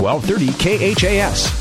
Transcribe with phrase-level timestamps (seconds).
[0.00, 1.60] 1230 KHAS.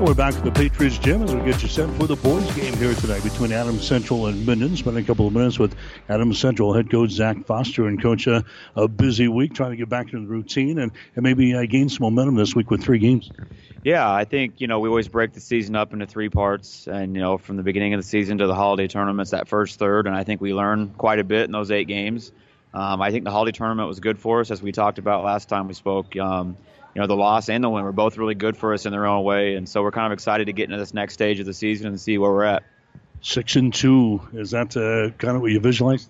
[0.00, 2.76] We're back at the Patriots Gym as we get you set for the boys' game
[2.76, 4.76] here tonight between Adams Central and Minden.
[4.76, 5.76] Spending a couple of minutes with
[6.08, 8.42] Adams Central head coach Zach Foster and coach uh,
[8.74, 11.88] a busy week trying to get back into the routine and, and maybe uh, gain
[11.88, 13.30] some momentum this week with three games.
[13.84, 17.14] Yeah, I think you know we always break the season up into three parts, and
[17.14, 20.08] you know from the beginning of the season to the holiday tournaments, that first third,
[20.08, 22.32] and I think we learned quite a bit in those eight games.
[22.76, 25.48] Um, I think the holiday tournament was good for us, as we talked about last
[25.48, 26.14] time we spoke.
[26.14, 26.58] Um,
[26.94, 29.06] you know, the loss and the win were both really good for us in their
[29.06, 31.46] own way, and so we're kind of excited to get into this next stage of
[31.46, 32.64] the season and see where we're at.
[33.22, 36.06] Six and two is that uh, kind of what you visualize?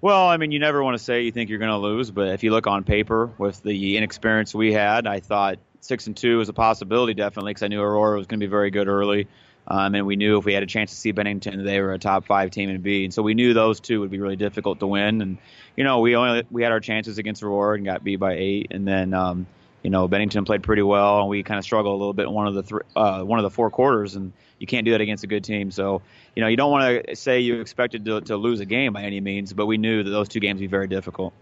[0.00, 2.28] Well, I mean, you never want to say you think you're going to lose, but
[2.28, 6.38] if you look on paper with the inexperience we had, I thought six and two
[6.38, 9.26] was a possibility definitely because I knew Aurora was going to be very good early.
[9.70, 11.98] Um, and we knew if we had a chance to see Bennington, they were a
[11.98, 14.80] top five team in B, and so we knew those two would be really difficult
[14.80, 15.20] to win.
[15.20, 15.38] And
[15.76, 18.68] you know, we only we had our chances against Aurora and got beat by eight,
[18.70, 19.46] and then um,
[19.82, 22.32] you know, Bennington played pretty well, and we kind of struggled a little bit in
[22.32, 25.00] one of the th- uh, one of the four quarters, and you can't do that
[25.00, 25.70] against a good team.
[25.70, 26.02] So,
[26.34, 29.02] you know, you don't want to say you expected to, to lose a game by
[29.02, 31.32] any means, but we knew that those two games would be very difficult.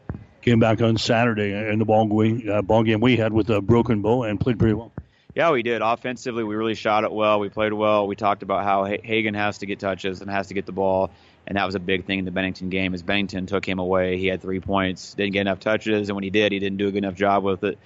[0.43, 3.61] Came back on Saturday in the ball, we, uh, ball game we had with a
[3.61, 4.93] Broken Bow and played pretty well.
[5.37, 5.83] Yeah, we did.
[5.83, 7.39] Offensively, we really shot it well.
[7.41, 8.07] We played well.
[8.07, 11.11] We talked about how Hagen has to get touches and has to get the ball,
[11.47, 12.95] and that was a big thing in the Bennington game.
[12.95, 16.25] As Bennington took him away, he had three points, didn't get enough touches, and when
[16.25, 17.79] he did, he didn't do a good enough job with it.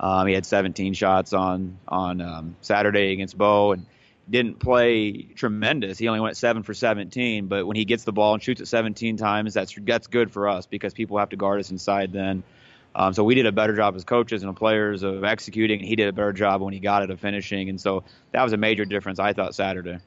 [0.00, 3.86] Um, he had 17 shots on on um, Saturday against Bow and
[4.28, 5.98] didn't play tremendous.
[5.98, 8.66] He only went seven for 17, but when he gets the ball and shoots it
[8.66, 12.42] 17 times, that's that's good for us because people have to guard us inside then.
[12.96, 15.94] Um, so we did a better job as coaches and players of executing, and he
[15.96, 17.68] did a better job when he got it of finishing.
[17.68, 19.98] And so that was a major difference, I thought, Saturday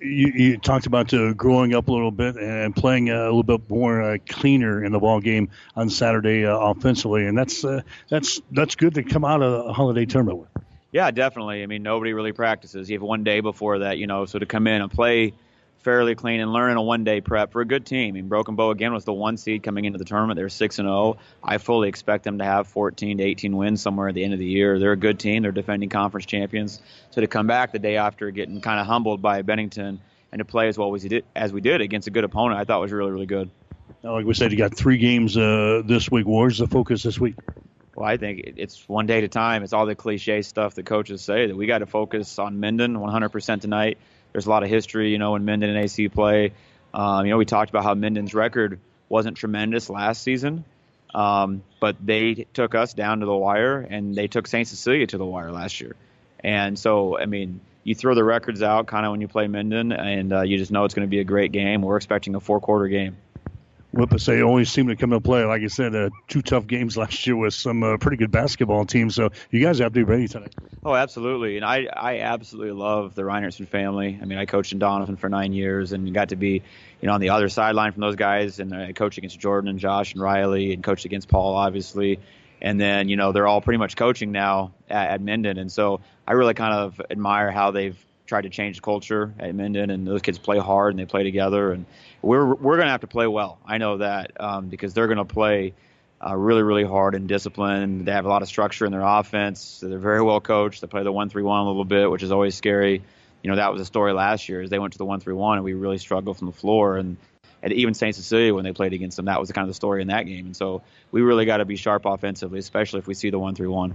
[0.00, 3.68] you, you, talked about uh, growing up a little bit and playing a little bit
[3.68, 8.40] more uh, cleaner in the ball game on Saturday uh, offensively, and that's uh, that's
[8.52, 10.48] that's good to come out of a holiday tournament with.
[10.92, 11.62] Yeah, definitely.
[11.62, 12.88] I mean, nobody really practices.
[12.88, 15.34] You have one day before that, you know, so to come in and play
[15.88, 18.08] fairly clean and learning a one day prep for a good team.
[18.08, 20.36] I mean, Broken Bow again was the one seed coming into the tournament.
[20.36, 20.94] They're six and zero.
[20.98, 21.18] Oh.
[21.42, 24.38] I fully expect them to have 14 to 18 wins somewhere at the end of
[24.38, 24.78] the year.
[24.78, 25.44] They're a good team.
[25.44, 26.82] They're defending conference champions.
[27.10, 30.44] So to come back the day after getting kind of humbled by Bennington and to
[30.44, 32.82] play as well as we did as we did against a good opponent, I thought
[32.82, 33.48] was really really good.
[34.04, 36.26] Now, like we said, you got three games uh, this week.
[36.26, 37.36] Where's the focus this week?
[37.96, 39.62] Well, I think it's one day at a time.
[39.62, 42.94] It's all the cliche stuff that coaches say that we got to focus on Minden
[42.94, 43.96] 100% tonight
[44.32, 46.52] there's a lot of history, you know, when Minden and AC play.
[46.92, 50.64] Um, you know, we talked about how Minden's record wasn't tremendous last season,
[51.14, 54.66] um, but they took us down to the wire, and they took St.
[54.66, 55.96] Cecilia to the wire last year.
[56.40, 59.92] And so, I mean, you throw the records out kind of when you play Minden,
[59.92, 61.82] and uh, you just know it's going to be a great game.
[61.82, 63.16] We're expecting a four-quarter game.
[63.98, 65.44] Whipposate only seem to come into play.
[65.44, 68.84] Like I said, uh, two tough games last year with some uh, pretty good basketball
[68.84, 69.16] teams.
[69.16, 70.54] So you guys have to be ready tonight.
[70.84, 71.56] Oh, absolutely.
[71.56, 74.18] And I, I absolutely love the Reinertson family.
[74.20, 76.62] I mean, I coached in Donovan for nine years and got to be,
[77.00, 78.60] you know, on the other sideline from those guys.
[78.60, 82.20] And I coached against Jordan and Josh and Riley and coached against Paul, obviously.
[82.60, 85.58] And then, you know, they're all pretty much coaching now at, at Minden.
[85.58, 87.98] And so I really kind of admire how they've
[88.28, 91.24] tried to change the culture at Minden, and those kids play hard and they play
[91.24, 91.72] together.
[91.72, 91.86] And
[92.22, 93.58] we're we're going to have to play well.
[93.66, 95.72] I know that um, because they're going to play
[96.24, 98.06] uh, really really hard and disciplined.
[98.06, 99.80] They have a lot of structure in their offense.
[99.80, 100.82] They're very well coached.
[100.82, 103.02] They play the one three one a little bit, which is always scary.
[103.42, 104.62] You know that was a story last year.
[104.62, 106.98] Is they went to the one three one and we really struggled from the floor
[106.98, 107.16] and
[107.62, 108.14] and even St.
[108.14, 110.46] Cecilia when they played against them, that was kind of the story in that game.
[110.46, 113.54] And so we really got to be sharp offensively, especially if we see the one
[113.54, 113.94] through one.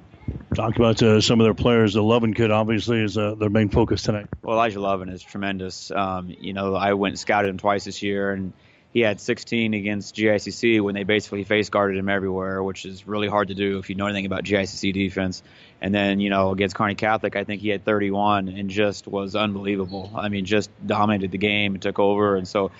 [0.55, 1.93] Talk about uh, some of their players.
[1.93, 4.27] The Lovin kid obviously is uh, their main focus tonight.
[4.41, 5.91] Well, Elijah Lovin is tremendous.
[5.91, 8.53] Um, you know, I went and scouted him twice this year, and
[8.93, 13.27] he had 16 against GICC when they basically face guarded him everywhere, which is really
[13.27, 15.41] hard to do if you know anything about GICC defense.
[15.81, 19.35] And then, you know, against Kearney Catholic, I think he had 31 and just was
[19.35, 20.11] unbelievable.
[20.15, 22.35] I mean, just dominated the game and took over.
[22.35, 22.71] And so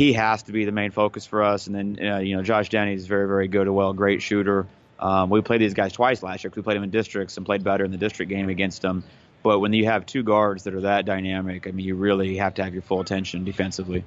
[0.00, 1.66] he has to be the main focus for us.
[1.66, 4.66] And then uh, you know Josh Denny is very very good, a well great shooter.
[4.98, 6.50] Um, we played these guys twice last year.
[6.56, 9.04] We played them in districts and played better in the district game against them.
[9.42, 12.54] But when you have two guards that are that dynamic, I mean, you really have
[12.54, 14.04] to have your full attention defensively.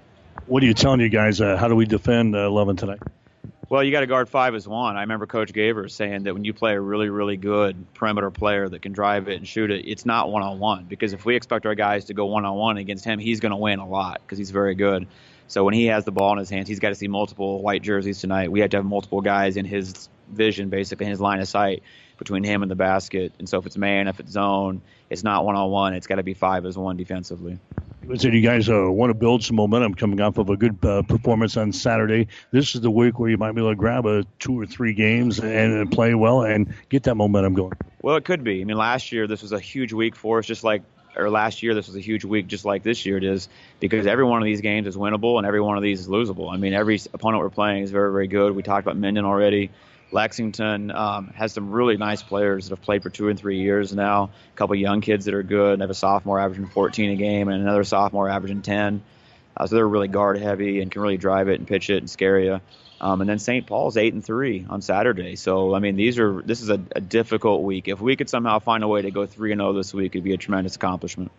[0.47, 1.39] What are you telling you guys?
[1.39, 2.99] Uh, how do we defend uh, Lovin tonight?
[3.69, 4.97] Well, you got to guard five as one.
[4.97, 8.67] I remember Coach Gaver saying that when you play a really, really good perimeter player
[8.67, 10.85] that can drive it and shoot it, it's not one on one.
[10.85, 13.51] Because if we expect our guys to go one on one against him, he's going
[13.51, 15.07] to win a lot because he's very good.
[15.53, 17.83] So when he has the ball in his hands, he's got to see multiple white
[17.83, 18.51] jerseys tonight.
[18.51, 21.83] We have to have multiple guys in his vision, basically in his line of sight
[22.17, 23.33] between him and the basket.
[23.37, 25.93] And so if it's man, if it's zone, it's not one on one.
[25.93, 27.59] It's got to be five as one defensively.
[28.15, 31.03] Said you guys uh, want to build some momentum coming off of a good uh,
[31.03, 32.29] performance on Saturday.
[32.49, 34.95] This is the week where you might be able to grab a two or three
[34.95, 37.73] games and, and play well and get that momentum going.
[38.01, 38.59] Well, it could be.
[38.59, 40.81] I mean, last year this was a huge week for us, just like
[41.15, 43.49] or last year this was a huge week, just like this year it is,
[43.79, 46.53] because every one of these games is winnable and every one of these is losable.
[46.53, 48.55] I mean, every opponent we're playing is very, very good.
[48.55, 49.69] We talked about Minden already.
[50.11, 53.93] Lexington um, has some really nice players that have played for two and three years
[53.93, 54.25] now.
[54.25, 55.79] A couple young kids that are good.
[55.79, 59.01] They have a sophomore averaging 14 a game and another sophomore averaging 10.
[59.57, 62.09] Uh, so they're really guard heavy and can really drive it and pitch it and
[62.09, 62.61] scare you.
[63.01, 63.67] Um, and then St.
[63.67, 65.35] Paul's eight and three on Saturday.
[65.35, 67.87] So I mean, these are this is a, a difficult week.
[67.87, 70.15] If we could somehow find a way to go three and zero oh this week,
[70.15, 71.31] it'd be a tremendous accomplishment.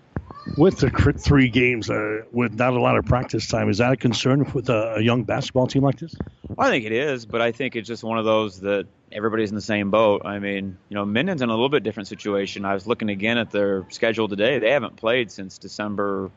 [0.59, 3.97] With the three games, uh, with not a lot of practice time, is that a
[3.97, 6.15] concern with a, a young basketball team like this?
[6.59, 9.55] I think it is, but I think it's just one of those that everybody's in
[9.55, 10.23] the same boat.
[10.27, 12.67] I mean, you know, Minden's in a little bit different situation.
[12.67, 14.59] I was looking again at their schedule today.
[14.59, 16.31] They haven't played since December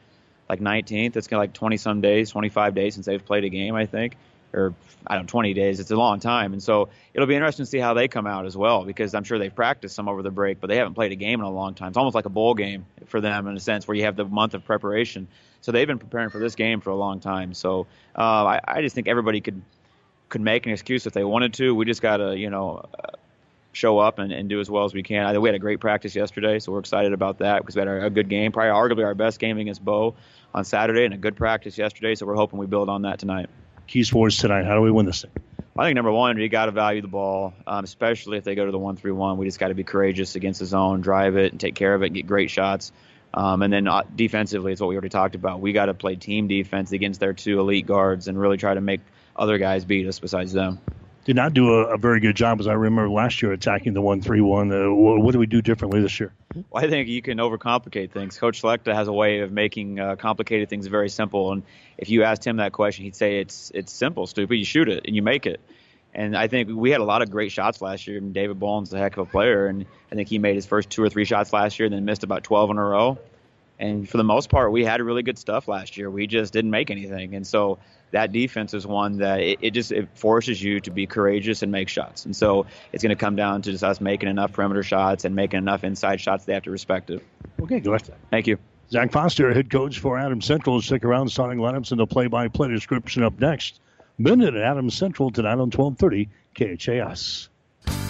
[0.47, 1.17] like 19th.
[1.17, 3.87] It's kind of like 20 some days, 25 days since they've played a game, I
[3.87, 4.15] think
[4.53, 4.73] or
[5.05, 5.79] I don't know, 20 days.
[5.79, 8.45] It's a long time, and so it'll be interesting to see how they come out
[8.45, 11.11] as well because I'm sure they've practiced some over the break, but they haven't played
[11.11, 11.89] a game in a long time.
[11.89, 14.25] It's almost like a bowl game for them in a sense, where you have the
[14.25, 15.27] month of preparation.
[15.61, 17.53] So they've been preparing for this game for a long time.
[17.53, 19.61] So uh, I, I just think everybody could
[20.29, 21.73] could make an excuse if they wanted to.
[21.73, 22.85] We just got to, you know.
[22.97, 23.11] Uh,
[23.73, 25.39] show up and, and do as well as we can.
[25.39, 28.05] We had a great practice yesterday, so we're excited about that because we had a,
[28.07, 30.15] a good game, probably arguably our best game against Bow
[30.51, 32.15] on Saturday, and a good practice yesterday.
[32.15, 33.51] So we're hoping we build on that tonight
[33.87, 34.65] keys for us tonight?
[34.65, 35.31] How do we win this thing?
[35.77, 38.65] I think number one, you got to value the ball, um, especially if they go
[38.65, 39.37] to the one three one.
[39.37, 42.01] We just got to be courageous against the zone, drive it, and take care of
[42.01, 42.91] it, and get great shots.
[43.33, 45.59] Um, and then uh, defensively, it's what we already talked about.
[45.59, 48.81] We got to play team defense against their two elite guards and really try to
[48.81, 49.01] make
[49.35, 50.79] other guys beat us besides them
[51.27, 54.01] did not do a, a, very good job, as I remember last year, attacking the
[54.01, 54.71] one three one.
[54.71, 56.33] Uh, what do we do differently this year?
[56.55, 58.39] Well, I think you can overcomplicate things.
[58.39, 61.51] Coach Selecta has a way of making uh, complicated things very simple.
[61.51, 61.63] And
[61.97, 64.55] if you asked him that question, he'd say it's it's simple, stupid.
[64.55, 65.59] You shoot it and you make it.
[66.13, 68.19] And I think we had a lot of great shots last year.
[68.19, 70.89] And David Boland's a heck of a player, and I think he made his first
[70.89, 73.17] two or three shots last year, and then missed about 12 in a row.
[73.79, 76.09] And for the most part, we had really good stuff last year.
[76.09, 77.35] We just didn't make anything.
[77.35, 77.77] And so
[78.11, 81.71] that defense is one that it, it, just it forces you to be courageous and
[81.71, 82.25] make shots.
[82.25, 85.35] And so it's going to come down to just us making enough perimeter shots and
[85.35, 87.23] making enough inside shots they have to respect it.
[87.61, 88.11] Okay, go ahead.
[88.31, 88.57] Thank you.
[88.89, 90.81] Zach Foster, head coach for Adam Central.
[90.81, 93.81] Stick around, starting lineups and the play-by-play description up next.
[94.17, 97.49] Minden at Adam Central tonight on 1230 KHAS.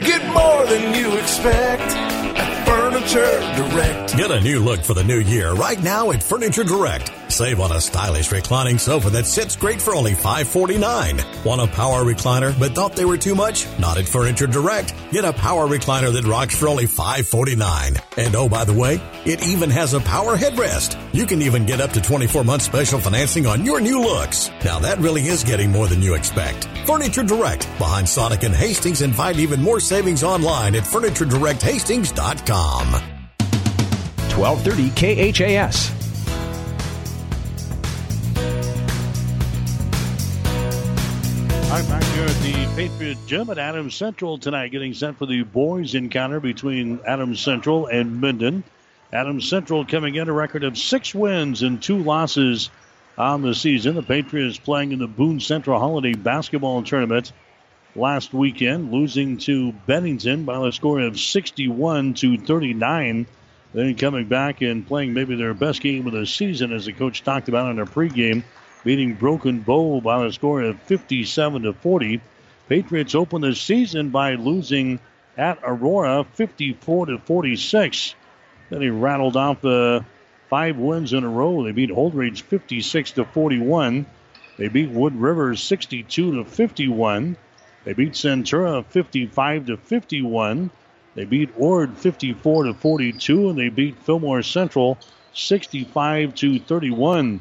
[0.00, 2.05] Get more than you expect.
[3.16, 4.16] Furniture Direct.
[4.16, 7.10] Get a new look for the new year right now at Furniture Direct.
[7.32, 11.20] Save on a stylish reclining sofa that sits great for only 549.
[11.44, 13.66] Want a power recliner but thought they were too much?
[13.78, 14.92] Not at Furniture Direct.
[15.10, 17.94] Get a power recliner that rocks for only 549.
[18.18, 20.98] And oh, by the way, it even has a power headrest.
[21.14, 24.50] You can even get up to 24 months special financing on your new looks.
[24.64, 26.68] Now that really is getting more than you expect.
[26.86, 33.05] Furniture Direct behind Sonic and Hastings and find even more savings online at FurnitureDirectHastings.com.
[34.36, 35.90] 1230 KHAS.
[41.70, 45.42] Right back here at the Patriot Gym at Adams Central tonight, getting set for the
[45.42, 48.62] boys encounter between Adams Central and Minden.
[49.10, 52.68] Adams Central coming in a record of six wins and two losses
[53.16, 53.94] on the season.
[53.94, 57.32] The Patriots playing in the Boone Central Holiday Basketball Tournament
[57.94, 63.26] last weekend, losing to Bennington by a score of 61 to 39.
[63.76, 67.22] Then coming back and playing maybe their best game of the season, as the coach
[67.22, 68.42] talked about in their pregame
[68.84, 72.22] beating Broken Bow by a score of 57 to 40.
[72.70, 74.98] Patriots open the season by losing
[75.36, 78.14] at Aurora 54 to 46.
[78.70, 80.06] Then he rattled off the
[80.48, 81.62] five wins in a row.
[81.62, 84.06] They beat Holdrege 56 to 41.
[84.56, 87.36] They beat Wood River 62 to 51.
[87.84, 90.70] They beat Centura 55 to 51.
[91.16, 94.98] They beat Ord 54 to 42, and they beat Fillmore Central
[95.34, 97.40] 65 to 31.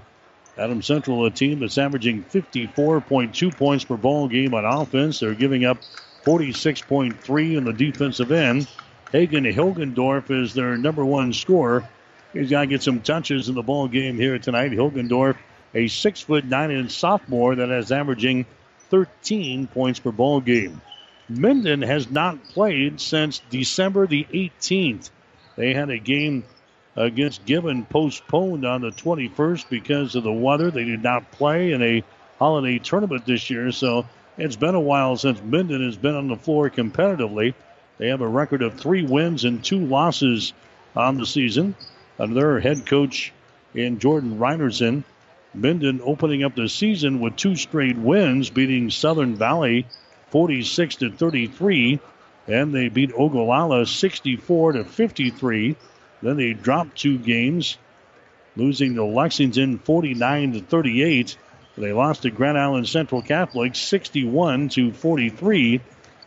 [0.57, 5.19] Adam Central, a team that's averaging 54.2 points per ball game on offense.
[5.19, 5.77] They're giving up
[6.23, 8.67] 46.3 in the defensive end.
[9.11, 11.87] Hagen Hilgendorf is their number one scorer
[12.35, 14.71] He's got to get some touches in the ball game here tonight.
[14.71, 15.37] Hilgendorf,
[15.73, 18.45] a six foot nine inch sophomore that is averaging
[18.89, 20.81] 13 points per ball game.
[21.27, 25.09] Minden has not played since December the 18th.
[25.55, 26.43] They had a game
[26.95, 30.69] against Gibbon postponed on the 21st because of the weather.
[30.69, 32.03] They did not play in a
[32.37, 34.05] holiday tournament this year, so
[34.37, 37.55] it's been a while since Minden has been on the floor competitively.
[37.97, 40.53] They have a record of three wins and two losses
[40.95, 41.75] on the season.
[42.19, 43.33] Under their head coach
[43.73, 45.03] in Jordan Reinerson,
[45.55, 49.87] Minden opening up the season with two straight wins, beating Southern Valley
[50.35, 51.97] 46 to 33,
[52.49, 55.77] and they beat Ogallala 64 to 53.
[56.21, 57.77] Then they dropped two games,
[58.57, 61.37] losing to Lexington 49 to 38.
[61.77, 65.79] They lost to Grand Island Central Catholic 61 to 43.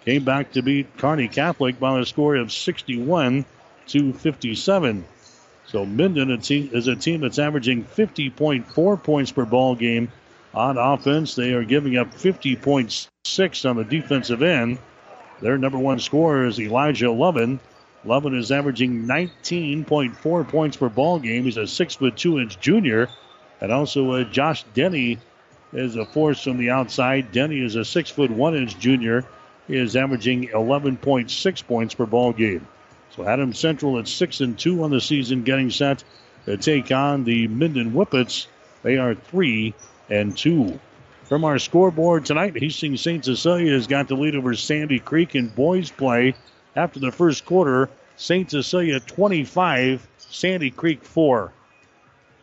[0.07, 3.45] Came back to beat Kearney Catholic by a score of 61
[3.89, 5.05] to 57.
[5.67, 10.11] So Minden is a team that's averaging 50.4 points per ball game
[10.55, 11.35] on offense.
[11.35, 14.79] They are giving up 50.6 on the defensive end.
[15.41, 17.61] Their number one scorer is Elijah Lovin.
[18.05, 21.45] Lovin is averaging 19.4 points per ball game.
[21.45, 23.09] He's a six foot two inch junior,
[23.61, 25.19] and also uh, Josh Denny
[25.73, 27.33] is a force from the outside.
[27.33, 29.25] Denny is a six foot one inch junior.
[29.67, 32.67] He is averaging 11.6 points per ball game.
[33.11, 36.05] So Adam Central at six and two on the season, getting set
[36.47, 38.47] to take on the Minden Whippets.
[38.83, 39.75] They are three
[40.09, 40.79] and two.
[41.25, 43.25] From our scoreboard tonight, Hastings St.
[43.25, 46.35] Cecilia has got the lead over Sandy Creek in boys play.
[46.75, 48.51] After the first quarter, St.
[48.51, 51.53] Cecilia 25, Sandy Creek 4.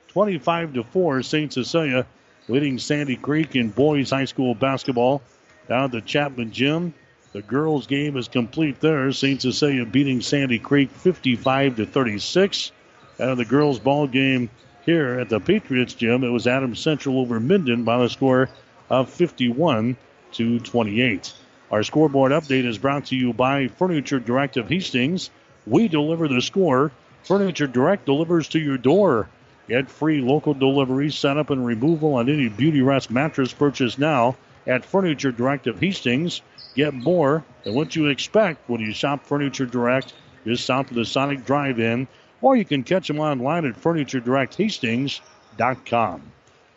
[0.09, 1.51] 25 to 4, St.
[1.51, 2.05] Cecilia
[2.47, 5.21] leading Sandy Creek in boys high school basketball
[5.67, 6.93] down at the Chapman Gym.
[7.33, 9.11] The girls' game is complete there.
[9.11, 9.41] St.
[9.41, 12.71] Cecilia beating Sandy Creek 55 to 36.
[13.19, 14.49] And the girls' ball game
[14.85, 18.49] here at the Patriots Gym, it was Adams Central over Minden by the score
[18.89, 19.97] of 51
[20.33, 21.33] to 28.
[21.71, 25.31] Our scoreboard update is brought to you by Furniture Direct of Hastings.
[25.65, 26.91] We deliver the score.
[27.23, 29.27] Furniture Direct delivers to your door.
[29.67, 34.37] Get free local delivery, setup, and removal on any Beautyrest mattress purchase now
[34.67, 36.43] at Furniture Direct of Hastings.
[36.75, 40.13] Get more than what you expect when you shop Furniture Direct
[40.45, 42.07] just south of the Sonic Drive-In,
[42.41, 46.21] or you can catch them online at FurnitureDirectHastings.com.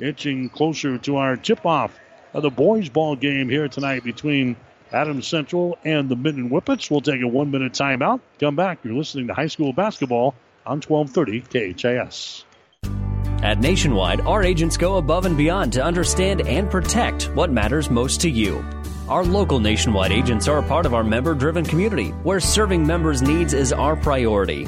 [0.00, 1.99] Inching closer to our tip-off
[2.33, 4.57] of the boys' ball game here tonight between
[4.93, 6.91] Adams Central and the Minden Whippets.
[6.91, 8.21] We'll take a one-minute timeout.
[8.38, 8.79] Come back.
[8.85, 10.35] You're listening to high school basketball
[10.65, 12.45] on 1230 KHAS.
[13.43, 18.21] At Nationwide, our agents go above and beyond to understand and protect what matters most
[18.23, 18.65] to you.
[19.09, 23.23] Our local Nationwide agents are a part of our member driven community where serving members'
[23.23, 24.67] needs is our priority.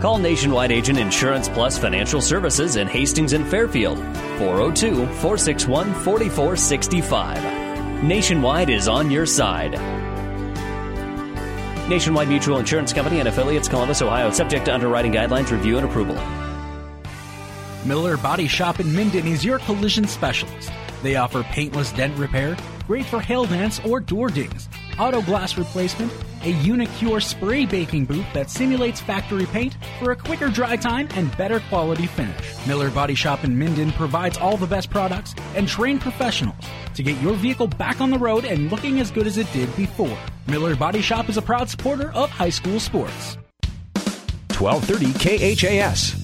[0.00, 3.98] Call Nationwide Agent Insurance Plus Financial Services in Hastings and Fairfield
[4.38, 8.04] 402 461 4465.
[8.04, 9.72] Nationwide is on your side.
[11.88, 16.14] Nationwide Mutual Insurance Company and affiliates, Columbus, Ohio, subject to underwriting guidelines, review, and approval.
[17.84, 20.70] Miller Body Shop in Minden is your collision specialist.
[21.02, 26.12] They offer paintless dent repair, great for hail dents or door dings, auto glass replacement,
[26.42, 31.36] a Unicure spray baking booth that simulates factory paint for a quicker dry time and
[31.36, 32.66] better quality finish.
[32.66, 36.64] Miller Body Shop in Minden provides all the best products and trained professionals
[36.94, 39.74] to get your vehicle back on the road and looking as good as it did
[39.76, 40.18] before.
[40.46, 43.36] Miller Body Shop is a proud supporter of high school sports.
[44.58, 46.14] 1230 KHAS.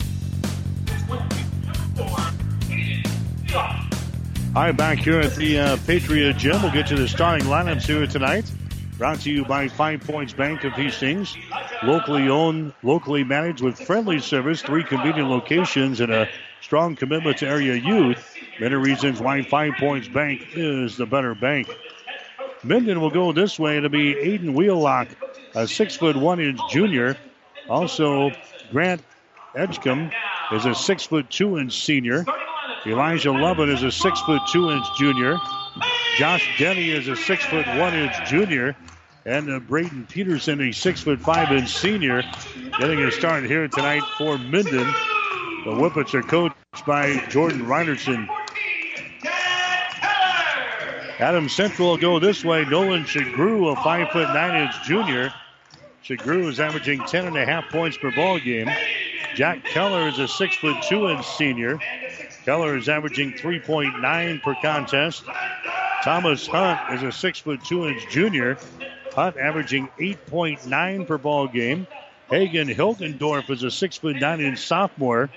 [4.57, 6.63] All right, back here at the uh, Patriot Gym.
[6.63, 8.49] We'll get to the starting lineups here tonight.
[8.97, 11.37] Brought to you by Five Points Bank of Hastings.
[11.83, 16.29] Locally owned, locally managed with friendly service, three convenient locations, and a
[16.61, 18.37] strong commitment to area youth.
[18.61, 21.69] Many reasons why Five Points Bank is the better bank.
[22.63, 23.79] Minden will go this way.
[23.79, 25.09] It'll be Aiden Wheelock,
[25.57, 27.17] a six foot one inch junior.
[27.69, 28.31] Also,
[28.71, 29.03] Grant
[29.57, 30.13] Edgecombe
[30.53, 32.25] is a six foot two inch senior.
[32.87, 35.37] Elijah Lovin is a six foot two inch junior.
[36.17, 38.77] Josh Denny is a six foot one inch junior.
[39.27, 42.23] And uh, Braden Peterson, a six foot five inch senior,
[42.79, 44.87] getting a start here tonight for Minden.
[45.65, 46.55] The Whippets are coached
[46.87, 48.29] by Jordan Reinerson.
[51.19, 52.65] Adam Central will go this way.
[52.65, 55.33] Nolan Shagru, a five foot nine inch junior.
[56.05, 58.69] Shagru is averaging ten and a half points per ball game.
[59.35, 61.81] Jack Keller is a six foot two inch senior.
[62.45, 65.25] Keller is averaging 3.9 per contest.
[66.05, 68.59] Thomas Hunt is a six foot two inch junior.
[69.15, 71.87] Hunt averaging 8.9 per ball game.
[72.29, 75.31] Hagen Hilgendorf is a six foot nine inch sophomore.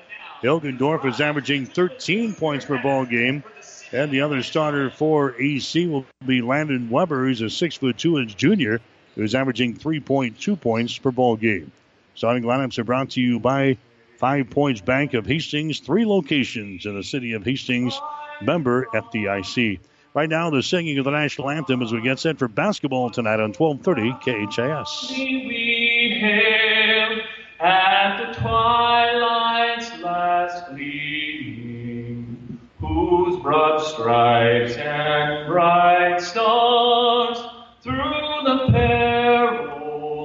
[0.43, 3.45] Hilgendorf is averaging 13 points per ball game.
[3.93, 8.19] And the other starter for EC will be Landon Weber, who's a six foot two
[8.19, 8.81] inch junior,
[9.15, 11.71] who's averaging 3.2 points per ball game.
[12.13, 13.77] Starting lineups are brought to you by
[14.17, 17.97] Five Points Bank of Hastings, three locations in the city of Hastings,
[18.41, 19.79] member FDIC.
[20.17, 23.39] Right now, the singing of the national anthem as we get set for basketball tonight
[23.39, 25.11] on 1230 KHAS.
[25.11, 27.19] We hail
[27.59, 37.37] at the twilight's last gleaming, whose broad stripes and bright stars
[37.83, 40.23] through the perilous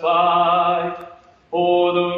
[0.00, 0.96] fight
[1.52, 2.13] o'er the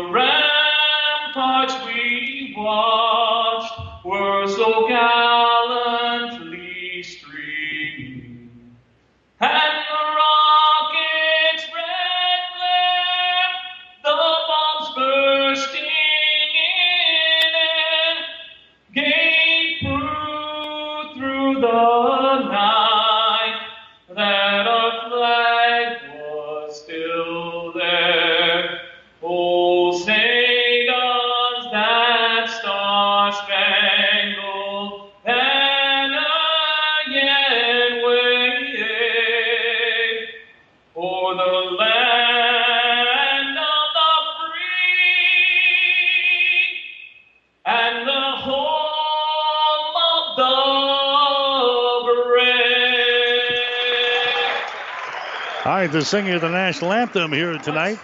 [55.86, 58.00] All right, the singing of the national anthem here tonight.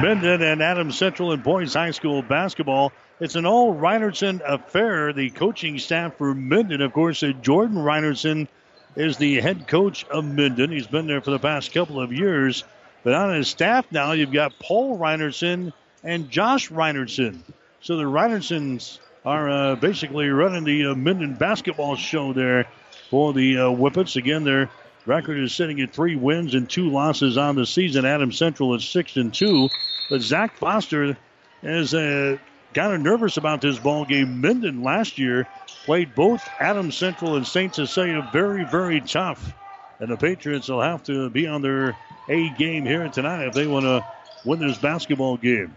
[0.00, 2.92] Minden and Adams Central and Boys High School basketball.
[3.18, 5.12] It's an all Reinertsen affair.
[5.12, 8.46] The coaching staff for Minden, of course, uh, Jordan Reinertsen
[8.94, 10.70] is the head coach of Minden.
[10.70, 12.62] He's been there for the past couple of years.
[13.02, 15.72] But on his staff now, you've got Paul Reinertsen
[16.04, 17.40] and Josh Reinertsen.
[17.80, 22.68] So the Reinertsens are uh, basically running the uh, Minden basketball show there
[23.10, 24.14] for the uh, Whippets.
[24.14, 24.70] Again, their
[25.06, 28.04] record is sitting at three wins and two losses on the season.
[28.04, 29.68] Adam Central is six and two,
[30.10, 31.16] but Zach Foster
[31.62, 32.36] is uh,
[32.74, 34.40] kind of nervous about this ball game.
[34.40, 35.46] Minden last year
[35.84, 39.54] played both Adam Central and Saint Cecilia very, very tough,
[40.00, 41.96] and the Patriots will have to be on their
[42.28, 44.04] A game here tonight if they want to
[44.44, 45.74] win this basketball game.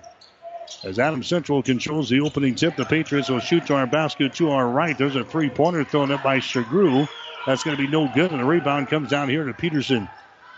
[0.83, 4.51] As Adam Central controls the opening tip, the Patriots will shoot to our basket to
[4.51, 4.97] our right.
[4.97, 7.07] There's a three pointer thrown up by Shagru.
[7.45, 10.09] That's going to be no good, and the rebound comes down here to Peterson.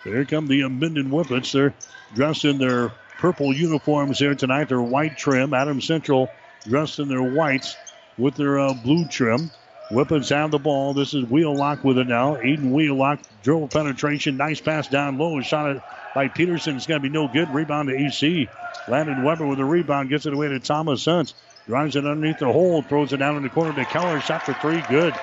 [0.03, 1.51] So here come the Minden Whippets.
[1.51, 1.73] They're
[2.15, 4.69] dressed in their purple uniforms here tonight.
[4.69, 5.53] Their white trim.
[5.53, 6.29] Adam Central
[6.67, 7.75] dressed in their whites
[8.17, 9.51] with their uh, blue trim.
[9.91, 10.93] Whippets have the ball.
[10.93, 12.35] This is Wheelock with it now.
[12.35, 14.37] Aiden Wheelock, dribble penetration.
[14.37, 15.39] Nice pass down low.
[15.41, 15.81] Shot it
[16.15, 16.77] by Peterson.
[16.77, 17.53] It's going to be no good.
[17.53, 18.47] Rebound to AC.
[18.87, 20.09] Landon Weber with the rebound.
[20.09, 21.33] Gets it away to Thomas Hunt.
[21.67, 22.81] Drives it underneath the hole.
[22.81, 24.19] Throws it down in the corner to Keller.
[24.21, 24.81] Shot for three.
[24.89, 25.13] Good.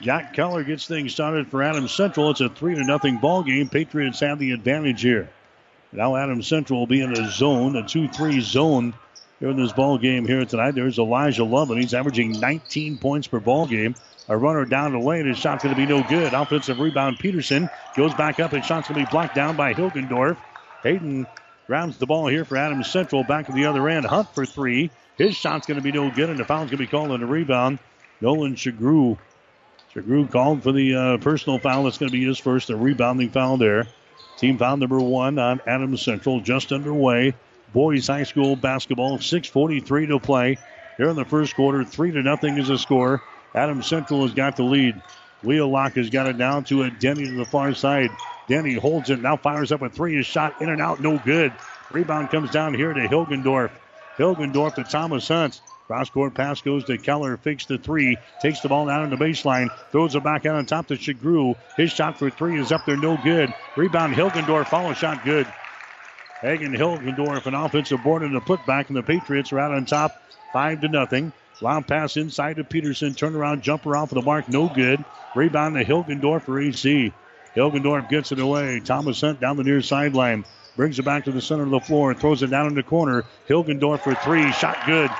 [0.00, 2.30] Jack Keller gets things started for Adams Central.
[2.30, 3.68] It's a three to nothing ball game.
[3.68, 5.28] Patriots have the advantage here.
[5.92, 8.94] Now Adams Central will be in a zone, a 2-3 zone
[9.40, 10.72] here in this ball game here tonight.
[10.72, 11.78] There's Elijah Lovin.
[11.78, 13.94] He's averaging 19 points per ball game.
[14.28, 15.26] A runner down the lane.
[15.26, 16.34] His shot's going to be no good.
[16.34, 17.18] Offensive rebound.
[17.18, 18.52] Peterson goes back up.
[18.52, 20.36] and shot's going to be blocked down by Hilgendorf.
[20.82, 21.26] Hayden
[21.66, 23.24] grounds the ball here for Adams Central.
[23.24, 24.04] Back to the other end.
[24.04, 24.90] Hunt for three.
[25.16, 27.20] His shot's going to be no good, and the foul's going to be called on
[27.20, 27.78] the rebound.
[28.20, 29.16] Nolan Shagru.
[29.94, 31.84] Shagru called for the uh, personal foul.
[31.84, 33.86] That's going to be his first, a rebounding foul there.
[34.36, 37.34] Team foul number one on Adams Central, just underway.
[37.72, 40.58] Boys High School basketball, 6:43 to play.
[40.96, 43.22] Here in the first quarter, three to nothing is the score.
[43.54, 45.00] Adams Central has got the lead.
[45.42, 48.10] Wheelock has got it down to a Denny to the far side.
[48.48, 50.16] Denny holds it, now fires up a three.
[50.16, 51.52] His shot in and out, no good.
[51.92, 53.70] Rebound comes down here to Hilgendorf.
[54.16, 55.60] Hilgendorf to Thomas Hunt.
[55.88, 57.38] Cross court pass goes to Keller.
[57.38, 58.18] Fakes the three.
[58.42, 59.70] Takes the ball down in the baseline.
[59.90, 61.56] Throws it back out on top to Shagru.
[61.78, 63.54] His shot for three is up there, no good.
[63.74, 64.66] Rebound Hilgendorf.
[64.66, 65.46] Follow shot good.
[66.42, 70.22] Hagen Hilgendorf, an offensive board and a putback, and the Patriots are out on top,
[70.52, 71.32] five to nothing.
[71.62, 73.14] Long pass inside to Peterson.
[73.14, 75.02] Turnaround jumper off of the mark, no good.
[75.34, 77.14] Rebound to Hilgendorf for AC.
[77.56, 78.80] Hilgendorf gets it away.
[78.80, 80.44] Thomas Hunt down the near sideline.
[80.76, 82.10] Brings it back to the center of the floor.
[82.10, 83.24] and Throws it down in the corner.
[83.48, 84.52] Hilgendorf for three.
[84.52, 85.10] Shot good.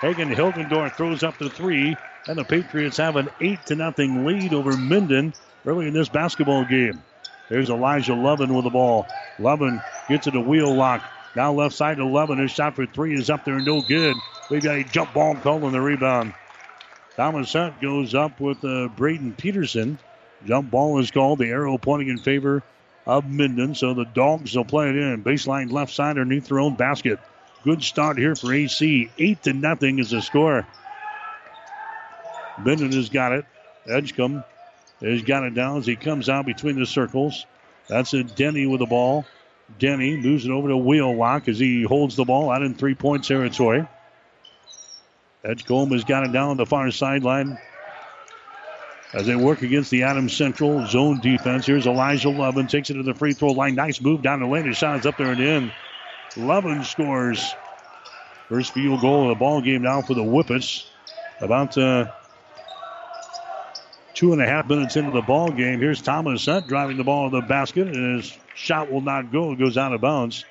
[0.00, 1.96] Hagen Hilgendorf throws up the three.
[2.28, 5.32] And the Patriots have an 8 to nothing lead over Minden
[5.64, 7.00] early in this basketball game.
[7.48, 9.06] There's Elijah Lovin with the ball.
[9.38, 11.02] Lovin gets it a Wheelock.
[11.36, 12.38] Now left side to Lovin.
[12.38, 14.16] His shot for three is up there, no good.
[14.50, 16.34] We've got a jump ball called on the rebound.
[17.14, 19.98] Thomas Hunt goes up with uh, Braden Peterson.
[20.44, 21.38] Jump ball is called.
[21.38, 22.62] The arrow pointing in favor
[23.06, 23.74] of Minden.
[23.74, 25.22] So the Dogs will play it in.
[25.22, 27.20] Baseline left side underneath their own basket.
[27.66, 29.10] Good start here for AC.
[29.18, 30.64] Eight to nothing is the score.
[32.58, 33.44] Minden has got it.
[33.88, 34.44] Edgecombe
[35.00, 37.44] has got it down as he comes out between the circles.
[37.88, 39.26] That's a Denny with the ball.
[39.80, 43.24] Denny moves it over to Wheelock as he holds the ball out in three point
[43.24, 43.84] territory.
[45.44, 47.58] Edgecombe has got it down the far sideline
[49.12, 51.66] as they work against the Adams Central zone defense.
[51.66, 53.74] Here's Elijah Lovin, takes it to the free throw line.
[53.74, 54.66] Nice move down the lane.
[54.66, 55.72] His shot is up there and in.
[56.36, 57.54] Lovin scores.
[58.48, 60.86] First field goal of the ball game now for the Whippets.
[61.40, 62.12] About uh,
[64.14, 65.80] two and a half minutes into the ball game.
[65.80, 69.52] Here's Thomas driving the ball to the basket, and his shot will not go.
[69.52, 70.44] It goes out of bounds.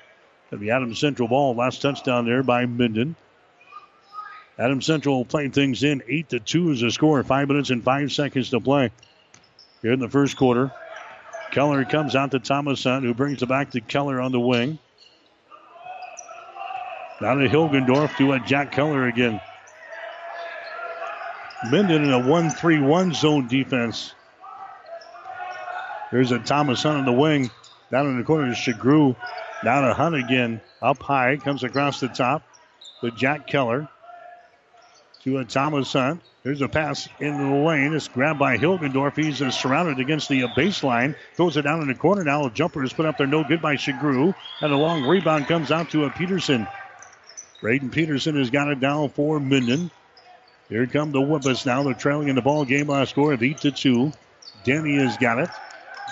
[0.52, 1.54] The Adams Central ball.
[1.54, 3.16] Last touchdown there by Minden.
[4.58, 6.02] Adam Central playing things in.
[6.06, 7.22] 8 to 2 is the score.
[7.24, 8.90] Five minutes and five seconds to play.
[9.82, 10.72] Here in the first quarter.
[11.50, 14.78] Keller comes out to Thomas Hunt, who brings it back to Keller on the wing.
[17.18, 19.40] Now to Hilgendorf to a Jack Keller again.
[21.70, 24.12] Minden in a 1 3 1 zone defense.
[26.12, 27.50] There's a Thomas Hunt on the wing.
[27.90, 29.16] Down in the corner is Shagru.
[29.64, 30.60] Down to Hunt again.
[30.82, 31.38] Up high.
[31.38, 32.42] Comes across the top
[33.00, 33.88] to Jack Keller.
[35.24, 36.20] To a Thomas Hunt.
[36.42, 37.94] There's a pass in the lane.
[37.94, 39.16] It's grabbed by Hilgendorf.
[39.16, 41.16] He's uh, surrounded against the uh, baseline.
[41.34, 42.22] Throws it down in the corner.
[42.22, 43.26] Now a jumper is put up there.
[43.26, 44.34] No good by Shagru.
[44.60, 46.68] And a long rebound comes out to a Peterson.
[47.60, 49.90] Braden Peterson has got it down for Minden.
[50.68, 51.82] Here come the Whippets now.
[51.82, 54.12] They're trailing in the ball game by a score of 8 to 2.
[54.64, 55.48] Denny has got it.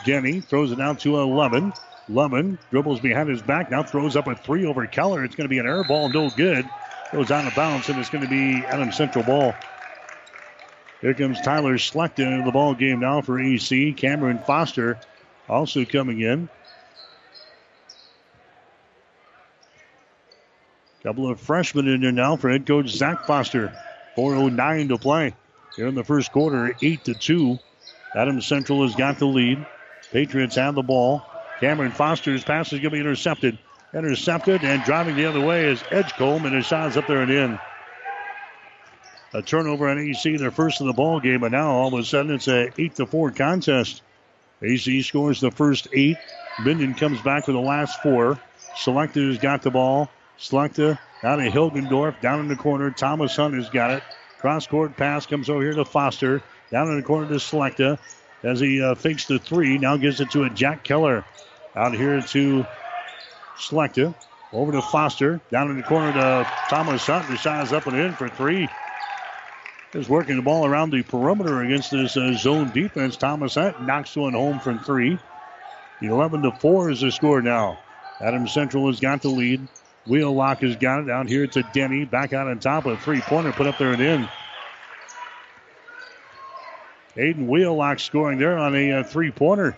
[0.04, 1.72] Denny throws it out to 11.
[2.08, 3.70] Lemon dribbles behind his back.
[3.70, 5.24] Now throws up a three over Keller.
[5.24, 6.68] It's going to be an air ball, no good.
[7.12, 9.54] Goes out of bounds, and it's going to be Adams Central ball.
[11.00, 13.92] Here comes Tyler Schlechter into the ball game now for AC.
[13.92, 14.98] Cameron Foster
[15.48, 16.48] also coming in.
[21.04, 23.72] Couple of freshmen in there now for head coach Zach Foster.
[24.16, 25.34] 4.09 to play
[25.76, 27.58] here in the first quarter, 8 to 2.
[28.16, 29.66] Adams Central has got the lead.
[30.12, 31.22] Patriots have the ball.
[31.60, 33.58] Cameron Foster's pass is going to be intercepted.
[33.92, 37.58] Intercepted and driving the other way is Edgecombe, and his shot's up there and in.
[39.34, 42.04] A turnover on AC, their first of the ball game, and now all of a
[42.04, 44.00] sudden it's a 8 to 4 contest.
[44.62, 46.16] AC scores the first eight.
[46.60, 48.38] Minden comes back with the last four.
[48.76, 50.08] Schlechter's got the ball.
[50.38, 52.90] Schlechter out of Hilgendorf, down in the corner.
[52.90, 54.02] Thomas Hunt has got it.
[54.38, 56.42] Cross court pass comes over here to Foster.
[56.70, 57.98] Down in the corner to Schlechter
[58.42, 59.78] as he uh, fakes the three.
[59.78, 61.24] Now gives it to a Jack Keller.
[61.74, 62.66] Out here to
[63.56, 64.14] Schlechter.
[64.52, 65.40] Over to Foster.
[65.50, 67.38] Down in the corner to Thomas Hunt.
[67.38, 68.68] Shot is up and in for three.
[69.94, 73.16] Is working the ball around the perimeter against this uh, zone defense.
[73.16, 75.18] Thomas Hunt knocks one home from three.
[76.02, 77.78] 11 to 4 is the score now.
[78.20, 79.66] Adams Central has got the lead.
[80.06, 82.04] Wheelock has got it down here to Denny.
[82.04, 84.28] Back out on top of a three pointer put up there and in.
[87.16, 89.76] Aiden Wheelock scoring there on a uh, three pointer.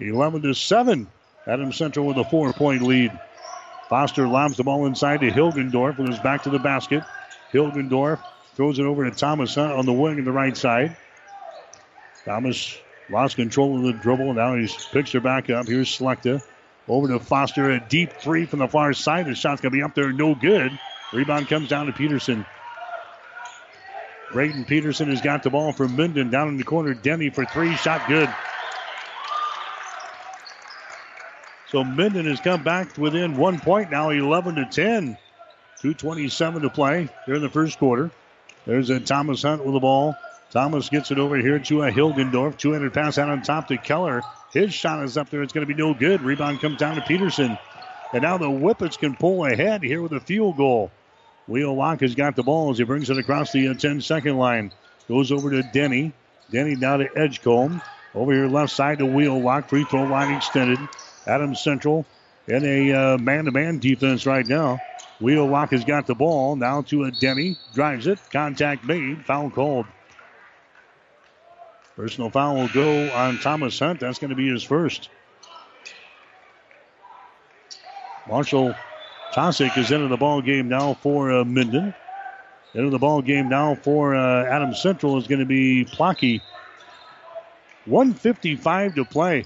[0.00, 1.06] 11 to 7.
[1.46, 3.12] Adams Central with a four point lead.
[3.88, 7.02] Foster lobs the ball inside to Hilgendorf with his back to the basket.
[7.52, 8.20] Hilgendorf
[8.54, 10.96] throws it over to Thomas on the wing on the right side.
[12.24, 12.78] Thomas
[13.08, 14.34] lost control of the dribble.
[14.34, 15.66] Now he's picks her back up.
[15.66, 16.42] Here's Schlechter.
[16.88, 19.26] Over to Foster, a deep three from the far side.
[19.26, 20.78] The shot's going to be up there, no good.
[21.12, 22.44] Rebound comes down to Peterson.
[24.32, 26.94] Braden Peterson has got the ball from Minden down in the corner.
[26.94, 28.28] Denny for three, shot good.
[31.68, 35.16] So Minden has come back within one point now, 11 to 10.
[35.82, 38.10] 2.27 to play here in the first quarter.
[38.66, 40.14] There's a Thomas Hunt with the ball.
[40.50, 42.56] Thomas gets it over here to a Hilgendorf.
[42.56, 44.22] 200 pass out on top to Keller.
[44.52, 45.42] His shot is up there.
[45.42, 46.22] It's going to be no good.
[46.22, 47.56] Rebound comes down to Peterson.
[48.12, 50.90] And now the Whippets can pull ahead here with a field goal.
[51.46, 54.72] Wheelock has got the ball as he brings it across the uh, 10 second line.
[55.08, 56.12] Goes over to Denny.
[56.50, 57.80] Denny down to Edgecombe.
[58.14, 59.68] Over here left side to Wheelock.
[59.68, 60.78] Free throw line extended.
[61.26, 62.04] Adams Central
[62.48, 64.80] in a man to man defense right now.
[65.20, 66.56] Wheelock has got the ball.
[66.56, 67.56] Now to a Denny.
[67.74, 68.18] Drives it.
[68.32, 69.24] Contact made.
[69.24, 69.86] Foul called.
[71.96, 74.00] Personal foul will go on Thomas Hunt.
[74.00, 75.10] That's going to be his first.
[78.28, 78.74] Marshall
[79.34, 81.94] Tosick is into the ball game now for uh, Minden.
[82.74, 86.40] Into the ball game now for uh, Adams Central is going to be Plocky.
[87.86, 89.44] 155 to play.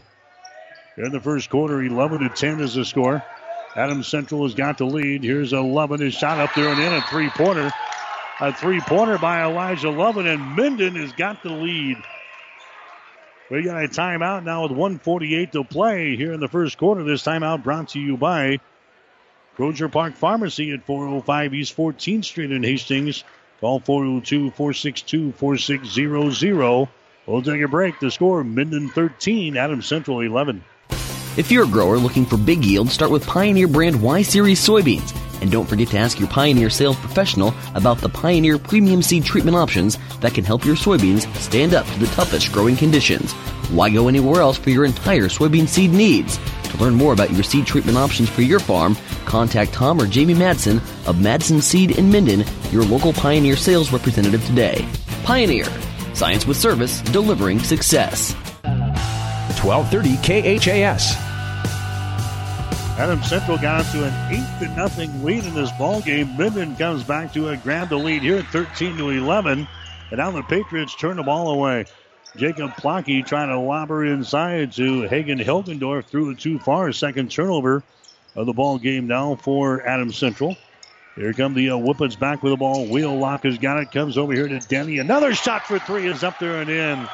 [0.98, 3.22] In the first quarter, 11 to 10 is the score.
[3.74, 5.24] Adam Central has got the lead.
[5.24, 6.00] Here's 11.
[6.00, 7.70] His shot up there and in a three pointer.
[8.40, 11.96] A three pointer by Elijah Lovin, and Minden has got the lead
[13.50, 17.04] We got a timeout now with 148 to play here in the first quarter.
[17.04, 18.58] This timeout brought to you by
[19.54, 23.22] Crozier Park Pharmacy at 405 East 14th Street in Hastings.
[23.60, 26.88] Call 402 462 4600.
[27.26, 28.00] We'll take a break.
[28.00, 30.64] The score Minden 13, Adams Central 11.
[31.36, 35.12] If you're a grower looking for big yield, start with Pioneer brand Y Series soybeans.
[35.42, 39.56] And don't forget to ask your Pioneer sales professional about the Pioneer premium seed treatment
[39.56, 43.32] options that can help your soybeans stand up to the toughest growing conditions.
[43.72, 46.38] Why go anywhere else for your entire soybean seed needs?
[46.70, 50.34] To learn more about your seed treatment options for your farm, contact Tom or Jamie
[50.34, 50.76] Madsen
[51.08, 54.86] of Madsen Seed in Minden, your local Pioneer sales representative today.
[55.24, 55.66] Pioneer,
[56.14, 58.34] science with service, delivering success.
[59.64, 61.23] 1230 KHAS.
[62.96, 66.36] Adams Central got to an eight to nothing lead in this ball game.
[66.36, 69.66] Minden comes back to a grab the lead here at 13 to 11,
[70.10, 71.86] and now the Patriots turn the ball away.
[72.36, 76.04] Jacob Plocky trying to lob her inside to Hagen Hilgendorf.
[76.04, 76.92] Threw it too far.
[76.92, 77.82] Second turnover
[78.36, 80.56] of the ball game now for Adam Central.
[81.16, 82.86] Here come the uh, Whippets back with the ball.
[82.86, 83.90] Wheelock has got it.
[83.90, 84.98] Comes over here to Denny.
[84.98, 87.08] Another shot for three is up there and in.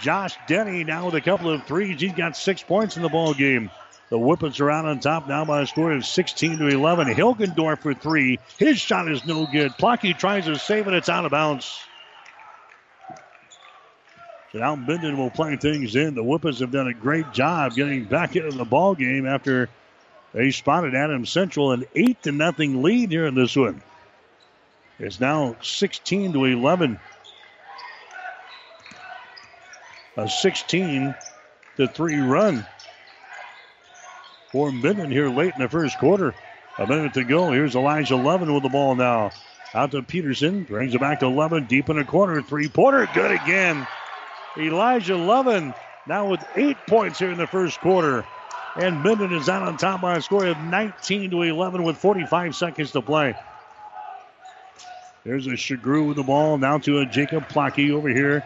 [0.00, 1.98] Josh Denny now with a couple of threes.
[1.98, 3.70] He's got six points in the ball game.
[4.12, 7.14] The Whippets are out on top now by a score of 16 to 11.
[7.14, 8.38] Hilgendorf for three.
[8.58, 9.72] His shot is no good.
[9.78, 10.92] Plocky tries to save it.
[10.92, 11.80] It's out of bounds.
[14.52, 16.14] So now Minden will play things in.
[16.14, 19.70] The Whippets have done a great job getting back into the ball game after
[20.34, 23.80] they spotted Adam Central an eight to nothing lead here in this one.
[24.98, 27.00] It's now 16 to 11.
[30.18, 31.14] A 16
[31.78, 32.66] to three run
[34.52, 36.34] for Minden here late in the first quarter.
[36.78, 37.50] A minute to go.
[37.50, 39.32] Here's Elijah Lovin with the ball now.
[39.74, 40.64] Out to Peterson.
[40.64, 41.64] Brings it back to Lovin.
[41.64, 42.42] Deep in the corner.
[42.42, 43.08] Three pointer.
[43.14, 43.86] Good again.
[44.56, 45.74] Elijah Lovin
[46.06, 48.26] now with eight points here in the first quarter.
[48.76, 52.54] And Minden is out on top by a score of 19 to 11 with 45
[52.54, 53.34] seconds to play.
[55.24, 56.58] There's a Shagru with the ball.
[56.58, 58.44] Now to a Jacob Plocky over here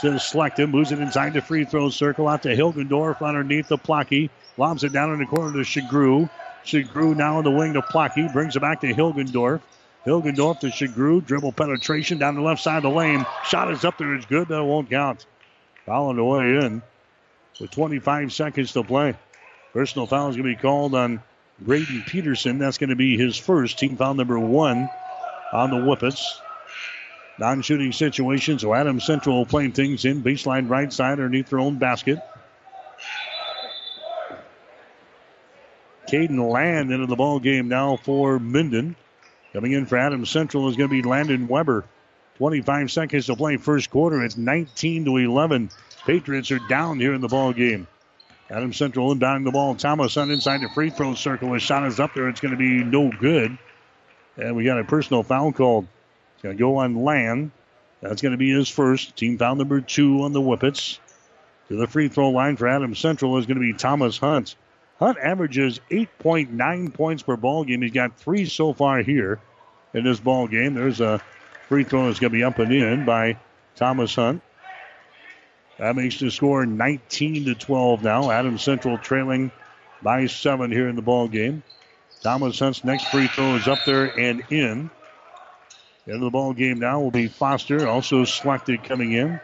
[0.00, 0.70] to select him.
[0.70, 2.28] Moves it inside the free throw circle.
[2.28, 4.30] Out to Hilgendorf underneath the Plocky.
[4.56, 6.30] Lobs it down in the corner to Shagru.
[6.64, 8.32] Shagru now in the wing to Plocky.
[8.32, 9.60] Brings it back to Hilgendorf.
[10.06, 11.24] Hilgendorf to Shagru.
[11.24, 13.26] Dribble penetration down the left side of the lane.
[13.44, 14.14] Shot is up there.
[14.14, 14.48] It's good.
[14.48, 15.26] That won't count.
[15.86, 16.82] Foul on the way in
[17.60, 19.14] with 25 seconds to play.
[19.72, 21.22] Personal foul is going to be called on
[21.60, 22.58] Braden Peterson.
[22.58, 24.88] That's going to be his first team foul number one
[25.52, 26.40] on the Whippets.
[27.38, 31.78] Non shooting situation, so Adam Central playing things in baseline right side underneath their own
[31.78, 32.20] basket.
[36.14, 38.94] Caden Land into the ball game now for Minden.
[39.52, 41.84] Coming in for Adams Central is going to be Landon Weber.
[42.36, 44.22] 25 seconds to play first quarter.
[44.22, 45.70] It's 19 to 11.
[46.06, 47.88] Patriots are down here in the ball game.
[48.48, 49.74] Adams Central inbounding the ball.
[49.74, 51.52] Thomas on inside the free throw circle.
[51.52, 52.28] His shot is up there.
[52.28, 53.58] It's going to be no good.
[54.36, 55.88] And we got a personal foul called.
[56.34, 57.50] It's going to go on Land.
[58.02, 59.16] That's going to be his first.
[59.16, 61.00] Team foul number two on the Whippets.
[61.70, 64.54] To the free throw line for Adams Central is going to be Thomas Hunt.
[65.04, 67.82] Hunt averages 8.9 points per ball game.
[67.82, 69.38] He's got three so far here
[69.92, 70.72] in this ball game.
[70.72, 71.20] There's a
[71.68, 73.36] free throw that's going to be up and in by
[73.76, 74.40] Thomas Hunt.
[75.78, 78.30] That makes the score 19 to 12 now.
[78.30, 79.52] Adams Central trailing
[80.00, 81.62] by seven here in the ball game.
[82.22, 84.88] Thomas Hunt's next free throw is up there and in.
[86.06, 89.38] Into the ball game now will be Foster, also selected coming in.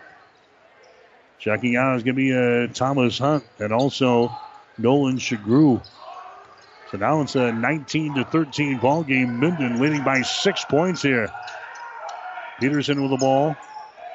[1.39, 4.35] Checking out is going to be uh, Thomas Hunt and also
[4.81, 5.85] Nolan Shagru.
[6.91, 9.39] So now it's a 19 to 13 ball game.
[9.39, 11.33] Minden leading by six points here.
[12.59, 13.57] Peterson with the ball.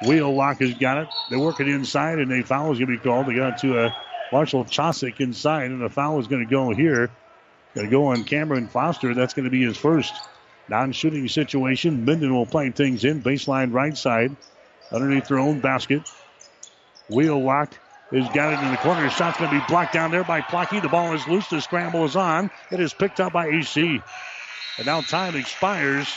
[0.06, 1.08] Wheelock has got it.
[1.30, 3.26] They work it inside, and a foul is going to be called.
[3.26, 3.96] They got it to a
[4.30, 7.10] Marshall Chosick inside, and a foul is going to go here.
[7.74, 9.14] Going to go on Cameron Foster.
[9.14, 10.12] That's going to be his first
[10.68, 12.04] non-shooting situation.
[12.04, 14.36] Minden will play things in baseline right side,
[14.92, 16.02] underneath their own basket.
[17.08, 17.72] Wheelock
[18.12, 19.04] has got it in the corner.
[19.04, 20.80] His shot's going to be blocked down there by Plocky.
[20.80, 21.48] The ball is loose.
[21.48, 22.50] The scramble is on.
[22.70, 24.00] It is picked up by AC.
[24.78, 26.08] And now time expires.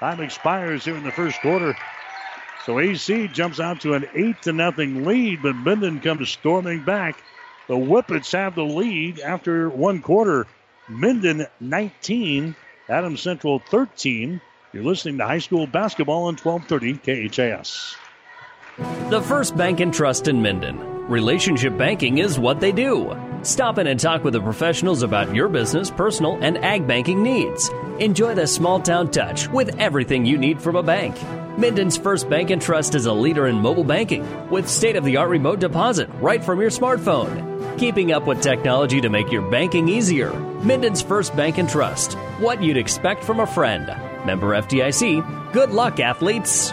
[0.00, 1.76] Time expires here in the first quarter.
[2.64, 7.22] So AC jumps out to an eight to nothing lead, but Minden comes storming back.
[7.68, 10.46] The Whippets have the lead after one quarter.
[10.88, 12.56] Minden 19,
[12.88, 14.40] Adams Central 13.
[14.72, 17.96] You're listening to high school basketball on 1230 KHAS.
[19.10, 20.93] The First Bank and Trust in Minden.
[21.08, 23.14] Relationship banking is what they do.
[23.42, 27.68] Stop in and talk with the professionals about your business, personal, and ag banking needs.
[27.98, 31.14] Enjoy the small town touch with everything you need from a bank.
[31.58, 35.18] Minden's First Bank and Trust is a leader in mobile banking with state of the
[35.18, 37.78] art remote deposit right from your smartphone.
[37.78, 40.32] Keeping up with technology to make your banking easier.
[40.62, 42.14] Minden's First Bank and Trust.
[42.40, 43.88] What you'd expect from a friend.
[44.24, 45.52] Member FDIC.
[45.52, 46.72] Good luck, athletes.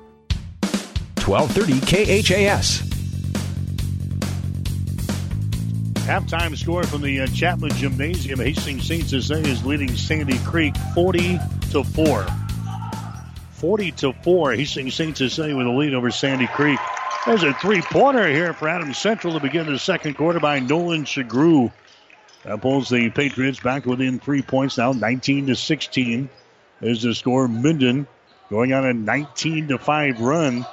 [1.27, 2.91] 1230 KHAS.
[6.05, 8.39] Halftime score from the uh, Chapman Gymnasium.
[8.39, 9.07] Hastings St.
[9.07, 11.39] Cecilia is leading Sandy Creek 40
[11.71, 12.25] to 4.
[13.51, 14.53] 40 to 4.
[14.53, 15.15] Hastings St.
[15.15, 16.79] Cecilia with a lead over Sandy Creek.
[17.25, 21.05] There's a three pointer here for Adams Central to begin the second quarter by Nolan
[21.05, 21.71] Shagru.
[22.43, 26.29] That pulls the Patriots back within three points now, 19 to 16.
[26.79, 27.47] There's the score.
[27.47, 28.07] Minden
[28.49, 30.65] going on a 19 to 5 run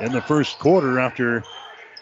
[0.00, 1.44] in the first quarter after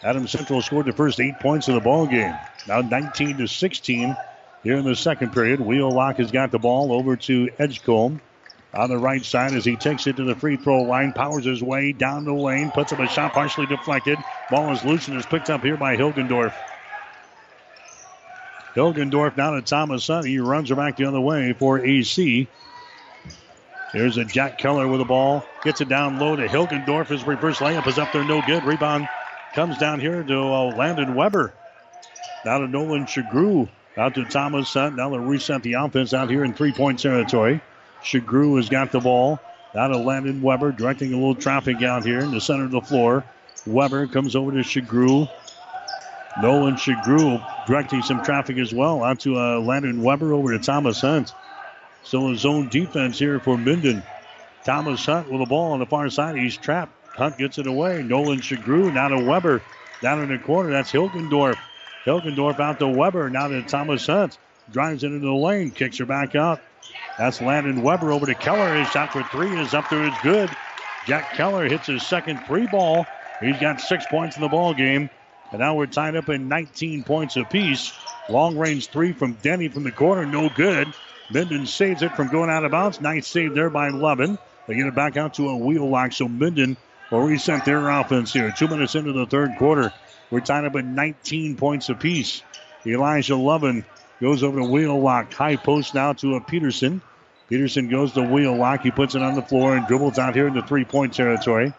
[0.03, 2.39] Adams Central scored the first eight points of the ball game.
[2.65, 4.15] Now 19 to 16
[4.63, 5.59] here in the second period.
[5.59, 8.21] Wheelock has got the ball over to Edgecombe
[8.73, 11.61] on the right side as he takes it to the free throw line, powers his
[11.61, 14.19] way down the lane, puts up a shot partially deflected.
[14.49, 16.53] Ball is loose and is picked up here by Hilgendorf.
[18.75, 20.07] Hilgendorf down to Thomas.
[20.07, 22.47] He runs her back the other way for AC.
[23.91, 25.43] Here's a Jack Keller with the ball.
[25.63, 27.07] Gets it down low to Hilgendorf.
[27.07, 28.63] His reverse layup is up there, no good.
[28.63, 29.07] Rebound
[29.53, 31.53] comes down here to uh, Landon Weber.
[32.45, 33.67] Now to Nolan Shagru.
[33.97, 34.95] Out to Thomas Hunt.
[34.95, 37.61] Now to reset the offense out here in three point territory.
[38.03, 39.39] Shagru has got the ball.
[39.73, 42.81] Now to Landon Weber, directing a little traffic out here in the center of the
[42.81, 43.25] floor.
[43.65, 45.29] Weber comes over to Shagru.
[46.41, 49.03] Nolan Shagru directing some traffic as well.
[49.03, 51.33] Out to uh, Landon Weber over to Thomas Hunt.
[52.03, 54.03] Still a zone defense here for Minden.
[54.65, 56.35] Thomas Hunt with the ball on the far side.
[56.35, 56.93] He's trapped.
[57.15, 58.03] Hunt gets it away.
[58.03, 59.61] Nolan Shagru now to Weber.
[60.01, 60.69] Down in the corner.
[60.69, 61.57] That's Hilgendorf.
[62.05, 63.29] Hilgendorf out to Weber.
[63.29, 64.37] Now to Thomas Hunt.
[64.71, 65.71] Drives it into the lane.
[65.71, 66.61] Kicks her back out.
[67.17, 68.75] That's Landon Weber over to Keller.
[68.75, 70.05] His shot for three is up there.
[70.05, 70.49] It's good.
[71.05, 73.05] Jack Keller hits his second three ball.
[73.41, 75.09] He's got six points in the ball game.
[75.51, 77.91] And now we're tied up in 19 points apiece.
[78.29, 80.25] Long range three from Denny from the corner.
[80.25, 80.93] No good.
[81.29, 83.01] Minden saves it from going out of bounds.
[83.01, 84.37] Nice save there by Levin.
[84.67, 86.75] They get it back out to a Wheelock, So Minden
[87.11, 88.51] will reset their offense here.
[88.55, 89.93] Two minutes into the third quarter.
[90.31, 92.43] We're tied up at 19 points apiece.
[92.85, 93.85] Elijah Levin
[94.21, 95.33] goes over to Wheelock.
[95.33, 97.01] High post now to a Peterson.
[97.47, 98.81] Peterson goes to Wheelock.
[98.81, 101.73] He puts it on the floor and dribbles out here into three point territory.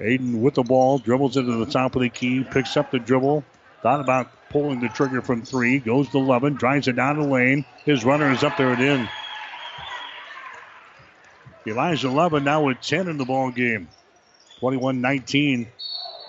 [0.00, 2.98] Aiden with the ball, dribbles it to the top of the key, picks up the
[2.98, 3.44] dribble.
[3.82, 5.78] Thought about pulling the trigger from three.
[5.78, 7.64] Goes to Levin, drives it down the lane.
[7.84, 9.08] His runner is up there and in.
[11.66, 13.88] Elijah Levin now with 10 in the ball game.
[14.60, 15.66] 21-19.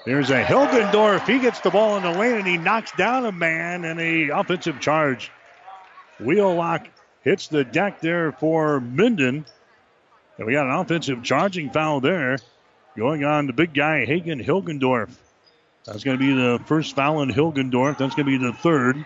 [0.05, 1.27] There's a Hilgendorf.
[1.27, 4.29] He gets the ball in the lane and he knocks down a man in a
[4.29, 5.31] offensive charge.
[6.19, 6.87] Wheelock
[7.23, 9.45] hits the deck there for Minden.
[10.37, 12.37] And we got an offensive charging foul there.
[12.97, 15.09] Going on the big guy, Hagen Hilgendorf.
[15.85, 17.97] That's going to be the first foul in Hilgendorf.
[17.97, 19.05] That's going to be the third.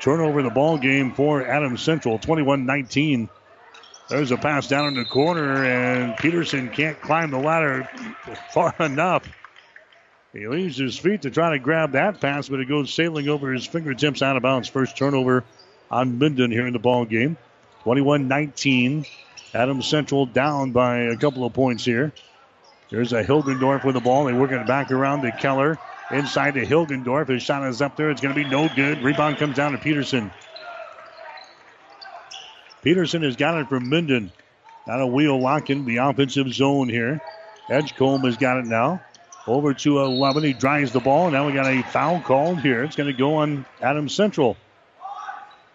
[0.00, 3.28] Turnover in the ball game for Adams Central, 21 19.
[4.08, 7.88] There's a pass down in the corner, and Peterson can't climb the ladder
[8.54, 9.28] far enough.
[10.32, 13.52] He leaves his feet to try to grab that pass, but it goes sailing over
[13.52, 14.68] his fingertips out of bounds.
[14.68, 15.44] First turnover
[15.90, 17.36] on Minden here in the ball game.
[17.82, 19.04] 21 19.
[19.54, 22.12] Adams Central down by a couple of points here.
[22.90, 24.24] There's a Hilgendorf with the ball.
[24.24, 25.78] They work it back around to Keller.
[26.10, 27.28] Inside to Hilgendorf.
[27.28, 28.10] His shot is up there.
[28.10, 29.02] It's going to be no good.
[29.02, 30.30] Rebound comes down to Peterson.
[32.82, 34.32] Peterson has got it from Minden.
[34.86, 37.20] Now a wheel locking the offensive zone here.
[37.68, 39.02] Edgecombe has got it now.
[39.46, 40.42] Over to 11.
[40.44, 41.30] He drives the ball.
[41.30, 42.84] Now we got a foul called here.
[42.84, 44.56] It's going to go on Adam Central.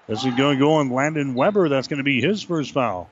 [0.07, 1.69] This is going to go on Landon Weber.
[1.69, 3.09] That's going to be his first foul.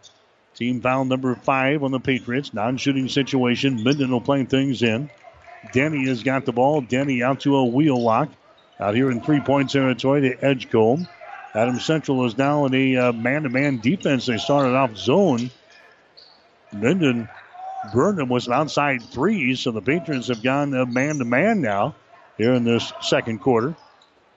[0.56, 2.54] Team foul number five on the Patriots.
[2.54, 3.84] Non shooting situation.
[3.84, 5.10] Minden will play things in.
[5.74, 6.82] Denny has got the ball.
[6.82, 8.30] Denny out to a Wheelock.
[8.80, 11.08] Out here in three point territory to Edgecombe.
[11.54, 14.26] Adams Central is now in a man to man defense.
[14.26, 15.52] They started off zone.
[16.74, 17.30] Minden
[17.94, 21.96] burned them with an outside three, so the Patriots have gone man to man now
[22.38, 23.76] here in this second quarter.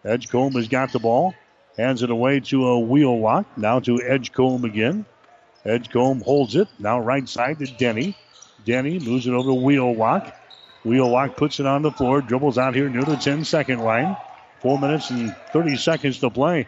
[0.04, 1.34] Edgecombe has got the ball.
[1.76, 3.46] Hands it away to a Wheelock.
[3.56, 5.06] Now to Edgecombe again.
[5.64, 6.68] Edgecombe holds it.
[6.78, 8.16] Now right side to Denny.
[8.64, 10.34] Denny moves it over to Wheelock.
[10.84, 14.16] Wheelock puts it on the floor, dribbles out here near the 10 second line.
[14.60, 16.66] Four minutes and 30 seconds to play.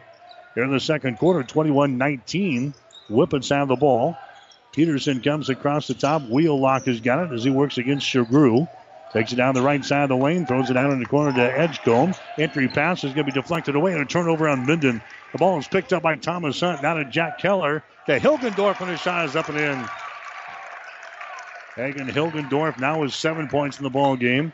[0.55, 2.75] Here in the second quarter, 21 19.
[3.09, 4.17] Whippets have the ball.
[4.73, 6.23] Peterson comes across the top.
[6.23, 8.69] Wheelock has got it as he works against Shagru.
[9.13, 11.33] Takes it down the right side of the lane, throws it out in the corner
[11.33, 12.15] to Edgecombe.
[12.39, 15.01] Entry pass is going to be deflected away and a turnover on Minden.
[15.33, 16.83] The ball is picked up by Thomas Hunt.
[16.83, 17.83] Now to Jack Keller.
[18.07, 19.85] To Hilgendorf, and his shot is up and in.
[21.75, 24.53] Hagen Hilgendorf now has seven points in the ball game.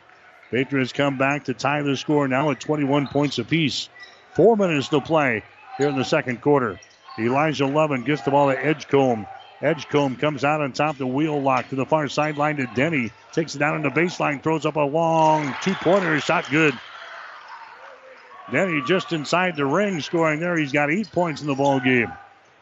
[0.51, 3.89] Patriots come back to tie the score now at 21 points apiece.
[4.33, 5.43] Four minutes to play
[5.77, 6.79] here in the second quarter.
[7.17, 9.27] Elijah Lovin gets the ball to Edgecombe.
[9.61, 13.11] Edgecombe comes out on top the Wheelock to the far sideline to Denny.
[13.31, 16.19] Takes it down on the baseline, throws up a long two pointer.
[16.19, 16.77] Shot good.
[18.51, 20.57] Denny just inside the ring scoring there.
[20.57, 22.11] He's got eight points in the ball game.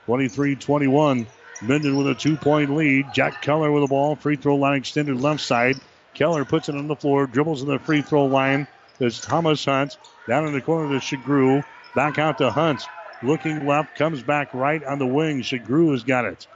[0.06, 1.28] 23 21.
[1.62, 3.08] Minden with a two point lead.
[3.14, 4.16] Jack Keller with the ball.
[4.16, 5.76] Free throw line extended left side.
[6.14, 8.68] Keller puts it on the floor, dribbles in the free throw line.
[8.98, 9.98] There's Thomas Hunt.
[10.28, 11.64] Down in the corner to Shagru.
[11.96, 12.84] Back out to Hunt.
[13.24, 15.42] Looking left, comes back right on the wing.
[15.42, 16.48] Shagru has got it.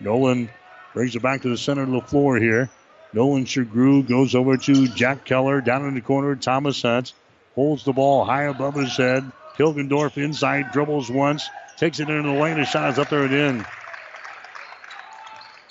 [0.00, 0.50] Nolan
[0.94, 2.68] brings it back to the center of the floor here.
[3.12, 5.60] Nolan Shagru goes over to Jack Keller.
[5.60, 7.12] Down in the corner, Thomas Hunt
[7.60, 9.30] holds the ball high above his head.
[9.58, 11.46] Hilgendorf inside, dribbles once,
[11.76, 12.56] takes it into the lane.
[12.56, 13.66] His shot is up there and in.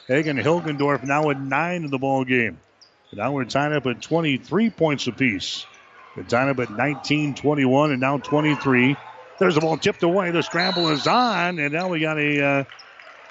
[0.07, 2.59] Hagen Hilgendorf now at nine in the ball game.
[3.11, 5.65] Now we're tied up at 23 points apiece.
[6.15, 8.95] We're tied up at 19, 21, and now 23.
[9.39, 10.29] There's the ball tipped away.
[10.29, 12.63] The scramble is on, and now we got a uh,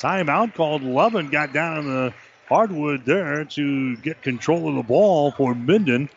[0.00, 0.82] timeout called.
[0.82, 2.14] Lovin got down on the
[2.48, 6.08] hardwood there to get control of the ball for Minden.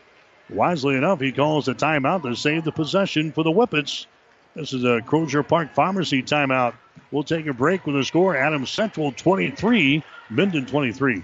[0.51, 4.05] Wisely enough, he calls a timeout to save the possession for the Whippets.
[4.53, 6.73] This is a Crosier Park Pharmacy timeout.
[7.09, 8.35] We'll take a break with the score.
[8.35, 11.23] Adams Central 23, Minden 23.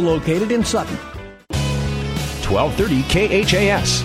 [0.00, 0.96] located in Sutton.
[2.48, 3.02] 1230
[3.44, 4.02] KHAS.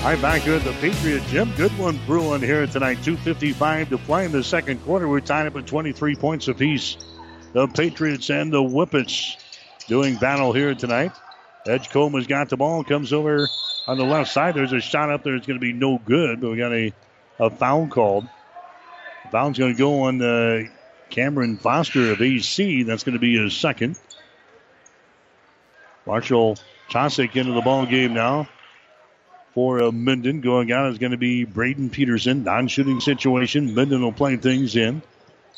[0.00, 1.52] All right, back here at the Patriot Gym.
[1.56, 2.98] Good one brewing here tonight.
[3.02, 5.06] 2.55 to play in the second quarter.
[5.06, 6.96] We're tied up at 23 points apiece.
[7.52, 9.36] The Patriots and the Whippets
[9.88, 11.12] doing battle here tonight.
[11.66, 13.46] Edgecombe has got the ball, comes over
[13.86, 14.54] on the left side.
[14.54, 15.34] There's a shot up there.
[15.34, 16.92] It's going to be no good, but we got a,
[17.38, 18.26] a foul called.
[19.30, 20.62] Foul's going to go on uh,
[21.10, 22.84] Cameron Foster of AC.
[22.84, 23.98] That's going to be his second.
[26.06, 26.56] Marshall
[26.90, 28.48] Chosick into the ball game now
[29.54, 30.40] for uh, Minden.
[30.40, 32.44] Going out is going to be Braden Peterson.
[32.44, 33.74] Non-shooting situation.
[33.74, 35.02] Minden will play things in.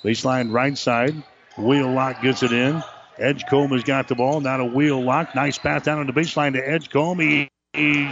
[0.02, 1.22] Baseline right side.
[1.56, 2.82] Wheelock gets it in.
[3.18, 4.40] Edgecombe has got the ball.
[4.40, 5.34] Now Wheelock.
[5.34, 7.20] Nice pass down on the baseline to Edgecombe.
[7.20, 8.10] He, he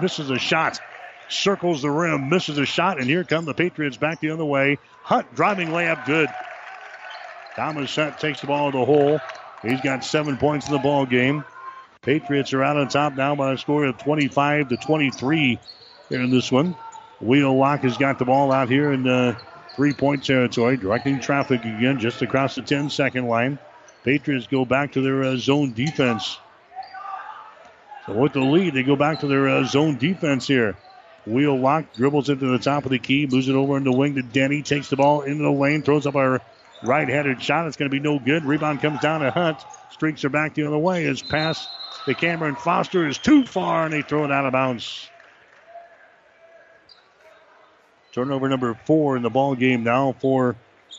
[0.00, 0.80] misses a shot.
[1.28, 4.78] Circles the rim, misses a shot, and here come the Patriots back the other way.
[5.02, 6.28] Hunt driving layup, good.
[7.56, 9.18] Thomas Hunt takes the ball to the hole.
[9.62, 11.42] He's got seven points in the ball game.
[12.02, 15.58] Patriots are out on top now by a score of 25 to 23
[16.10, 16.76] here in this one.
[17.20, 19.36] Wheelock has got the ball out here in the
[19.74, 23.58] three point territory, directing traffic again just across the 10 second line.
[24.04, 26.38] Patriots go back to their uh, zone defense.
[28.04, 30.76] So with the lead, they go back to their uh, zone defense here.
[31.26, 34.14] Wheelock dribbles it to the top of the key, moves it over in the wing
[34.14, 36.40] to Denny, takes the ball into the lane, throws up a
[36.82, 37.66] right handed shot.
[37.66, 38.44] It's going to be no good.
[38.44, 39.58] Rebound comes down to Hunt.
[39.90, 41.04] Streaks are back the other way.
[41.04, 41.66] His pass
[42.04, 45.08] to Cameron Foster is too far, and they throw it out of bounds.
[48.12, 50.56] Turnover number four in the ball game now for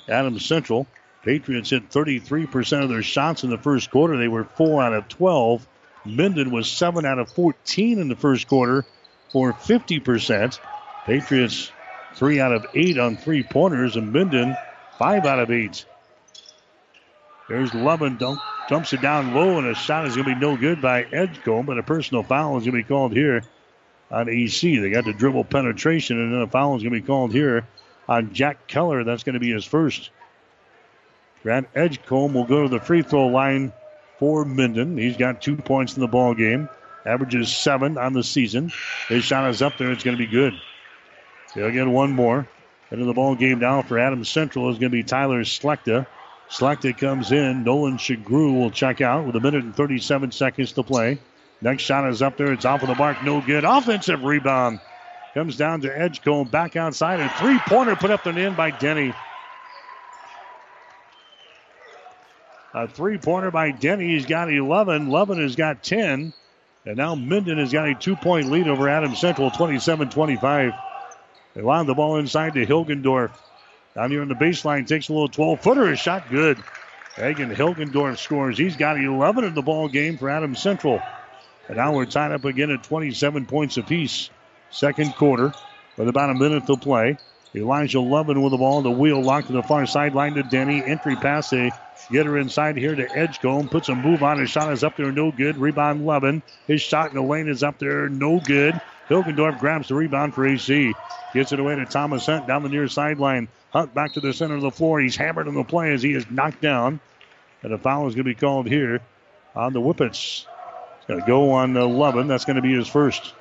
[0.08, 0.88] Adams Central.
[1.24, 4.18] Patriots hit 33% of their shots in the first quarter.
[4.18, 5.68] They were 4 out of 12.
[6.06, 8.86] Minden was 7 out of 14 in the first quarter
[9.32, 10.60] for 50%.
[11.06, 11.72] Patriots
[12.16, 14.56] 3 out of 8 on three pointers, and Minden
[14.98, 15.86] 5 out of 8.
[17.48, 20.58] There's Lovin dump, dumps it down low, and a shot is going to be no
[20.58, 23.44] good by Edgecombe, but a personal foul is going to be called here
[24.12, 24.62] on EC.
[24.62, 27.66] They got the dribble penetration, and then a foul is going to be called here
[28.10, 29.04] on Jack Keller.
[29.04, 30.10] That's going to be his first.
[31.44, 33.72] Grant Edgecombe will go to the free throw line
[34.20, 34.98] for Minden.
[34.98, 36.68] He's got two points in the ball game.
[37.06, 38.72] Averages seven on the season.
[39.08, 39.92] His shot is up there.
[39.92, 40.54] It's going to be good.
[41.56, 42.50] They'll get one more.
[42.90, 46.08] Into the ball game now for Adams Central is going to be Tyler Schlechter.
[46.50, 47.64] Schlechter comes in.
[47.64, 51.20] Nolan Shagru will check out with a minute and 37 seconds to play.
[51.62, 52.54] Next shot is up there.
[52.54, 53.22] It's off of the mark.
[53.24, 53.66] No good.
[53.66, 54.80] Offensive rebound.
[55.34, 56.48] Comes down to Edgecombe.
[56.48, 57.20] Back outside.
[57.20, 59.14] A three pointer put up and in by Denny.
[62.74, 64.08] A three pointer by Denny.
[64.08, 65.10] He's got 11.
[65.10, 66.32] Lovin has got 10.
[66.86, 70.74] And now Minden has got a two point lead over Adams Central, 27 25.
[71.58, 73.32] They line the ball inside to Hilgendorf.
[73.96, 75.92] Down here on the baseline, takes a little 12 footer.
[75.92, 76.64] A shot good.
[77.16, 78.60] Hagen Hilgendorf scores.
[78.60, 81.02] He's got 11 in the ball game for Adams Central.
[81.68, 84.30] And now we're tied up again at 27 points apiece.
[84.70, 85.52] Second quarter
[85.98, 87.18] with about a minute to play.
[87.56, 88.84] Elijah Lovin with the ball.
[88.84, 90.84] The wheel locked to the far sideline to Denny.
[90.84, 91.50] Entry pass.
[91.50, 91.72] They
[92.12, 93.68] get her inside here to Edgecombe.
[93.68, 94.38] Puts a move on.
[94.38, 95.12] His shot is up there.
[95.12, 95.58] No good.
[95.58, 96.44] Rebound Lovin.
[96.68, 98.10] His shot in the lane is up there.
[98.10, 98.80] No good.
[99.10, 100.94] Hilgendorf grabs the rebound for AC.
[101.34, 103.48] Gets it away to Thomas Hunt down the near sideline.
[103.72, 105.00] Hunt back to the center of the floor.
[105.00, 107.00] He's hammered on the play as he is knocked down.
[107.64, 109.02] And a foul is going to be called here
[109.56, 110.46] on the Whippets.
[110.98, 112.28] It's going to go on 11.
[112.28, 113.34] That's going to be his first.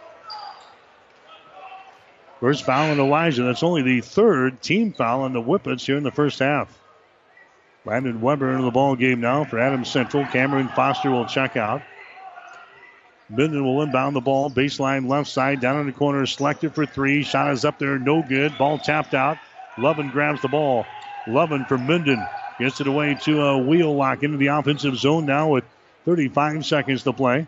[2.40, 3.44] First foul on Elijah.
[3.44, 6.76] That's only the third team foul on the Whippets here in the first half.
[7.84, 10.26] Brandon Weber into the ball game now for Adams Central.
[10.26, 11.82] Cameron Foster will check out.
[13.28, 14.50] Minden will inbound the ball.
[14.50, 15.60] Baseline left side.
[15.60, 16.26] Down in the corner.
[16.26, 17.22] Selected for three.
[17.22, 17.98] Shot is up there.
[17.98, 18.56] No good.
[18.56, 19.38] Ball tapped out.
[19.78, 20.86] Lovin grabs the ball.
[21.26, 22.24] Lovin for Minden.
[22.58, 25.64] Gets it away to a Wheelock into the offensive zone now with
[26.04, 27.46] 35 seconds to play.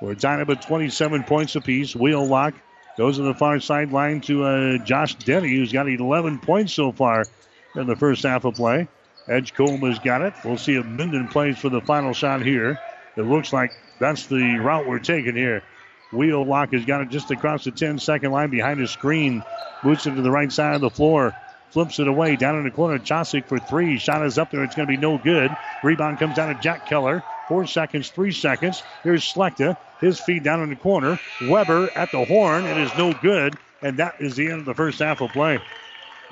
[0.00, 1.96] We're tied up at 27 points apiece.
[1.96, 2.54] Wheelock
[2.96, 7.24] goes to the far sideline to uh, Josh Denny, who's got 11 points so far
[7.74, 8.88] in the first half of play.
[9.28, 10.34] Edge Edgecombe has got it.
[10.44, 12.78] We'll see if Minden plays for the final shot here.
[13.16, 15.62] It looks like that's the route we're taking here.
[16.12, 19.42] Wheelock has got it just across the 10 second line behind the screen.
[19.82, 21.34] Boots it to the right side of the floor.
[21.70, 22.98] Flips it away down in the corner.
[22.98, 23.98] Chosick for three.
[23.98, 24.62] Shot is up there.
[24.62, 25.50] It's going to be no good.
[25.82, 27.22] Rebound comes down to Jack Keller.
[27.48, 28.82] Four seconds, three seconds.
[29.02, 29.76] Here's Schlechter.
[30.00, 31.18] His feed down in the corner.
[31.40, 32.66] Weber at the horn.
[32.66, 33.56] It is no good.
[33.80, 35.60] And that is the end of the first half of play.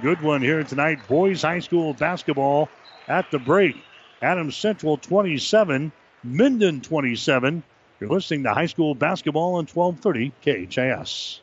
[0.02, 1.06] Good one here tonight.
[1.08, 2.68] Boys High School basketball
[3.08, 3.76] at the break.
[4.22, 5.90] Adams Central 27,
[6.22, 7.62] Minden 27.
[7.98, 11.40] You're listening to high school basketball on 1230 KHAS.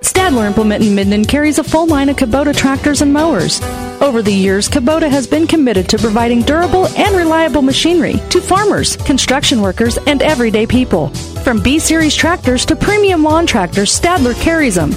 [0.00, 3.62] Stadler Implement in Minden carries a full line of Kubota tractors and mowers.
[4.00, 8.96] Over the years, Kubota has been committed to providing durable and reliable machinery to farmers,
[8.96, 11.08] construction workers, and everyday people.
[11.44, 14.90] From B Series tractors to premium lawn tractors, Stadler carries them.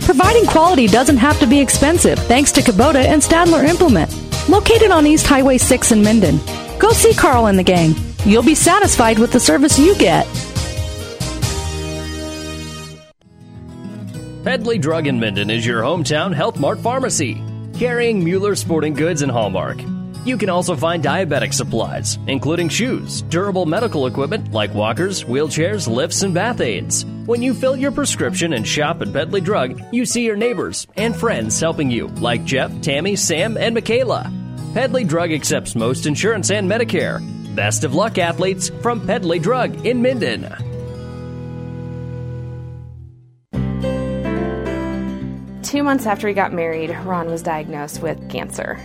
[0.00, 4.21] Providing quality doesn't have to be expensive thanks to Kubota and Stadler Implement.
[4.48, 6.38] Located on East Highway 6 in Minden.
[6.78, 7.94] Go see Carl and the gang.
[8.24, 10.26] You'll be satisfied with the service you get.
[14.44, 17.40] Pedley Drug in Minden is your hometown Health Mart pharmacy,
[17.74, 19.78] carrying Mueller Sporting Goods and Hallmark.
[20.24, 26.22] You can also find diabetic supplies, including shoes, durable medical equipment like walkers, wheelchairs, lifts,
[26.22, 27.04] and bath aids.
[27.26, 31.16] When you fill your prescription and shop at Pedley Drug, you see your neighbors and
[31.16, 34.32] friends helping you, like Jeff, Tammy, Sam, and Michaela.
[34.74, 37.20] Pedley Drug accepts most insurance and Medicare.
[37.56, 40.46] Best of luck, athletes, from Pedley Drug in Minden.
[45.64, 48.78] Two months after he got married, Ron was diagnosed with cancer.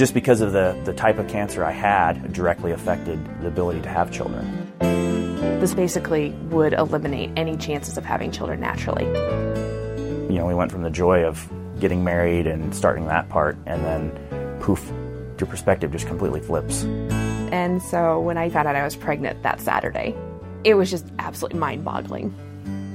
[0.00, 3.90] Just because of the, the type of cancer I had, directly affected the ability to
[3.90, 4.72] have children.
[5.60, 9.04] This basically would eliminate any chances of having children naturally.
[9.04, 11.46] You know, we went from the joy of
[11.80, 14.90] getting married and starting that part, and then poof,
[15.38, 16.84] your perspective just completely flips.
[17.52, 20.14] And so when I found out I was pregnant that Saturday,
[20.64, 22.34] it was just absolutely mind boggling.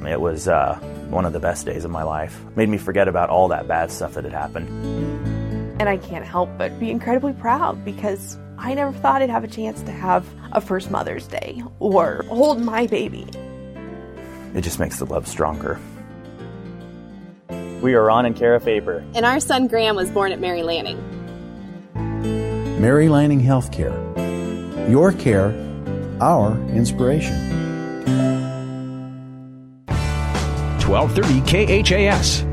[0.08, 0.80] It was uh,
[1.12, 2.36] one of the best days of my life.
[2.56, 5.35] Made me forget about all that bad stuff that had happened.
[5.80, 9.48] And I can't help but be incredibly proud because I never thought I'd have a
[9.48, 13.28] chance to have a first Mother's Day or hold my baby.
[14.54, 15.80] It just makes the love stronger.
[17.82, 19.04] We are Ron and Kara Faber.
[19.14, 20.98] And our son Graham was born at Mary Lanning.
[22.80, 23.94] Mary Lanning Healthcare.
[24.90, 25.54] Your care,
[26.22, 27.34] our inspiration.
[30.88, 32.45] 1230 KHAS.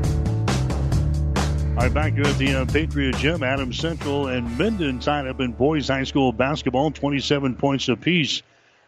[1.83, 5.41] All right, back here at the uh, Patriot Gym, Adams Central and Minden tied up
[5.41, 8.41] in boys high school basketball, 27 points apiece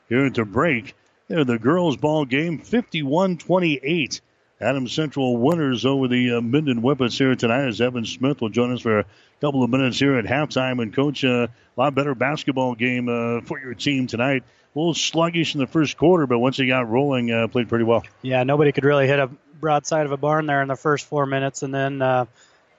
[0.08, 0.96] here at the break.
[1.28, 4.22] There, the girls' ball game, 51-28.
[4.62, 8.72] Adams Central winners over the uh, Minden Whippets here tonight as Evan Smith will join
[8.72, 9.06] us for a
[9.42, 10.82] couple of minutes here at halftime.
[10.82, 14.44] And, Coach, uh, a lot better basketball game uh, for your team tonight.
[14.74, 17.84] A little sluggish in the first quarter, but once he got rolling, uh, played pretty
[17.84, 18.06] well.
[18.22, 19.30] Yeah, nobody could really hit a
[19.60, 22.26] broadside of a barn there in the first four minutes, and then uh,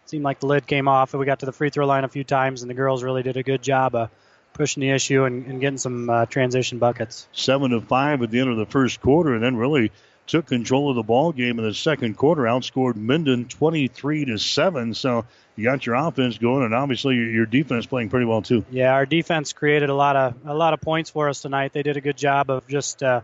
[0.08, 2.08] seemed like the lid came off, and we got to the free throw line a
[2.08, 4.10] few times, and the girls really did a good job of
[4.52, 7.28] pushing the issue and, and getting some uh, transition buckets.
[7.32, 9.92] Seven to five at the end of the first quarter, and then really
[10.26, 12.42] took control of the ball game in the second quarter.
[12.42, 14.94] Outscored Minden 23 to seven.
[14.94, 18.64] So you got your offense going, and obviously your, your defense playing pretty well too.
[18.70, 21.72] Yeah, our defense created a lot of a lot of points for us tonight.
[21.72, 23.20] They did a good job of just, uh,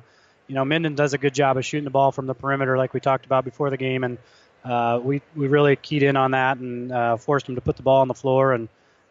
[0.47, 2.95] you know, Minden does a good job of shooting the ball from the perimeter, like
[2.95, 4.18] we talked about before the game, and
[4.64, 7.82] uh, we we really keyed in on that and uh, forced them to put the
[7.82, 8.68] ball on the floor and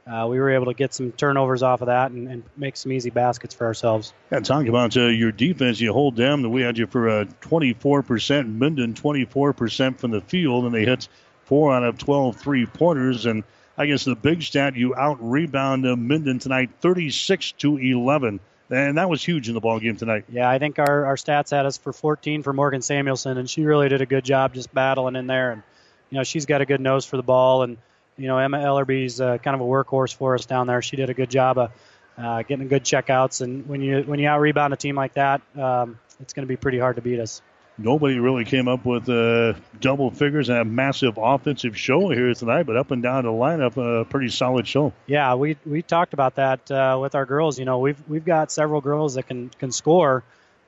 [0.08, 2.92] uh, we were able to get some turnovers off of that and, and make some
[2.92, 4.14] easy baskets for ourselves.
[4.32, 5.80] Yeah, talk about uh, your defense.
[5.80, 6.50] You hold them.
[6.50, 11.08] We had you for uh, 24%, Minden 24% from the field, and they hit
[11.46, 13.28] four out of 12 three pointers.
[13.28, 13.44] And
[13.78, 18.40] I guess the big stat, you out rebound uh, Minden tonight 36 to 11.
[18.72, 20.26] And that was huge in the ball game tonight.
[20.30, 23.66] Yeah, I think our, our stats had us for 14 for Morgan Samuelson, and she
[23.66, 25.52] really did a good job just battling in there.
[25.52, 25.64] And,
[26.10, 27.64] you know, she's got a good nose for the ball.
[27.64, 27.78] And,
[28.18, 30.82] you know, Emma Ellerby's uh, kind of a workhorse for us down there.
[30.82, 31.72] She did a good job of
[32.18, 35.42] uh, getting good checkouts, and when you when you out rebound a team like that,
[35.58, 37.42] um, it's going to be pretty hard to beat us.
[37.84, 42.64] Nobody really came up with uh, double figures and a massive offensive show here tonight,
[42.64, 44.94] but up and down the lineup, a pretty solid show.
[45.08, 47.58] Yeah, we we talked about that uh, with our girls.
[47.58, 50.24] You know, we've we've got several girls that can can score,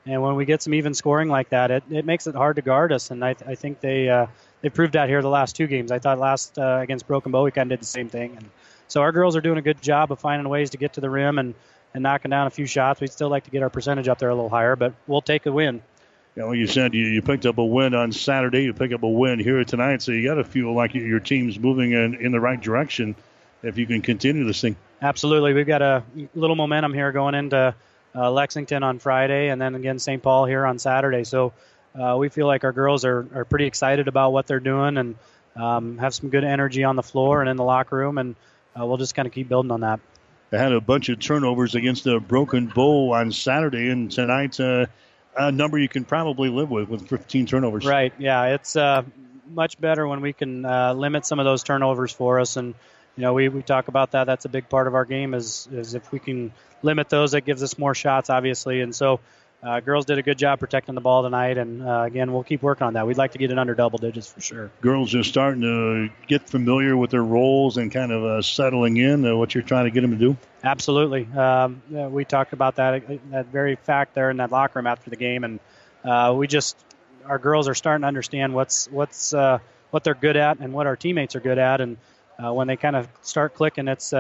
[0.05, 2.61] and when we get some even scoring like that, it, it makes it hard to
[2.61, 3.11] guard us.
[3.11, 4.27] And I, I think they uh,
[4.61, 5.91] they proved that here the last two games.
[5.91, 8.49] I thought last uh, against Broken Bow we kind of did the same thing, and
[8.87, 11.09] so our girls are doing a good job of finding ways to get to the
[11.09, 11.53] rim and
[11.93, 12.99] and knocking down a few shots.
[13.01, 15.45] We'd still like to get our percentage up there a little higher, but we'll take
[15.45, 15.81] a win.
[16.35, 18.63] Yeah, well, you said you, you picked up a win on Saturday.
[18.63, 21.59] You pick up a win here tonight, so you got to feel like your team's
[21.59, 23.15] moving in, in the right direction
[23.61, 24.75] if you can continue this thing.
[25.01, 25.53] Absolutely.
[25.53, 26.03] We've got a
[26.33, 27.75] little momentum here going into
[28.15, 30.21] uh, Lexington on Friday and then again St.
[30.21, 31.23] Paul here on Saturday.
[31.23, 31.53] So
[31.99, 35.15] uh, we feel like our girls are, are pretty excited about what they're doing and
[35.55, 38.35] um, have some good energy on the floor and in the locker room, and
[38.79, 39.99] uh, we'll just kind of keep building on that.
[40.49, 44.87] They had a bunch of turnovers against the Broken Bow on Saturday, and tonight uh,
[45.35, 47.85] a number you can probably live with with 15 turnovers.
[47.85, 48.13] Right.
[48.17, 49.03] Yeah, it's uh,
[49.49, 52.73] much better when we can uh, limit some of those turnovers for us, and
[53.15, 54.25] you know we, we talk about that.
[54.25, 57.41] That's a big part of our game is is if we can limit those, that
[57.41, 59.19] gives us more shots, obviously, and so
[59.63, 62.61] uh, girls did a good job protecting the ball tonight, and uh, again, we'll keep
[62.61, 63.07] working on that.
[63.07, 64.71] We'd like to get it under double digits for sure.
[64.81, 69.25] Girls are starting to get familiar with their roles and kind of uh, settling in.
[69.25, 70.37] Uh, what you're trying to get them to do?
[70.63, 71.27] Absolutely.
[71.33, 75.09] Um, yeah, we talked about that that very fact there in that locker room after
[75.09, 75.59] the game, and
[76.03, 76.77] uh, we just
[77.25, 79.59] our girls are starting to understand what's what's uh,
[79.91, 81.97] what they're good at and what our teammates are good at, and
[82.37, 84.11] when they kind of start clicking, it's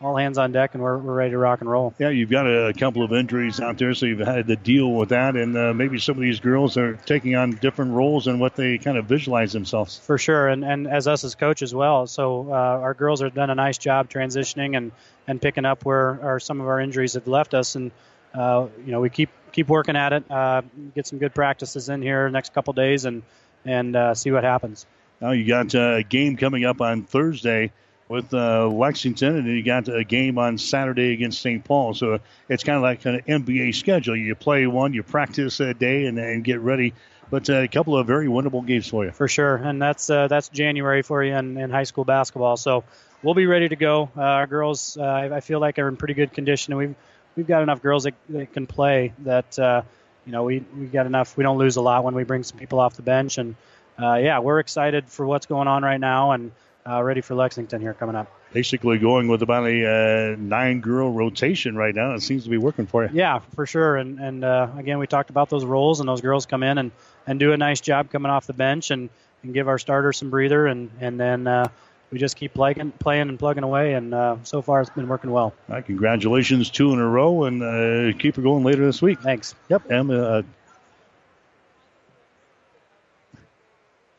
[0.00, 1.94] all hands on deck, and we're, we're ready to rock and roll.
[1.98, 5.08] Yeah, you've got a, couple of injuries out there, so you've had to deal with
[5.10, 8.54] that, and uh, maybe some of these girls are taking on different roles and what
[8.54, 9.98] they kind of visualize themselves.
[9.98, 12.06] For sure, and, and as us as coach as well.
[12.06, 14.92] So uh, our girls have done a nice job transitioning and,
[15.26, 17.90] and picking up where our, some of our injuries have left us, and
[18.34, 20.30] uh, you know we keep keep working at it.
[20.30, 20.62] Uh,
[20.94, 23.22] get some good practices in here next couple days, and
[23.64, 24.84] and uh, see what happens.
[25.20, 27.72] Now you got uh, a game coming up on Thursday
[28.08, 31.64] with uh, Lexington, and then you got a game on Saturday against St.
[31.64, 31.94] Paul.
[31.94, 34.16] So it's kind of like an NBA schedule.
[34.16, 36.94] You play one, you practice a day, and, and get ready.
[37.28, 39.10] But uh, a couple of very winnable games for you.
[39.10, 42.56] For sure, and that's uh, that's January for you in, in high school basketball.
[42.56, 42.84] So
[43.22, 44.08] we'll be ready to go.
[44.16, 46.94] Uh, our girls, uh, I feel like, are in pretty good condition, and we've
[47.34, 49.12] we've got enough girls that, that can play.
[49.24, 49.82] That uh,
[50.24, 51.36] you know, we we got enough.
[51.36, 53.56] We don't lose a lot when we bring some people off the bench, and
[53.98, 56.52] yeah, we're excited for what's going on right now, and
[56.88, 58.30] uh, ready for Lexington here coming up.
[58.52, 62.14] Basically, going with about a uh, nine girl rotation right now.
[62.14, 63.10] It seems to be working for you.
[63.12, 63.96] Yeah, for sure.
[63.96, 66.92] And and uh, again, we talked about those roles, and those girls come in and,
[67.26, 69.10] and do a nice job coming off the bench and,
[69.42, 71.68] and give our starters some breather, and and then uh,
[72.10, 73.94] we just keep playing, playing and plugging away.
[73.94, 75.52] And uh, so far, it's been working well.
[75.68, 79.20] All right, congratulations, two in a row, and uh, keep it going later this week.
[79.20, 79.54] Thanks.
[79.68, 80.44] Yep, Emma.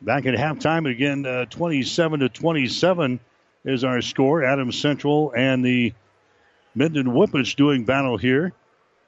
[0.00, 3.20] Back at halftime again, uh, 27 to 27
[3.64, 4.44] is our score.
[4.44, 5.92] Adams Central and the
[6.74, 8.52] Minden Whippets doing battle here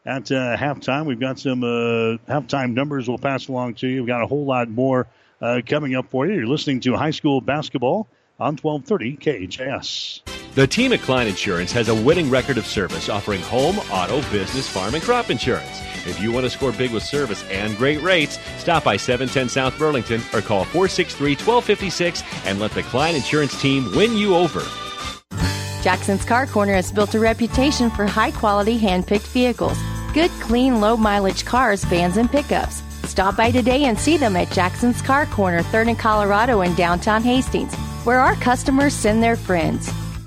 [0.04, 1.06] at uh, halftime.
[1.06, 4.00] We've got some uh, halftime numbers we'll pass along to you.
[4.00, 5.06] We've got a whole lot more
[5.40, 6.34] uh, coming up for you.
[6.34, 8.08] You're listening to high school basketball
[8.40, 10.22] on 1230 KHAS.
[10.54, 14.68] The team at Klein Insurance has a winning record of service offering home, auto, business,
[14.68, 15.80] farm, and crop insurance.
[16.06, 19.78] If you want to score big with service and great rates, stop by 710 South
[19.78, 24.62] Burlington or call 463 1256 and let the Klein Insurance team win you over.
[25.82, 29.78] Jackson's Car Corner has built a reputation for high quality hand picked vehicles,
[30.12, 32.82] good, clean, low mileage cars, vans, and pickups.
[33.08, 37.22] Stop by today and see them at Jackson's Car Corner, 3rd and Colorado in downtown
[37.22, 37.74] Hastings,
[38.04, 39.90] where our customers send their friends.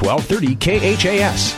[0.00, 1.54] 1230 KHAS.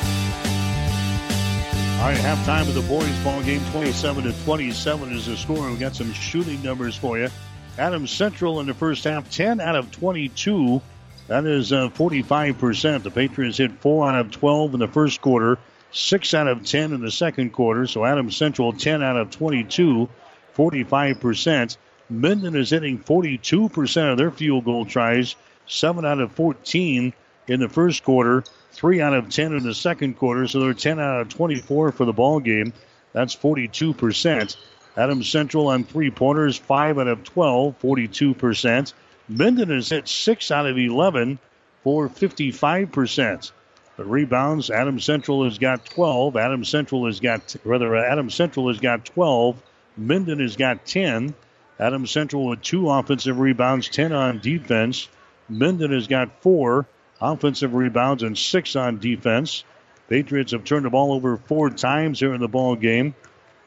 [2.00, 5.68] All right, halftime of the boys' ball game, 27 to 27 is the score.
[5.68, 7.28] We've got some shooting numbers for you.
[7.76, 10.80] Adams Central in the first half, 10 out of 22.
[11.26, 13.02] That is uh, 45%.
[13.02, 15.58] The Patriots hit 4 out of 12 in the first quarter,
[15.92, 17.86] 6 out of 10 in the second quarter.
[17.86, 20.08] So Adams Central, 10 out of 22,
[20.56, 21.76] 45%.
[22.08, 25.36] Minden is hitting 42% of their field goal tries,
[25.66, 27.12] 7 out of 14
[27.50, 30.46] in the first quarter, 3 out of 10 in the second quarter.
[30.46, 32.72] So they're 10 out of 24 for the ball game.
[33.12, 34.56] That's 42%.
[34.96, 38.92] Adams Central on three pointers, 5 out of 12, 42%.
[39.28, 41.38] Minden has hit 6 out of 11
[41.82, 43.50] for 55%.
[43.96, 46.36] The rebounds, Adams Central has got 12.
[46.36, 49.60] Adams Central has got, rather, Adams Central has got 12.
[49.96, 51.34] Minden has got 10.
[51.80, 55.08] Adams Central with two offensive rebounds, 10 on defense.
[55.48, 56.86] Minden has got four
[57.20, 59.64] offensive rebounds and six on defense.
[60.08, 63.14] Patriots have turned the ball over four times here in the ball game.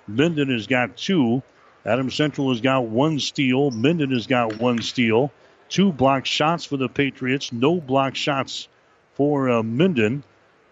[0.08, 1.42] Minden has got two.
[1.86, 3.72] Adam Central has got one steal.
[3.72, 5.32] Minden has got one steal.
[5.70, 7.52] Two block shots for the Patriots.
[7.52, 8.68] No block shots
[9.16, 10.24] for uh, Minden.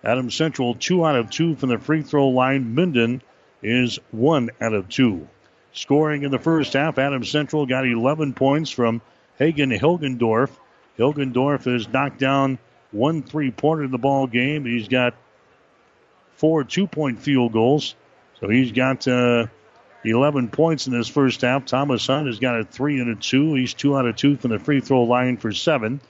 [0.04, 2.74] Adams Central two out of two from the free throw line.
[2.74, 3.22] Minden
[3.62, 5.28] is one out of two.
[5.74, 9.02] Scoring in the first half, Adam Central got 11 points from
[9.38, 10.50] Hagen Hilgendorf.
[10.98, 12.58] Hilgendorf has knocked down
[12.92, 14.66] one three pointer in the ball game.
[14.66, 15.16] He's got
[16.36, 17.96] four two point field goals.
[18.40, 19.46] So he's got uh,
[20.04, 21.66] 11 points in this first half.
[21.66, 23.54] Thomas Hunt has got a three and a two.
[23.54, 26.02] He's two out of two from the free throw line for seven.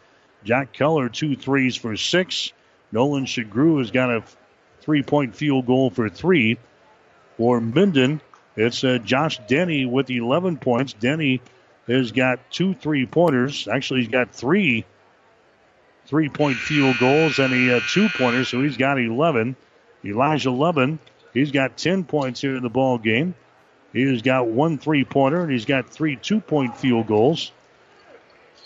[0.43, 2.53] Jack Keller, two threes for six.
[2.91, 4.23] Nolan Shagru has got a
[4.81, 6.57] three point field goal for three.
[7.37, 8.21] For Minden,
[8.55, 10.93] it's uh, Josh Denny with 11 points.
[10.93, 11.41] Denny
[11.87, 13.67] has got two three pointers.
[13.67, 14.85] Actually, he's got three
[16.11, 19.55] three point field goals and a uh, two pointer, so he's got 11.
[20.03, 20.99] Elijah Levin,
[21.33, 23.33] he's got 10 points here in the ball game.
[23.93, 27.53] He's got one three pointer and he's got three two point field goals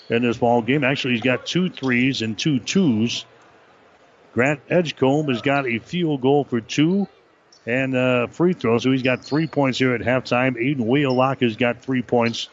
[0.09, 0.83] in this ball game.
[0.83, 3.25] Actually, he's got two threes and two twos.
[4.33, 7.07] Grant Edgecombe has got a field goal for two
[7.67, 10.55] and free throw, so he's got three points here at halftime.
[10.57, 12.49] Aiden Wheelock has got three points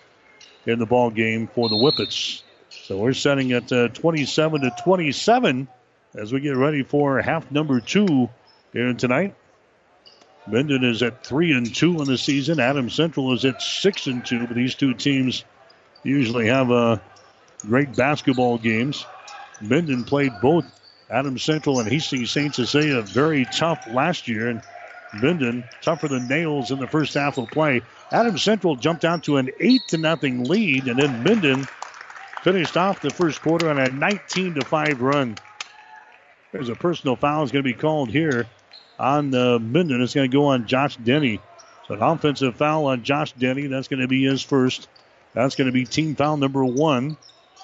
[0.67, 2.43] in the ball game for the Whippets.
[2.85, 5.69] So we're setting at uh, 27 to 27
[6.17, 8.29] as we get ready for half number two
[8.73, 9.37] here tonight.
[10.49, 12.59] Minden is at three and two in the season.
[12.59, 14.49] Adams Central is at six and two.
[14.49, 15.45] But these two teams
[16.03, 16.99] usually have uh,
[17.61, 19.07] great basketball games.
[19.61, 20.65] Minden played both
[21.09, 22.53] Adams Central and Hastings St.
[22.53, 24.61] Cecilia very tough last year, and
[25.23, 27.83] Minden tougher than nails in the first half of play.
[28.11, 31.65] Adams Central jumped out to an eight to nothing lead, and then Minden
[32.43, 35.37] finished off the first quarter on a 19 to five run.
[36.51, 38.47] There's a personal foul is going to be called here
[38.99, 40.03] on uh, Minden.
[40.03, 41.41] It's going to go on Josh Denny.
[41.87, 43.69] So an offensive foul on Josh Denny.
[43.69, 44.89] That's going to be his first.
[45.35, 47.17] That's going to be team foul number one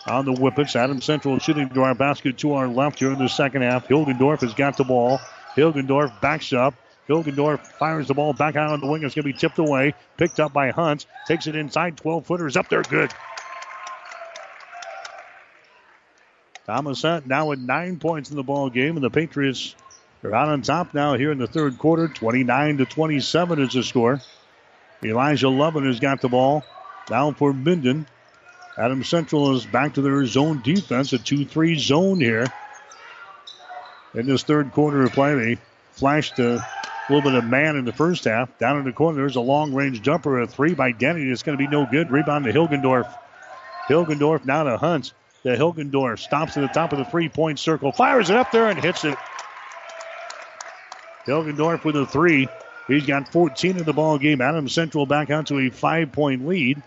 [0.06, 0.74] on the Whippets.
[0.74, 3.88] Adam Central shooting to our basket to our left here in the second half.
[3.88, 5.20] Hilgendorf has got the ball.
[5.54, 6.74] Hilgendorf backs up.
[7.08, 9.02] Hilgendorf fires the ball back out on the wing.
[9.02, 9.94] It's going to be tipped away.
[10.16, 11.06] Picked up by Hunt.
[11.26, 11.96] Takes it inside.
[11.96, 12.82] 12 footers up there.
[12.82, 13.12] Good.
[16.68, 19.74] Thomas Hunt now with nine points in the ball game, and the Patriots
[20.22, 22.08] are out on top now here in the third quarter.
[22.08, 24.20] 29 to 27 is the score.
[25.02, 26.62] Elijah Lovin has got the ball
[27.06, 28.06] down for Minden.
[28.76, 32.46] Adam Central is back to their zone defense, a 2 3 zone here.
[34.12, 35.58] In this third quarter of play, they
[35.92, 36.62] flashed a
[37.08, 38.58] little bit of man in the first half.
[38.58, 41.22] Down in the corner, there's a long range jumper, a three by Denny.
[41.30, 42.10] It's going to be no good.
[42.10, 43.10] Rebound to Hilgendorf.
[43.88, 45.14] Hilgendorf now to Hunt.
[45.48, 48.68] The Hilgendorf stops at the top of the three point circle, fires it up there,
[48.68, 49.16] and hits it.
[51.24, 52.48] Hilgendorf with a three.
[52.86, 54.42] He's got 14 in the ball game.
[54.42, 56.82] Adam Central back out to a five point lead,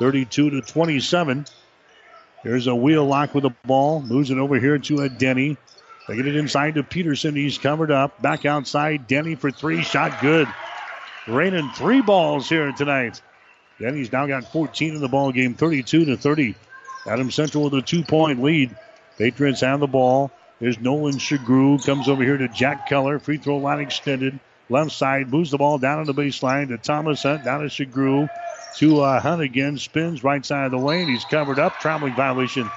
[0.00, 1.46] 32 to 27.
[2.42, 4.02] There's a Wheelock with the ball.
[4.02, 5.56] Moves it over here to a Denny.
[6.08, 7.36] They get it inside to Peterson.
[7.36, 8.20] He's covered up.
[8.20, 9.06] Back outside.
[9.06, 9.84] Denny for three.
[9.84, 10.48] Shot good.
[11.28, 13.22] Raining three balls here tonight
[13.80, 16.54] Denny's now got 14 in the ball game, 32 to 30.
[17.06, 18.76] Adams Central with a two-point lead.
[19.18, 20.30] Patriots have the ball.
[20.60, 21.84] There's Nolan Shagru.
[21.84, 23.18] Comes over here to Jack Keller.
[23.18, 24.38] Free throw line extended.
[24.68, 25.30] Left side.
[25.30, 27.44] Moves the ball down on the baseline to Thomas Hunt.
[27.44, 28.28] Down to Shagru.
[28.76, 29.78] To uh, Hunt again.
[29.78, 31.08] Spins right side of the lane.
[31.08, 31.80] He's covered up.
[31.80, 32.70] Traveling violation.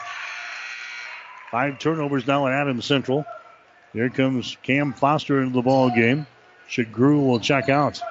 [1.52, 3.26] Five turnovers now at Adams Central.
[3.92, 6.26] Here comes Cam Foster into the ball game.
[6.70, 8.02] Shagru will check out.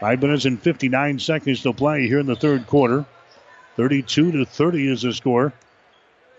[0.00, 3.06] Five minutes and 59 seconds to play here in the third quarter.
[3.76, 5.52] 32 to 30 is the score.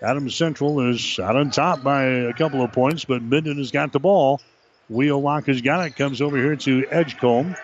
[0.02, 3.92] Adams Central is out on top by a couple of points, but Minden has got
[3.92, 4.42] the ball.
[4.90, 5.96] Wheelock has got it.
[5.96, 7.56] Comes over here to Edgecombe.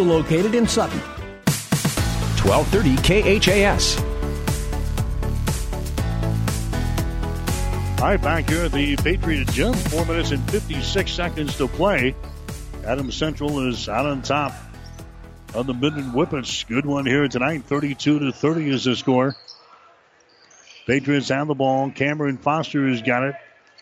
[0.03, 0.99] located in Sutton.
[2.43, 3.97] 1230 KHAS.
[8.01, 9.73] All right, back here at the Patriot Gym.
[9.73, 12.15] Four minutes and 56 seconds to play.
[12.83, 14.53] Adam Central is out on top
[15.53, 16.67] of the Minden Whippets.
[16.67, 17.63] Good one here tonight.
[17.65, 19.35] 32 to 30 is the score.
[20.87, 21.91] Patriots have the ball.
[21.91, 23.35] Cameron Foster has got it.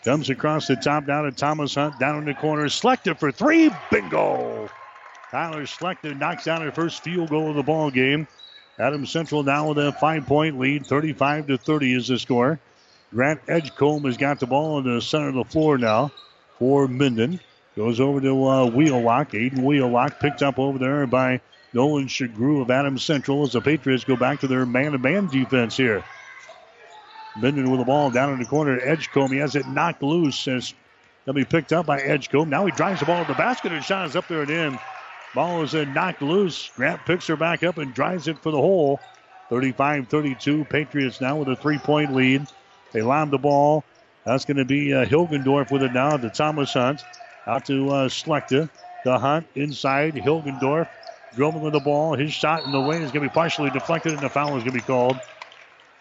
[0.04, 1.98] Comes across the top down to Thomas Hunt.
[1.98, 2.68] Down in the corner.
[2.68, 3.72] Selected for three.
[3.90, 4.70] Bingo!
[5.32, 8.28] Tyler Schlechter knocks down her first field goal of the ball game.
[8.80, 12.60] Adams Central now with a five-point lead, 35 to 30 is the score.
[13.14, 16.12] Grant Edgecombe has got the ball in the center of the floor now
[16.58, 17.40] for Minden.
[17.76, 19.32] Goes over to uh, Wheelock.
[19.32, 21.42] Aiden Wheelock picked up over there by
[21.74, 26.04] Nolan Shagru of Adams Central as the Patriots go back to their man-to-man defense here.
[27.38, 28.80] Minden with the ball down in the corner.
[28.80, 30.46] Edgecombe, he has it knocked loose.
[30.46, 30.64] Going
[31.26, 32.50] to be picked up by Edgecombe.
[32.50, 34.80] Now he drives the ball to the basket and shot is up there and in.
[35.36, 36.70] Ball is knocked loose.
[36.76, 39.00] Grant picks her back up and drives it for the hole.
[39.50, 40.66] 35 32.
[40.66, 42.48] Patriots now with a three point lead.
[42.92, 43.84] They line the ball.
[44.26, 47.04] That's going to be uh, Hilgendorf with it now to Thomas Hunt.
[47.46, 48.10] Out to uh.
[49.06, 50.16] The Hunt inside.
[50.16, 50.90] Hilgendorf
[51.36, 52.16] dribbling with the ball.
[52.16, 54.64] His shot in the lane is going to be partially deflected, and the foul is
[54.64, 55.18] going to be called.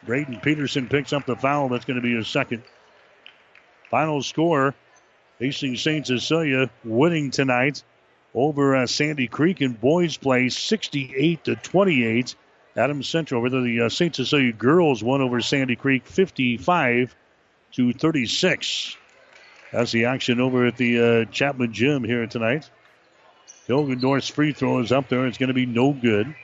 [0.04, 1.68] Braden Peterson picks up the foul.
[1.68, 2.62] That's going to be his second.
[3.90, 4.74] Final score
[5.38, 6.06] Hastings St.
[6.06, 7.82] Cecilia winning tonight
[8.34, 12.34] over uh, Sandy Creek in boys play 68 to 28.
[12.76, 14.14] Adams Central over the uh, St.
[14.14, 17.14] Cecilia girls won over Sandy Creek 55
[17.72, 18.96] to 36.
[19.72, 22.70] That's the action over at the uh, Chapman Gym here tonight.
[23.68, 25.26] Hilgendorf's free throw is up there.
[25.26, 26.34] It's going to be no good.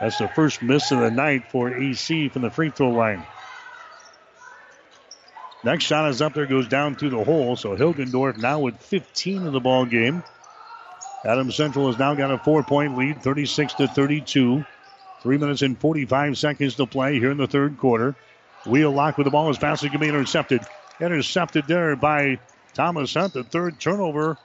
[0.00, 3.24] That's the first miss of the night for AC from the free throw line.
[5.64, 7.56] Next shot is up there, goes down through the hole.
[7.56, 10.22] So Hilgendorf now with 15 in the ball game.
[11.24, 14.64] Adams Central has now got a four point lead, 36 to 32.
[15.20, 18.14] Three minutes and 45 seconds to play here in the third quarter.
[18.66, 20.64] Wheelock with the ball as fast as it can be intercepted.
[21.00, 22.38] Intercepted there by
[22.74, 23.32] Thomas Hunt.
[23.32, 24.36] The third turnover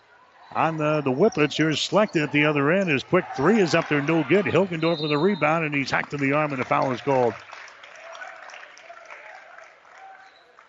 [0.56, 1.56] on the, the Whippets.
[1.56, 2.90] Here's Slecht at the other end.
[2.90, 4.46] His quick three is up there, no good.
[4.46, 7.34] Hilgendorf with a rebound, and he's hacked in the arm, and a foul is called.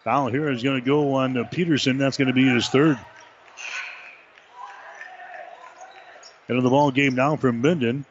[0.04, 1.96] Foul here is going to go on Peterson.
[1.96, 2.98] That's going to be his third.
[6.48, 8.04] Into the ball game now from Minden.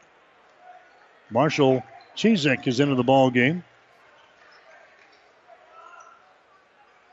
[1.30, 1.84] Marshall
[2.16, 3.64] Chizek is into the ball game.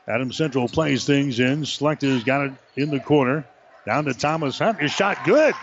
[0.07, 1.65] Adam Central plays things in.
[1.65, 3.45] Select has got it in the corner.
[3.85, 4.79] Down to Thomas Hunt.
[4.79, 5.53] His shot good.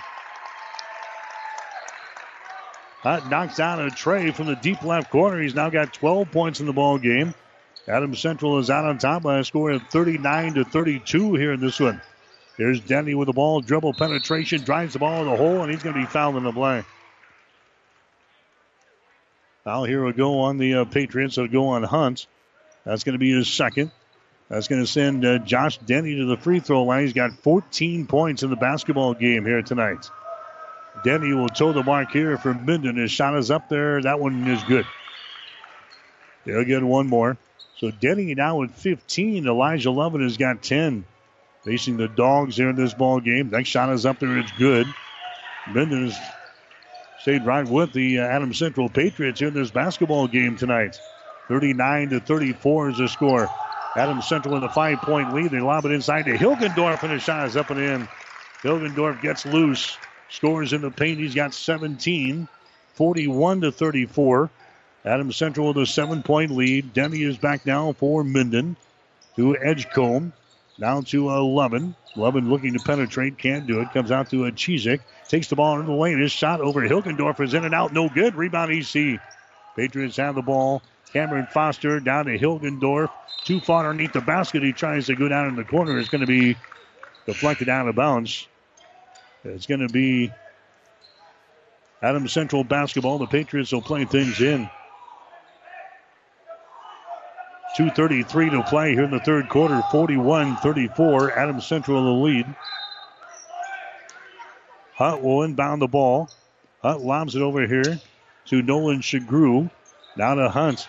[3.01, 5.41] Hunt knocks down a tray from the deep left corner.
[5.41, 7.35] He's now got 12 points in the ball game.
[7.87, 11.61] Adam Central is out on top by a score of 39 to 32 here in
[11.61, 12.01] this one.
[12.59, 15.83] Here's Denny with the ball, dribble penetration, drives the ball in the hole, and he's
[15.83, 16.85] going to be fouled in the play.
[19.63, 21.39] Foul here will go on the uh, Patriots.
[21.39, 22.27] It'll go on Hunt.
[22.85, 23.93] That's going to be his second.
[24.49, 27.05] That's going to send uh, Josh Denny to the free throw line.
[27.05, 30.11] He's got 14 points in the basketball game here tonight.
[31.05, 32.97] Denny will toe the mark here for Minden.
[32.97, 34.03] His shot is up there.
[34.03, 34.87] That one is good.
[36.45, 37.37] They'll get one more.
[37.77, 39.47] So Denny now with 15.
[39.47, 41.05] Elijah Lovin has got 10.
[41.69, 43.51] Facing the dogs here in this ball game.
[43.51, 44.39] Next shot is up there.
[44.39, 44.87] It's good.
[45.67, 46.17] Has
[47.21, 50.99] stayed right with the uh, Adam Central Patriots here in this basketball game tonight.
[51.49, 53.51] 39 to 34 is the score.
[53.97, 55.51] Adam Central with a five point lead.
[55.51, 58.09] They lob it inside to Hilgendorf, and his shot is up and in.
[58.63, 59.99] Hilgendorf gets loose,
[60.31, 61.19] scores in the paint.
[61.19, 62.49] He's got 17,
[62.95, 64.49] 41 to 34.
[65.05, 66.95] Adam Central with a seven point lead.
[66.95, 68.75] Denny is back now for Minden
[69.37, 70.33] to Edgecombe.
[70.81, 71.95] Down to 11.
[72.17, 73.93] 11 looking to penetrate, can't do it.
[73.93, 75.01] Comes out to a Chizik.
[75.29, 76.21] Takes the ball into the lane.
[76.21, 77.93] His shot over Hilgendorf is in and out.
[77.93, 78.35] No good.
[78.35, 79.21] Rebound EC.
[79.77, 80.83] Patriots have the ball.
[81.13, 83.11] Cameron Foster down to Hilgendorf.
[83.45, 84.63] Too far underneath the basket.
[84.63, 85.99] He tries to go down in the corner.
[85.99, 86.57] It's going to be
[87.27, 88.47] deflected out of bounds.
[89.45, 90.33] It's going to be
[92.03, 93.19] Adam Central basketball.
[93.19, 94.69] The Patriots will play things in.
[97.79, 99.81] 2.33 to play here in the third quarter.
[99.93, 101.39] 41 34.
[101.39, 102.57] Adams Central in the lead.
[104.95, 106.29] Hunt will inbound the ball.
[106.83, 108.01] Hunt lobs it over here
[108.47, 109.71] to Nolan Shagru.
[110.17, 110.89] Now to Hunt.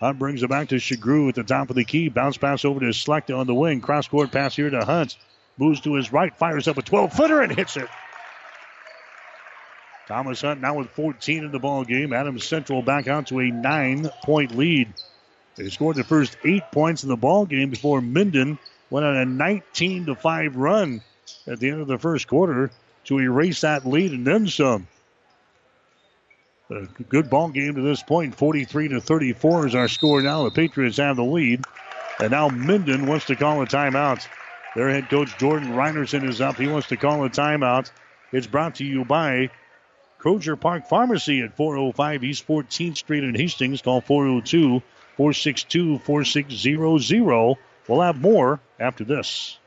[0.00, 2.08] Hunt brings it back to Shagru at the top of the key.
[2.08, 3.80] Bounce pass over to Schlechter on the wing.
[3.80, 5.16] Cross court pass here to Hunt.
[5.58, 7.88] Moves to his right, fires up a 12 footer and hits it.
[10.08, 12.12] Thomas Hunt now with 14 in the ball game.
[12.12, 14.92] Adams Central back out to a nine point lead.
[15.56, 18.58] They scored the first eight points in the ball game before Minden
[18.90, 21.02] went on a 19 to 5 run
[21.46, 22.70] at the end of the first quarter
[23.04, 24.88] to erase that lead and then some.
[26.70, 28.34] A good ball game to this point.
[28.34, 30.44] 43 to 34 is our score now.
[30.44, 31.64] The Patriots have the lead.
[32.18, 34.26] And now Minden wants to call a timeout.
[34.74, 36.56] Their head coach Jordan Reinerson is up.
[36.56, 37.90] He wants to call a timeout.
[38.32, 39.50] It's brought to you by
[40.18, 43.82] Crosier Park Pharmacy at 405 East 14th Street in Hastings.
[43.82, 44.82] Call 402
[45.16, 47.56] 462 4600.
[47.88, 49.58] We'll have more after this.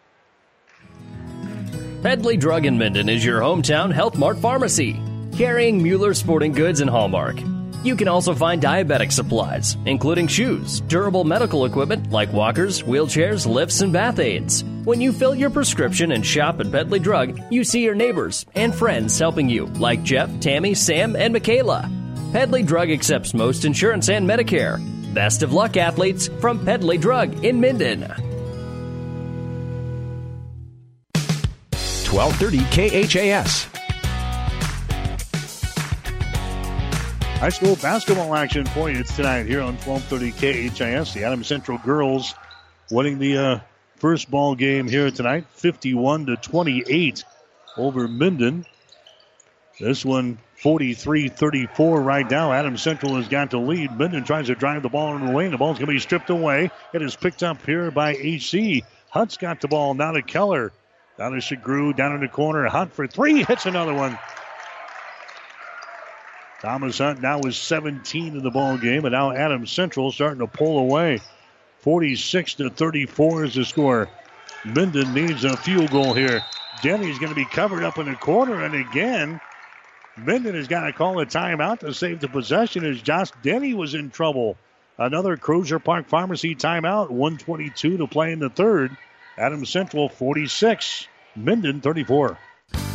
[2.04, 5.00] Pedley Drug in Minden is your hometown Health Mart pharmacy,
[5.36, 7.40] carrying Mueller Sporting Goods and Hallmark.
[7.84, 13.82] You can also find diabetic supplies, including shoes, durable medical equipment like walkers, wheelchairs, lifts,
[13.82, 14.64] and bath aids.
[14.84, 18.74] When you fill your prescription and shop at Pedley Drug, you see your neighbors and
[18.74, 21.90] friends helping you, like Jeff, Tammy, Sam, and Michaela.
[22.32, 24.82] Pedley Drug accepts most insurance and Medicare.
[25.18, 28.02] Best of luck, athletes, from Pedley Drug in Minden.
[32.06, 33.64] 1230 KHAS.
[37.40, 41.16] High school basketball action for you tonight here on 1230 KHAS.
[41.16, 42.36] The Adams Central girls
[42.92, 43.60] winning the uh,
[43.96, 47.24] first ball game here tonight, 51 to 28
[47.76, 48.68] over Minden.
[49.80, 52.52] This one 43-34 right now.
[52.52, 53.98] Adams Central has got the lead.
[53.98, 55.52] Minden tries to drive the ball in the lane.
[55.52, 56.72] The ball's going to be stripped away.
[56.94, 58.84] It is picked up here by AC.
[59.10, 60.72] Hunt's got the ball now to Keller.
[61.18, 62.66] Down to Shagru, down in the corner.
[62.68, 64.18] Hunt for three, hits another one.
[66.62, 70.48] Thomas Hunt now is 17 in the ball game, and now Adams Central starting to
[70.48, 71.20] pull away.
[71.80, 74.10] 46 to 34 is the score.
[74.66, 76.42] Minden needs a field goal here.
[76.82, 79.40] Denny's going to be covered up in the corner, and again,
[80.18, 83.94] Minden has got to call a timeout to save the possession as Josh Denny was
[83.94, 84.58] in trouble.
[84.98, 87.12] Another Crosier Park Pharmacy timeout.
[87.12, 88.98] 122 to play in the third.
[89.38, 92.38] Adams Central 46, Minden 34.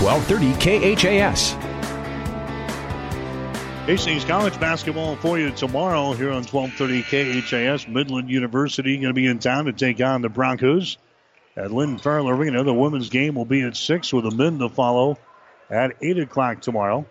[0.00, 1.52] 1230 KHAS.
[3.86, 7.88] Hastings College basketball for you tomorrow here on 1230 KHAS.
[7.88, 10.98] Midland University going to be in town to take on the Broncos
[11.56, 12.62] at Lynn Farrell Arena.
[12.62, 15.18] The women's game will be at 6 with the men to follow
[15.70, 17.06] at 8 o'clock tomorrow.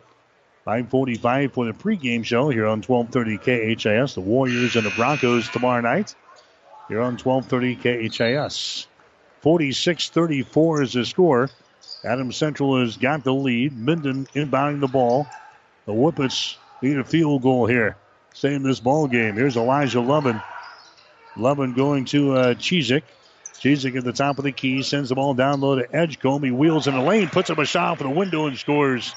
[0.66, 4.14] 545 for the pregame show here on 1230 KHAS.
[4.14, 6.14] The Warriors and the Broncos tomorrow night
[6.88, 8.88] here on 1230 KHAS.
[9.44, 11.50] 46-34 is the score.
[12.06, 13.78] Adams Central has got the lead.
[13.78, 15.28] Minden inbounding the ball.
[15.86, 17.97] The Whippets need a field goal here.
[18.34, 19.36] Stay in this ball game.
[19.36, 20.41] Here's Elijah Lovin.
[21.36, 23.03] Lovin going to uh, Chizik.
[23.56, 26.43] Chizik at the top of the key sends the ball down low to Edgecombe.
[26.43, 29.16] He wheels in the lane, puts up a shot for the window and scores.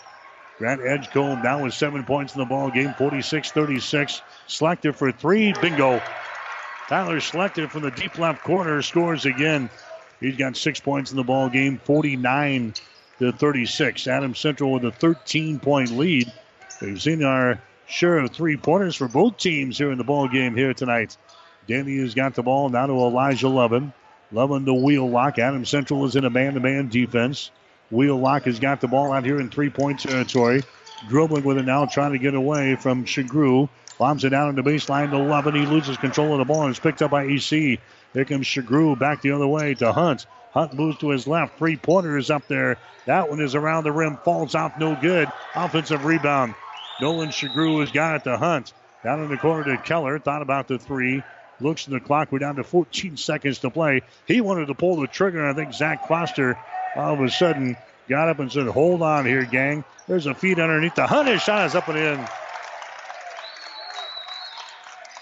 [0.58, 4.20] Grant Edgecombe now with seven points in the ball game, 46-36.
[4.48, 6.02] Schlechter for three, bingo.
[6.88, 9.68] Tyler Schlechter from the deep left corner scores again.
[10.20, 12.74] He's got six points in the ball game, 49
[13.20, 14.06] to 36.
[14.06, 16.32] Adams Central with a 13 point lead.
[16.80, 20.54] We've seen our share of three pointers for both teams here in the ball game
[20.54, 21.16] here tonight.
[21.66, 23.92] Danny has got the ball now to Elijah Lovin.
[24.32, 25.38] Lovin the Wheelock.
[25.38, 27.50] Adams Central is in a man to man defense.
[27.90, 30.62] Wheelock has got the ball out here in three point territory.
[31.08, 33.68] Dribbling with it now, trying to get away from Shagru.
[33.98, 35.54] Bombs it down in the baseline to Lovin.
[35.54, 37.80] He loses control of the ball and is picked up by EC.
[38.14, 40.26] Here comes Shagru back the other way to Hunt.
[40.52, 41.58] Hunt moves to his left.
[41.58, 42.78] Three pointer is up there.
[43.06, 44.16] That one is around the rim.
[44.24, 45.28] Falls off no good.
[45.54, 46.54] Offensive rebound.
[47.00, 48.72] Nolan Shagru has got it to Hunt.
[49.04, 50.18] Down in the corner to Keller.
[50.18, 51.22] Thought about the three.
[51.60, 52.32] Looks in the clock.
[52.32, 54.02] We're down to 14 seconds to play.
[54.26, 55.40] He wanted to pull the trigger.
[55.40, 56.56] And I think Zach Foster
[56.96, 57.76] all of a sudden
[58.08, 59.84] got up and said, Hold on here, gang.
[60.06, 61.40] There's a feed underneath the Hunt.
[61.40, 62.28] Shot is up and in.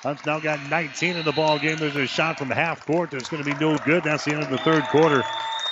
[0.06, 1.78] Hunt's now got 19 in the ball game.
[1.78, 4.04] There's a shot from half court that's going to be no good.
[4.04, 5.24] That's the end of the third quarter.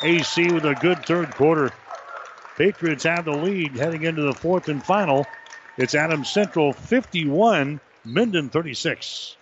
[0.02, 1.70] AC with a good third quarter.
[2.56, 5.24] Patriots have the lead heading into the fourth and final.
[5.78, 9.36] It's Adams Central 51, Minden 36.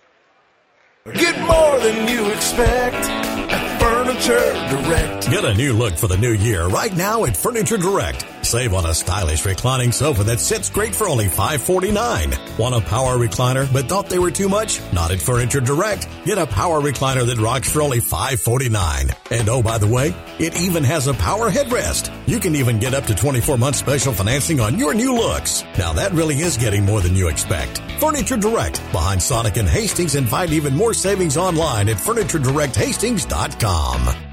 [1.15, 5.27] Get more than you expect at Furniture Direct.
[5.27, 8.27] Get a new look for the new year right now at Furniture Direct.
[8.43, 12.33] Save on a stylish reclining sofa that sits great for only 549.
[12.57, 14.81] Want a power recliner but thought they were too much?
[14.91, 16.09] Not at Furniture Direct.
[16.25, 19.11] Get a power recliner that rocks for only 549.
[19.31, 22.11] And oh, by the way, it even has a power headrest.
[22.27, 25.63] You can even get up to 24 months special financing on your new looks.
[25.77, 27.81] Now that really is getting more than you expect.
[27.99, 34.32] Furniture Direct behind Sonic and Hastings and find even more savings online at FurnitureDirectHastings.com.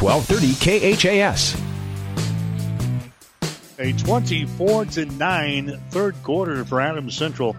[0.00, 1.56] 1230 KHAS.
[3.78, 7.56] A 24 to 9 third quarter for Adams Central.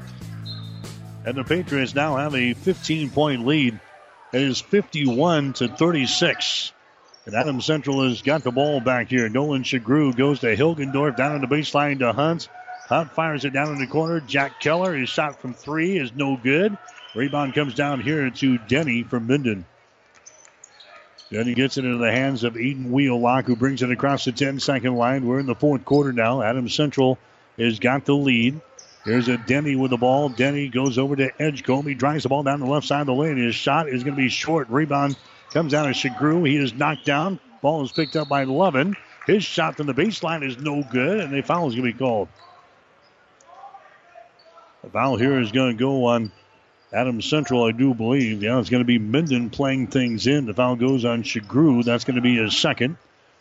[1.26, 3.80] And the Patriots now have a 15 point lead.
[4.32, 6.72] It is 51 to 36.
[7.26, 9.28] And Adams Central has got the ball back here.
[9.30, 12.48] Nolan Shagru goes to Hilgendorf down on the baseline to Hunt.
[12.88, 14.20] Hunt fires it down in the corner.
[14.20, 16.78] Jack Keller, his shot from three is no good.
[17.16, 19.66] Rebound comes down here to Denny from Minden.
[21.32, 24.32] Then he gets it into the hands of Eden Wheelock, who brings it across the
[24.32, 25.26] 10 second line.
[25.26, 26.42] We're in the fourth quarter now.
[26.42, 27.18] Adams Central
[27.58, 28.62] has got the lead.
[29.06, 30.30] Here's a Denny with the ball.
[30.30, 31.86] Denny goes over to Edgecombe.
[31.86, 33.38] He drives the ball down the left side of the lane.
[33.38, 34.70] His shot is going to be short.
[34.70, 35.16] Rebound
[35.52, 36.48] comes out of Shagru.
[36.48, 37.40] He is knocked down.
[37.62, 38.96] Ball is picked up by Lovin.
[39.26, 41.98] His shot from the baseline is no good, and a foul is going to be
[41.98, 42.28] called.
[44.84, 46.32] The foul here is going to go on
[46.96, 48.42] Adams Central, I do believe.
[48.42, 50.46] Yeah, it's going to be Minden playing things in.
[50.46, 51.84] The foul goes on Shagru.
[51.84, 52.96] That's going to be his second.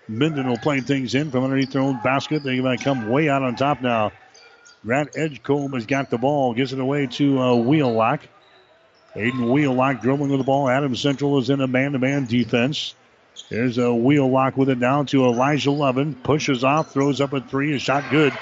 [0.09, 2.43] Minden will play things in from underneath their own basket.
[2.43, 4.11] They're going to come way out on top now.
[4.85, 8.23] Grant Edgecombe has got the ball, gives it away to uh, Wheelock.
[9.15, 10.69] Aiden Wheelock dribbling with the ball.
[10.69, 12.95] Adams Central is in a man-to-man defense.
[13.49, 16.15] There's a Wheelock with it down to Elijah Levin.
[16.17, 17.75] Pushes off, throws up a three.
[17.75, 18.37] A shot good.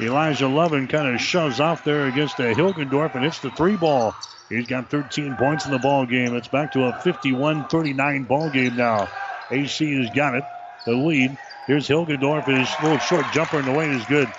[0.00, 4.14] Elijah Lovin kind of shoves off there against uh, Hilgendorf and hits the three ball.
[4.48, 6.36] He's got 13 points in the ball game.
[6.36, 9.08] It's back to a 51-39 ball game now.
[9.50, 10.44] AC has got it,
[10.86, 11.36] the lead.
[11.66, 12.46] Here's Hilgendorf.
[12.46, 14.32] His little short jumper in the lane is good.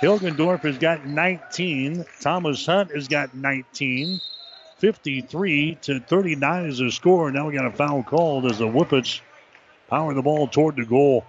[0.00, 2.04] Hilgendorf has got 19.
[2.20, 4.20] Thomas Hunt has got 19.
[4.78, 7.30] 53 to 39 is the score.
[7.30, 9.20] Now we got a foul called as the Whippets
[9.88, 11.24] power the ball toward the goal.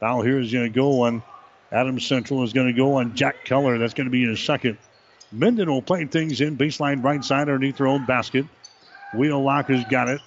[0.00, 1.22] Foul here is going to go on
[1.72, 3.78] Adams Central is going to go on Jack Keller.
[3.78, 4.78] That's going to be his second.
[5.32, 8.46] Minden will play things in baseline right side underneath their own basket.
[9.14, 10.20] Wheelock has got it.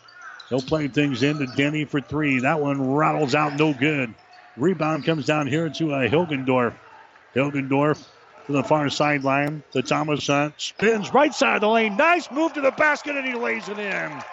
[0.49, 2.39] He'll play things in to Denny for three.
[2.39, 4.13] That one rattles out, no good.
[4.55, 6.75] Rebound comes down here to uh, Hilgendorf.
[7.35, 8.05] Hilgendorf
[8.45, 9.63] to the far sideline.
[9.71, 11.97] The Thomas spins right side of the lane.
[11.97, 14.23] Nice move to the basket, and he lays it in.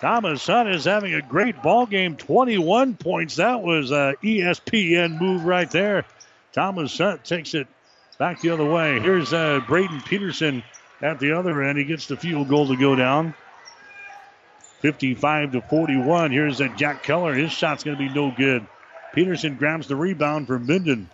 [0.00, 2.16] Thomas Hunt is having a great ball game.
[2.16, 3.36] 21 points.
[3.36, 6.04] That was a ESPN move right there.
[6.52, 7.66] Thomas Hunt takes it
[8.18, 9.00] back the other way.
[9.00, 10.62] Here's uh, Braden Peterson
[11.02, 11.78] at the other end.
[11.78, 13.34] He gets the field goal to go down.
[14.80, 16.30] 55 to 41.
[16.30, 17.34] Here's a Jack Keller.
[17.34, 18.64] His shot's going to be no good.
[19.12, 21.08] Peterson grabs the rebound for Minden.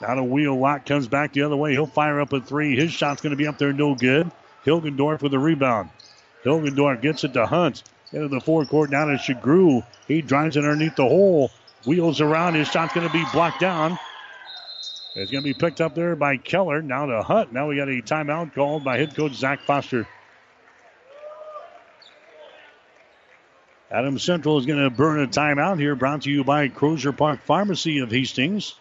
[0.00, 1.72] Now a Wheelock comes back the other way.
[1.72, 2.74] He'll fire up a three.
[2.76, 4.30] His shot's going to be up there, no good.
[4.64, 5.90] Hilgendorf with the rebound.
[6.46, 7.82] Hilgendorf gets it to Hunt.
[8.12, 9.84] Into the forecourt, now to Shagru.
[10.06, 11.50] He drives it underneath the hole.
[11.84, 12.54] Wheels around.
[12.54, 13.98] His shot's going to be blocked down.
[15.16, 16.82] It's going to be picked up there by Keller.
[16.82, 17.52] Now to Hunt.
[17.52, 20.06] Now we got a timeout called by head coach Zach Foster.
[23.90, 27.40] Adam Central is going to burn a timeout here, brought to you by Crosier Park
[27.42, 28.74] Pharmacy of Hastings.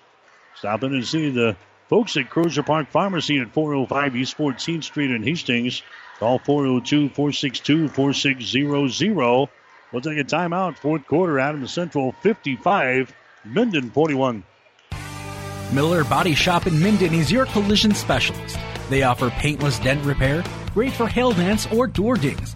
[0.55, 1.55] Stop in and see the
[1.89, 5.83] folks at Crosier Park Pharmacy at 405 East 14th Street in Hastings.
[6.19, 9.49] Call 402 462 4600.
[9.91, 10.77] We'll take a timeout.
[10.77, 13.13] Fourth quarter, Adams Central 55,
[13.43, 14.43] Minden 41.
[15.73, 18.57] Miller Body Shop in Minden is your collision specialist.
[18.89, 20.43] They offer paintless dent repair,
[20.73, 22.55] great for hail dents or door dings,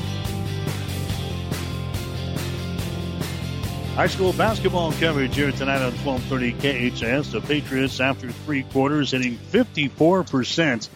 [4.01, 7.33] High school basketball coverage here tonight on 1230 KHS.
[7.33, 10.89] The Patriots, after three quarters, hitting 54%.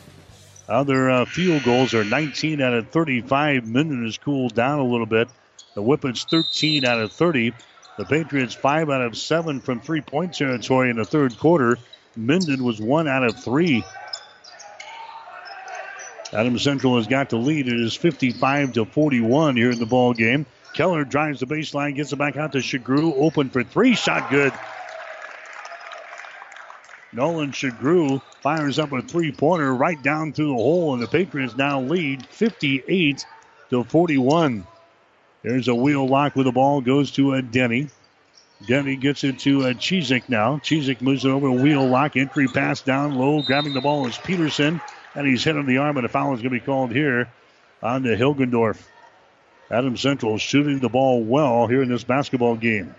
[0.68, 3.68] Other uh, field goals are 19 out of 35.
[3.68, 5.30] Minden has cooled down a little bit.
[5.76, 7.54] The Whippets 13 out of 30.
[8.00, 11.78] The Patriots 5 out of 7 from three point territory in the third quarter.
[12.16, 13.86] Minden was 1 out of 3.
[16.34, 17.68] Adam Central has got the lead.
[17.68, 20.48] It is 55 to 41 here in the ball game.
[20.76, 23.14] Keller drives the baseline, gets it back out to Shagru.
[23.16, 23.96] Open for three.
[23.96, 24.52] Shot good.
[27.14, 31.56] Nolan Shagru fires up a three pointer right down through the hole, and the Patriots
[31.56, 33.26] now lead 58
[33.70, 34.68] to 41.
[35.44, 37.88] There's a Wheelock with the ball, goes to a Denny.
[38.68, 40.58] Denny gets it to a Chizik now.
[40.58, 42.18] Chizik moves it over to Wheelock.
[42.18, 43.42] Entry pass down low.
[43.44, 44.82] Grabbing the ball is Peterson,
[45.16, 47.30] and he's hit on the arm, and a foul is going to be called here
[47.82, 48.82] on the Hilgendorf.
[49.70, 52.94] Adam Central shooting the ball well here in this basketball game.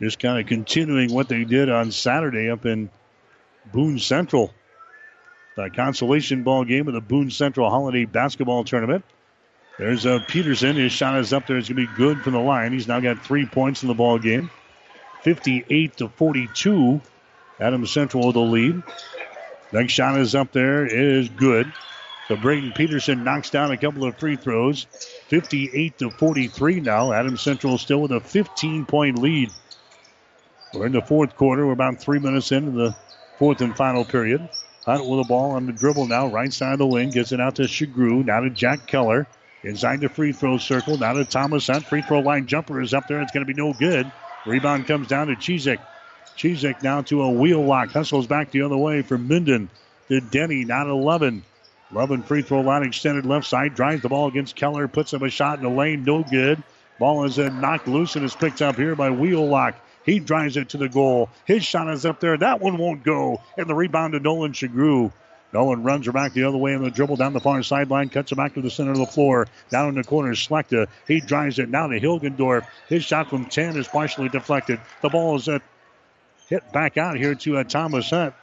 [0.00, 2.90] Just kind of continuing what they did on Saturday up in
[3.72, 4.52] Boone Central.
[5.56, 9.04] The consolation ball game of the Boone Central Holiday Basketball Tournament.
[9.76, 10.76] There's a uh, Peterson.
[10.76, 11.56] His shot is up there.
[11.56, 12.72] It's going to be good from the line.
[12.72, 14.50] He's now got three points in the ball game.
[15.22, 17.00] 58 to 42.
[17.60, 18.82] Adam Central with the lead.
[19.72, 20.84] Next shot is up there.
[20.86, 21.72] It is good.
[22.28, 24.86] So Braden Peterson knocks down a couple of free throws.
[25.28, 27.10] 58 to 43 now.
[27.10, 29.50] Adams Central still with a 15 point lead.
[30.74, 31.66] We're in the fourth quarter.
[31.66, 32.94] We're about three minutes into the
[33.38, 34.46] fourth and final period.
[34.84, 37.10] Hunt with the ball on the dribble now, right side of the wing.
[37.10, 38.22] Gets it out to Shagru.
[38.22, 39.26] Now to Jack Keller.
[39.62, 40.98] Inside the free throw circle.
[40.98, 41.86] Now to Thomas Hunt.
[41.86, 43.22] Free throw line jumper is up there.
[43.22, 44.10] It's going to be no good.
[44.44, 45.78] Rebound comes down to Chizik.
[46.36, 47.90] Chizik now to a Wheelock.
[47.90, 49.70] Hustles back the other way for Minden.
[50.08, 50.66] To Denny.
[50.66, 51.42] Now to 11.
[51.90, 53.74] Lovin free throw line extended left side.
[53.74, 54.88] Drives the ball against Keller.
[54.88, 56.04] Puts up a shot in the lane.
[56.04, 56.62] No good.
[56.98, 59.74] Ball is uh, knocked loose and is picked up here by Wheelock.
[60.04, 61.30] He drives it to the goal.
[61.44, 62.36] His shot is up there.
[62.36, 63.42] That one won't go.
[63.56, 65.12] And the rebound to Nolan Shagru.
[65.52, 68.32] Nolan runs her back the other way in the dribble down the far sideline, cuts
[68.32, 69.46] it back to the center of the floor.
[69.70, 70.88] Down in the corner, Schlechter.
[71.06, 72.66] He drives it now to Hilgendorf.
[72.88, 74.80] His shot from 10 is partially deflected.
[75.00, 75.60] The ball is uh,
[76.48, 78.34] hit back out here to uh, Thomas Hunt.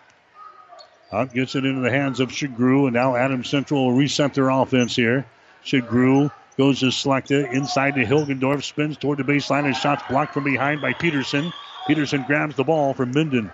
[1.12, 4.96] Gets it into the hands of Shagru, and now Adams Central will reset their offense
[4.96, 5.26] here.
[5.64, 10.44] Shagru goes to Schlechter inside to Hilgendorf, spins toward the baseline, and shots blocked from
[10.44, 11.54] behind by Peterson.
[11.88, 13.52] Peterson grabs the ball from Minden.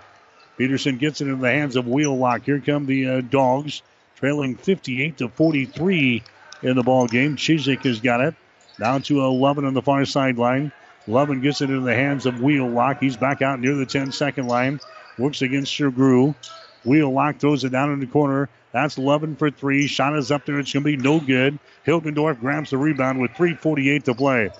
[0.56, 2.44] Peterson gets it in the hands of Wheelock.
[2.44, 3.82] Here come the uh, Dogs,
[4.16, 6.22] trailing 58 to 43
[6.62, 7.36] in the ball game.
[7.36, 8.34] Chizik has got it.
[8.78, 10.72] Down to 11 on the far sideline.
[11.06, 13.00] Lovin gets it in the hands of Wheelock.
[13.00, 14.80] He's back out near the 10 second line.
[15.18, 16.34] Works against Shagru.
[16.84, 18.48] Wheelock throws it down in the corner.
[18.72, 19.86] That's 11 for three.
[19.86, 20.58] Shot is up there.
[20.58, 21.58] It's going to be no good.
[21.86, 24.50] Hilgendorf grabs the rebound with 3.48 to play.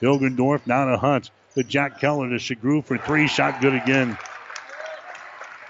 [0.00, 1.30] Hilgendorf now to Hunt.
[1.54, 3.26] To Jack Keller to Shagru for three.
[3.28, 4.16] Shot good again.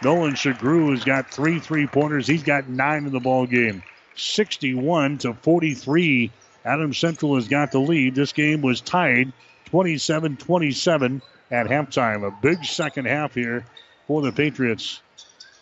[0.02, 2.26] Nolan Shagru has got three three pointers.
[2.26, 3.82] He's got nine in the ball game.
[4.14, 6.30] 61 to 43.
[6.64, 8.14] Adams Central has got the lead.
[8.14, 9.32] This game was tied
[9.66, 12.26] 27 27 at halftime.
[12.26, 13.64] A big second half here
[14.06, 15.00] for the Patriots.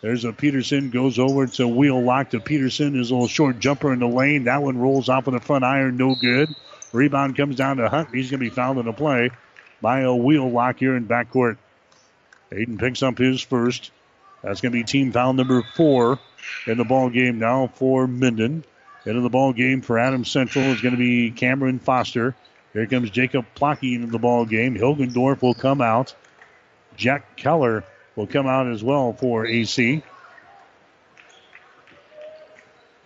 [0.01, 2.95] There's a Peterson goes over to Wheelock to Peterson.
[2.95, 4.45] His little short jumper in the lane.
[4.45, 5.97] That one rolls off of the front iron.
[5.97, 6.49] No good.
[6.91, 8.09] Rebound comes down to Hunt.
[8.13, 9.29] He's going to be fouled in the play
[9.79, 11.57] by a Wheelock here in backcourt.
[12.51, 13.91] Aiden picks up his first.
[14.43, 16.19] That's going to be team foul number four
[16.65, 18.65] in the ball game now for Minden.
[19.05, 22.35] Into the ball game for Adams Central is going to be Cameron Foster.
[22.73, 24.75] Here comes Jacob Plocky into the ball game.
[24.75, 26.15] Hilgendorf will come out.
[26.95, 27.83] Jack Keller
[28.15, 30.03] will come out as well for AC.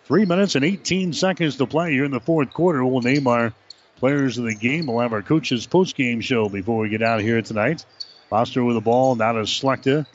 [0.05, 2.85] Three minutes and 18 seconds to play here in the fourth quarter.
[2.85, 3.53] We'll name our
[3.97, 4.85] players of the game.
[4.85, 7.85] We'll have our coaches post-game show before we get out of here tonight.
[8.29, 10.05] Foster with the ball, now to Schlechter.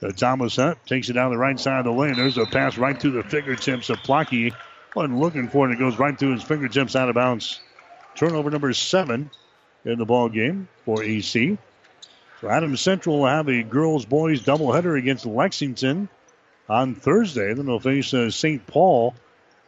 [0.00, 2.14] To uh, Thomas Hunt takes it down the right side of the lane.
[2.16, 4.54] There's a pass right through the fingertips of Plocky.
[4.94, 5.74] Wasn't looking for it.
[5.74, 7.60] It goes right through his fingertips out of bounds.
[8.16, 9.30] Turnover number seven
[9.84, 11.58] in the ball game for AC.
[12.40, 16.08] So Adams Central will have a girls boys doubleheader against Lexington
[16.68, 17.52] on Thursday.
[17.52, 18.66] Then they'll face uh, St.
[18.66, 19.14] Paul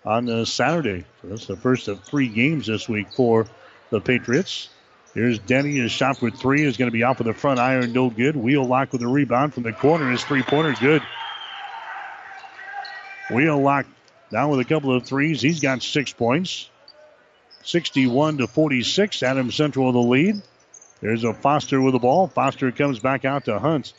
[0.05, 1.05] on uh, Saturday.
[1.21, 3.47] So that's the first of three games this week for
[3.91, 4.71] the Patriots.
[5.13, 5.77] Here's Denny.
[5.77, 7.93] His shot for three is going to be off of the front iron.
[7.93, 8.35] No good.
[8.35, 10.11] Wheelock with a rebound from the corner.
[10.11, 11.03] His three pointer good.
[13.31, 13.87] Wheelock
[14.31, 15.43] down with a couple of threes.
[15.43, 16.71] He's got six points.
[17.65, 19.23] 61 to 46.
[19.23, 20.43] Adams Central the lead.
[21.03, 22.29] There's a Foster with the ball.
[22.29, 23.93] Foster comes back out to Hunt.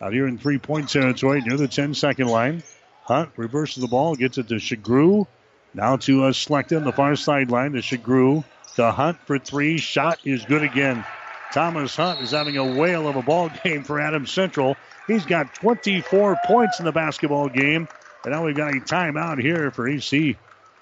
[0.00, 2.64] Out here in three point territory near the 10 second line.
[3.04, 5.26] Hunt reverses the ball, gets it to Shagru.
[5.72, 8.44] Now to uh, Schlechter on the far sideline to Shagru.
[8.74, 9.78] To Hunt for three.
[9.78, 11.04] Shot is good again.
[11.52, 14.76] Thomas Hunt is having a whale of a ball game for Adams Central.
[15.06, 17.88] He's got 24 points in the basketball game.
[18.24, 20.36] And now we've got a timeout here for AC.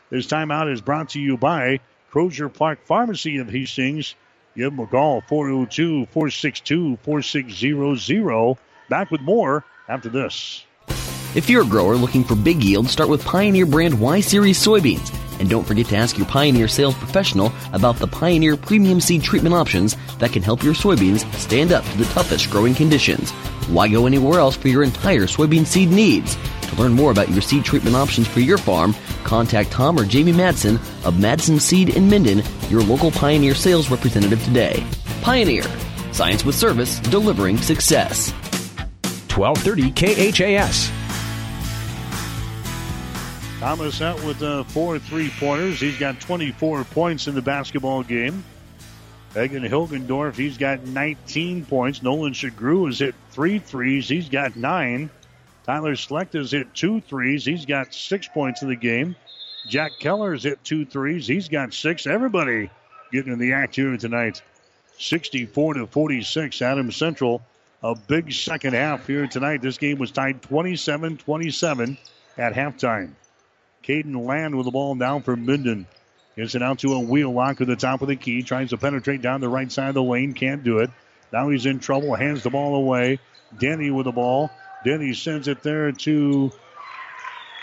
[0.09, 1.81] This timeout is brought to you by
[2.11, 4.15] Crosier Park Pharmacy of Hastings.
[4.57, 8.57] Give them a call, 402 462 4600.
[8.89, 10.65] Back with more after this.
[11.35, 15.15] If you're a grower looking for big yield, start with Pioneer brand Y Series soybeans.
[15.39, 19.55] And don't forget to ask your Pioneer sales professional about the Pioneer premium seed treatment
[19.55, 23.33] options that can help your soybeans stand up to the toughest growing conditions.
[23.69, 26.39] Why go anywhere else for your entire soybean seed needs?
[26.69, 28.95] To learn more about your seed treatment options for your farm,
[29.25, 34.43] contact Tom or Jamie Madsen of Madsen Seed in Minden, your local Pioneer sales representative
[34.45, 34.85] today.
[35.23, 35.65] Pioneer,
[36.13, 38.33] science with service, delivering success.
[39.35, 40.91] 1230 KHAS.
[43.61, 45.81] Thomas out with uh, four three pointers.
[45.81, 48.45] He's got 24 points in the basketball game.
[49.35, 52.03] Hagen Hilgendorf, he's got 19 points.
[52.03, 54.09] Nolan Shagru has hit three threes.
[54.09, 55.11] He's got nine.
[55.67, 57.45] Tyler Schlechter's hit two threes.
[57.45, 59.17] He's got six points in the game.
[59.69, 61.27] Jack Keller's hit two threes.
[61.27, 62.07] He's got six.
[62.07, 62.71] Everybody
[63.11, 64.43] getting in the act here tonight.
[64.99, 66.63] 64 to 46.
[66.63, 67.43] Adams Central.
[67.83, 69.61] A big second half here tonight.
[69.61, 71.99] This game was tied 27 27
[72.39, 73.11] at halftime.
[73.83, 75.87] Caden Land with the ball down for Minden.
[76.37, 78.43] Gets it out to a Wheelock at the top of the key.
[78.43, 80.33] Tries to penetrate down the right side of the lane.
[80.33, 80.91] Can't do it.
[81.33, 82.15] Now he's in trouble.
[82.15, 83.19] Hands the ball away.
[83.59, 84.51] Denny with the ball.
[84.87, 86.53] Denny sends it there to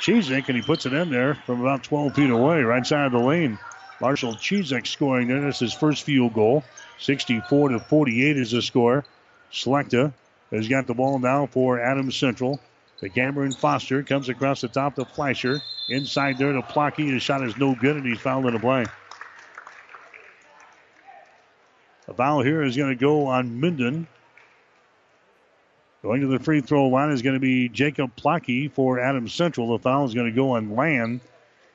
[0.01, 3.13] Chizik, and he puts it in there from about 12 feet away, right side of
[3.13, 3.57] the lane.
[4.01, 5.39] Marshall Chizik scoring there.
[5.39, 6.65] That's his first field goal.
[6.99, 9.05] 64 to 48 is the score.
[9.53, 10.11] Schlechter
[10.51, 12.59] has got the ball now for Adams Central.
[12.99, 15.61] The Cameron Foster comes across the top to Fleischer.
[15.87, 17.09] Inside there to Plocky.
[17.09, 18.83] His shot is no good, and he's fouled in the play.
[22.09, 24.07] A foul here is going to go on Minden.
[26.03, 29.69] Going to the free throw line is going to be Jacob Plocky for Adams Central.
[29.69, 31.21] The foul is going to go on Land.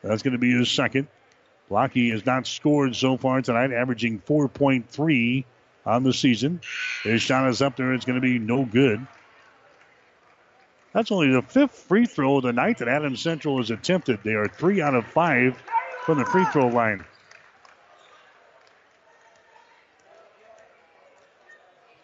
[0.02, 1.08] That's going to be his second.
[1.70, 5.44] Plocky has not scored so far tonight, averaging 4.3
[5.86, 6.60] on the season.
[7.04, 7.94] His shot is up there.
[7.94, 9.06] It's going to be no good.
[10.92, 14.20] That's only the fifth free throw of the night that Adams Central has attempted.
[14.24, 15.62] They are three out of five
[16.04, 17.02] from the free throw line.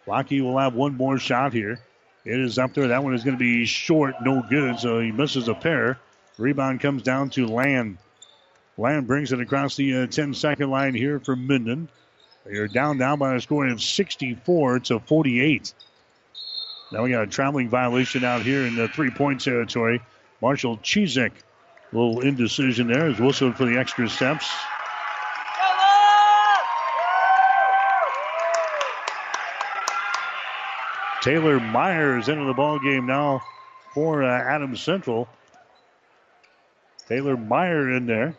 [0.07, 1.79] Plocky will have one more shot here.
[2.25, 2.87] It is up there.
[2.87, 5.99] That one is going to be short, no good, so he misses a pair.
[6.39, 7.99] Rebound comes down to Land.
[8.77, 11.87] Land brings it across the uh, 10 second line here for Minden.
[12.45, 15.73] They are down now by a score of 64 to 48.
[16.91, 20.01] Now we got a traveling violation out here in the three point territory.
[20.41, 24.51] Marshall Chizek, a little indecision there is whistled for the extra steps.
[31.25, 33.41] Taylor Myers into the ball game now
[33.95, 35.27] for uh, Adams Central.
[37.09, 38.35] Taylor Meyer in there.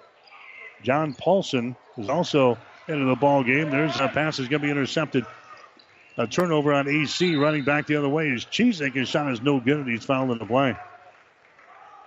[0.84, 2.56] John Paulson is also
[2.86, 3.70] into the ball game.
[3.70, 5.26] There's a pass is going to be intercepted.
[6.16, 8.94] A turnover on AC running back the other way is Chizek.
[8.94, 10.76] His shot is no good and he's fouled in the play.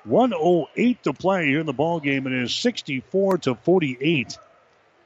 [0.05, 2.25] 108 to play here in the ball game.
[2.25, 4.37] And it is 64 to 48.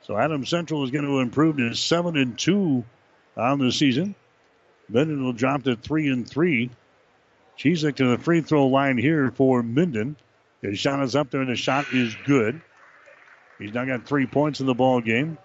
[0.04, 2.84] So Adams Central is going to improve to 7 and 2
[3.36, 4.14] on the season.
[4.90, 6.70] Minden will drop to 3 and 3.
[7.58, 10.16] Chizek to the free throw line here for Minden.
[10.62, 12.62] His shot is up there and the shot is good.
[13.60, 15.38] He's now got three points in the ball game.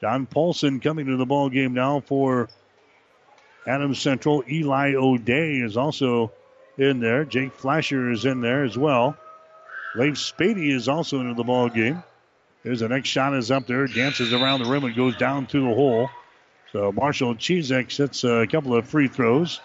[0.00, 2.48] John Paulson coming to the ball game now for
[3.66, 4.44] Adams Central.
[4.48, 6.32] Eli O'Day is also
[6.76, 7.24] in there.
[7.24, 9.16] Jake Flasher is in there as well.
[9.96, 12.02] Leif Spady is also into the ball game.
[12.64, 15.68] There's the next shot is up there, dances around the rim and goes down through
[15.68, 16.10] the hole.
[16.74, 19.60] So Marshall Chizek sets a couple of free throws.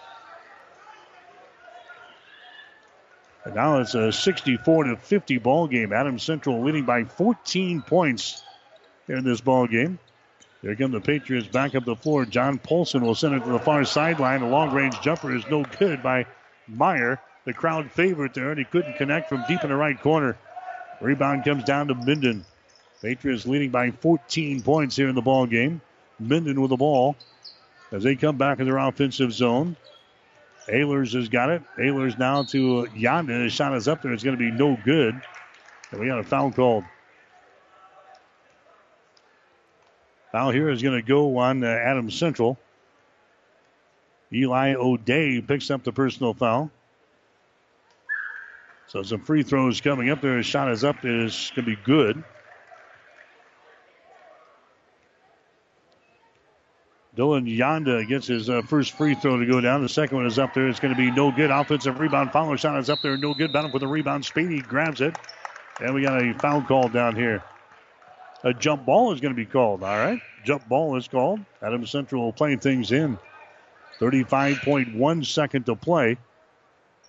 [3.44, 5.92] And now it's a 64 to 50 ball game.
[5.92, 8.44] Adams Central leading by 14 points
[9.08, 9.98] in this ball game.
[10.62, 12.24] Here come the Patriots back up the floor.
[12.26, 14.42] John Polson will send it to the far sideline.
[14.42, 16.26] A long range jumper is no good by
[16.68, 20.38] Meyer, the crowd favorite there, and he couldn't connect from deep in the right corner.
[21.00, 22.44] Rebound comes down to Minden.
[23.02, 25.80] Patriots leading by 14 points here in the ball game.
[26.20, 27.16] Minden with the ball
[27.92, 29.76] as they come back in their offensive zone.
[30.68, 31.62] Ehlers has got it.
[31.78, 33.44] Ehlers now to Yonda.
[33.44, 34.12] His shot is up there.
[34.12, 35.20] It's going to be no good.
[35.90, 36.84] And we got a foul called.
[40.32, 42.56] Foul here is going to go on uh, Adams Central.
[44.32, 46.70] Eli O'Day picks up the personal foul.
[48.86, 50.36] So some free throws coming up there.
[50.36, 51.04] His shot is up.
[51.04, 52.22] It is going to be good.
[57.20, 59.82] Dylan Yonda gets his uh, first free throw to go down.
[59.82, 60.68] The second one is up there.
[60.68, 61.50] It's going to be no good.
[61.50, 62.32] Offensive rebound.
[62.32, 63.18] Follow shot is up there.
[63.18, 63.52] No good.
[63.52, 64.24] Battle for the rebound.
[64.24, 65.18] Spady grabs it.
[65.82, 67.44] And we got a foul call down here.
[68.42, 69.82] A jump ball is going to be called.
[69.82, 70.18] All right.
[70.46, 71.40] Jump ball is called.
[71.60, 73.18] Adam Central playing things in.
[73.98, 76.16] 35.1 second to play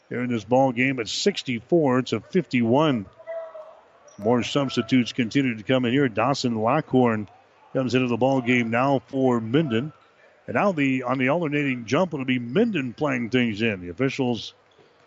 [0.09, 3.05] here in this ball game at 64 to 51.
[4.17, 6.09] More substitutes continue to come in here.
[6.09, 7.29] Dawson Lockhorn
[7.71, 9.93] comes into the ball game now for Minden.
[10.51, 13.79] And now the on the alternating jump, it'll be Minden playing things in.
[13.79, 14.53] The officials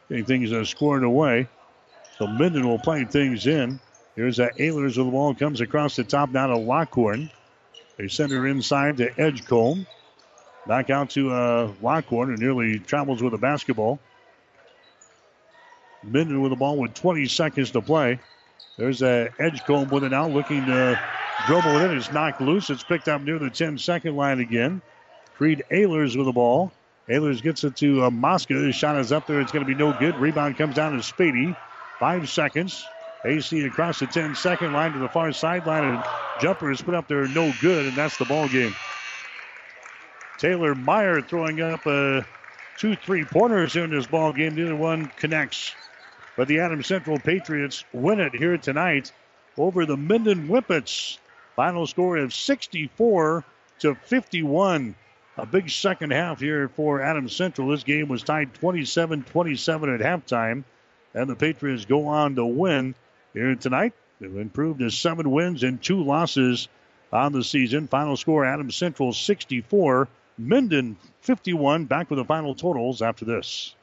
[0.08, 1.48] getting things uh, scored away.
[2.16, 3.78] So Minden will play things in.
[4.16, 7.30] Here's that Ehlers with the ball comes across the top now to Lockhorn.
[7.98, 9.86] They send her inside to Edgecombe.
[10.66, 14.00] Back out to uh, Lockhorn, who nearly travels with the basketball.
[16.02, 18.18] Minden with the ball with 20 seconds to play.
[18.78, 20.98] There's a Edgecombe with it now, looking to
[21.46, 21.90] dribble it.
[21.90, 22.70] It's knocked loose.
[22.70, 24.80] It's picked up near the 10 second line again.
[25.36, 26.73] Creed Ehlers with the ball.
[27.09, 28.55] Ehlers gets it to uh, Mosca.
[28.55, 29.40] His shot is up there.
[29.40, 30.16] It's going to be no good.
[30.16, 31.56] Rebound comes down to Spady.
[31.98, 32.85] Five seconds.
[33.24, 35.85] AC across the 10 second line to the far sideline.
[35.85, 36.05] And
[36.40, 37.27] jumper is put up there.
[37.28, 37.86] No good.
[37.86, 38.74] And that's the ball game.
[40.39, 42.23] Taylor Meyer throwing up uh,
[42.78, 44.55] two three pointers in this ball game.
[44.55, 45.74] Neither one connects.
[46.36, 49.12] But the Adams Central Patriots win it here tonight
[49.56, 51.19] over the Minden Whippets.
[51.55, 53.44] Final score of 64
[53.81, 54.97] to 51.
[55.36, 57.69] A big second half here for Adams Central.
[57.69, 60.65] This game was tied 27 27 at halftime.
[61.12, 62.94] And the Patriots go on to win
[63.32, 63.94] here tonight.
[64.20, 66.69] They've improved to seven wins and two losses
[67.12, 67.89] on the season.
[67.89, 70.09] Final score Adams Central 64,
[70.39, 71.85] Minden 51.
[71.86, 73.74] Back with the final totals after this.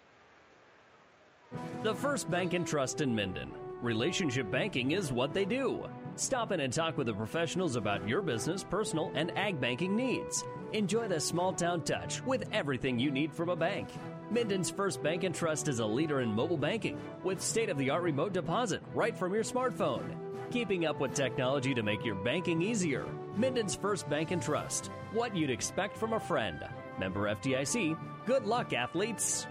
[1.83, 3.51] The First Bank and Trust in Minden.
[3.81, 5.85] Relationship banking is what they do.
[6.15, 10.43] Stop in and talk with the professionals about your business, personal, and ag banking needs.
[10.73, 13.89] Enjoy the small town touch with everything you need from a bank.
[14.29, 17.89] Minden's First Bank and Trust is a leader in mobile banking with state of the
[17.89, 20.15] art remote deposit right from your smartphone.
[20.51, 23.05] Keeping up with technology to make your banking easier.
[23.35, 24.91] Minden's First Bank and Trust.
[25.13, 26.63] What you'd expect from a friend.
[26.99, 27.97] Member FDIC.
[28.25, 29.47] Good luck, athletes.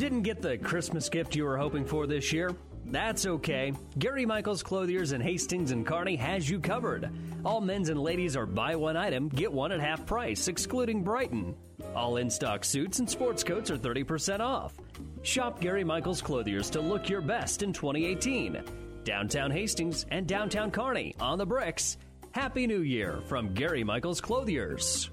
[0.00, 2.56] Didn't get the Christmas gift you were hoping for this year?
[2.86, 3.74] That's okay.
[3.98, 7.10] Gary Michaels Clothiers in Hastings and Kearney has you covered.
[7.44, 11.54] All men's and ladies are buy one item, get one at half price, excluding Brighton.
[11.94, 14.72] All in stock suits and sports coats are 30% off.
[15.20, 18.62] Shop Gary Michaels Clothiers to look your best in 2018.
[19.04, 21.98] Downtown Hastings and downtown Kearney on the bricks.
[22.30, 25.10] Happy New Year from Gary Michaels Clothiers.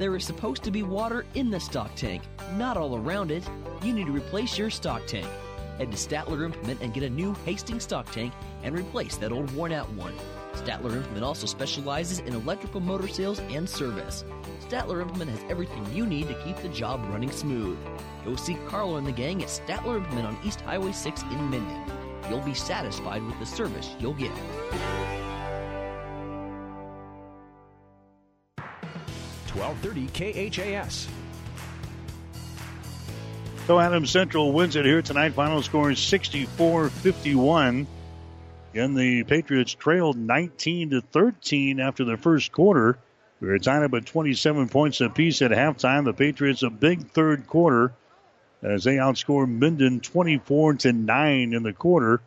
[0.00, 2.22] There is supposed to be water in the stock tank,
[2.56, 3.46] not all around it.
[3.82, 5.26] You need to replace your stock tank.
[5.76, 8.32] Head to Statler Implement and get a new Hastings stock tank
[8.62, 10.14] and replace that old worn out one.
[10.54, 14.24] Statler Implement also specializes in electrical motor sales and service.
[14.66, 17.76] Statler Implement has everything you need to keep the job running smooth.
[18.24, 21.84] Go see Carlo and the gang at Statler Implement on East Highway 6 in Minden.
[22.30, 24.32] You'll be satisfied with the service you'll get.
[29.54, 31.08] 1230 KHAS.
[33.66, 35.34] So Adams Central wins it here tonight.
[35.34, 37.86] Final score is 64-51.
[38.74, 42.98] And the Patriots trailed 19 to 13 after the first quarter.
[43.40, 46.04] We were tied up at 27 points apiece at halftime.
[46.04, 47.92] The Patriots a big third quarter
[48.62, 52.20] as they outscore Minden 24 to 9 in the quarter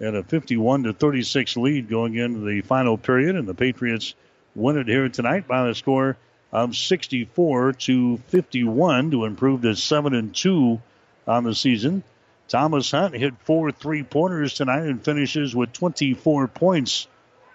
[0.00, 3.36] and a 51 to 36 lead going into the final period.
[3.36, 4.14] And the Patriots
[4.54, 6.16] win it here tonight by the score
[6.52, 10.80] of 64 to 51 to improve to 7 and 2
[11.26, 12.02] on the season.
[12.48, 17.06] Thomas Hunt hit four three pointers tonight and finishes with 24 points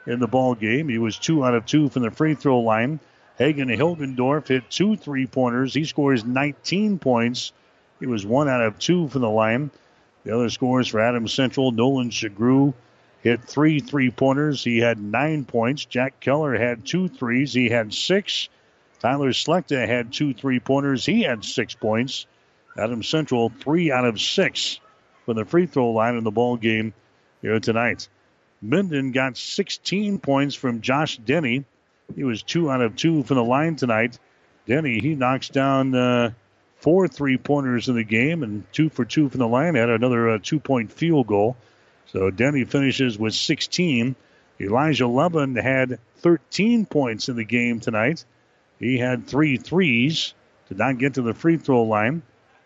[0.05, 0.87] in the ball game.
[0.87, 2.99] He was two out of two from the free throw line.
[3.39, 5.73] Hagen Hilgendorf hit two three pointers.
[5.73, 7.51] He scores 19 points.
[7.99, 9.71] He was one out of two from the line.
[10.23, 12.73] The other scores for Adams Central, Nolan Shagru
[13.23, 14.63] hit three three pointers.
[14.63, 15.85] He had nine points.
[15.85, 17.53] Jack Keller had two threes.
[17.53, 18.49] He had six.
[19.03, 21.05] Tyler Schlechter had two three pointers.
[21.05, 22.25] He had six points.
[22.77, 24.79] Adam Central three out of six
[25.25, 26.93] from the free throw line in the ball game
[27.41, 28.07] here tonight.
[28.61, 31.65] Minden got 16 points from Josh Denny.
[32.15, 34.17] He was two out of two from the line tonight.
[34.67, 36.31] Denny he knocks down uh,
[36.77, 39.75] four three pointers in the game and two for two from the line.
[39.75, 41.57] Had another uh, two point field goal.
[42.05, 44.15] So Denny finishes with 16.
[44.61, 48.23] Elijah Levin had 13 points in the game tonight.
[48.83, 50.33] He had three threes.
[50.67, 52.21] Did not get to the free throw line.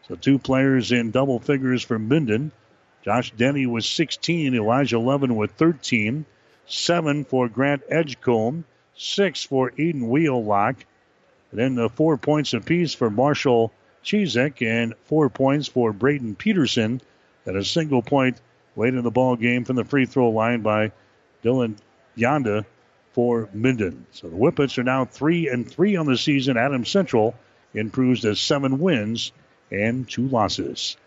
[0.07, 2.51] So two players in double figures for Minden.
[3.03, 6.25] Josh Denny was 16, Elijah Levin with 13,
[6.65, 8.65] seven for Grant Edgecombe,
[8.95, 10.85] six for Eden Wheelock.
[11.51, 13.71] And then the four points apiece for Marshall
[14.03, 16.99] Chizek and four points for Braden Peterson.
[17.45, 18.41] And a single point
[18.75, 20.91] late in the ball game from the free throw line by
[21.43, 21.77] Dylan
[22.17, 22.65] Yonda
[23.17, 24.05] for Minden.
[24.11, 26.55] So the Whippets are now three and three on the season.
[26.55, 27.33] Adams Central
[27.73, 29.31] improves to seven wins
[29.71, 30.97] and two losses.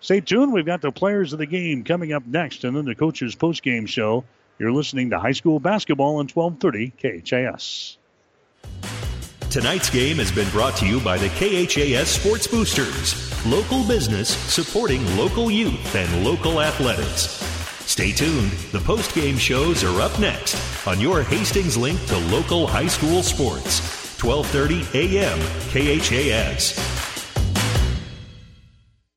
[0.00, 0.52] Stay tuned.
[0.52, 3.86] We've got the players of the game coming up next, and then the coaches post-game
[3.86, 4.24] show.
[4.58, 7.96] You're listening to high school basketball on 1230 KHAS.
[9.48, 15.02] Tonight's game has been brought to you by the KHAS Sports Boosters, local business supporting
[15.16, 17.53] local youth and local athletics.
[17.86, 18.50] Stay tuned.
[18.72, 20.56] The post-game shows are up next
[20.86, 23.80] on your Hastings link to local high school sports.
[24.22, 25.38] 1230 AM
[25.70, 27.04] KHAS.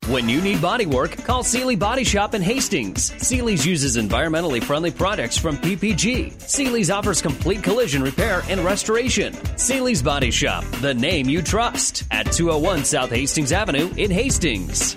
[0.08, 3.12] When you need body work, call Seely Body Shop in Hastings.
[3.18, 6.40] Seely's uses environmentally friendly products from PPG.
[6.40, 9.34] Seely's offers complete collision repair and restoration.
[9.58, 14.96] Seely's Body Shop, the name you trust, at 201 South Hastings Avenue in Hastings.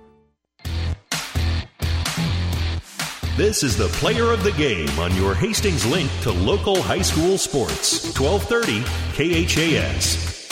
[3.41, 7.39] This is the player of the game on your Hastings link to local high school
[7.39, 8.15] sports.
[8.15, 8.83] 1230
[9.17, 10.47] KHAS.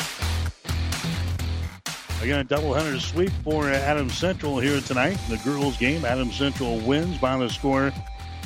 [2.24, 5.20] Again, a doubleheader sweep for Adams Central here tonight.
[5.30, 7.94] The girls' game, Adams Central wins by the score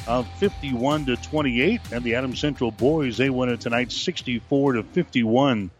[0.07, 4.83] of 51 to 28, and the Adams Central boys they win it tonight, 64 to
[4.83, 5.71] 51.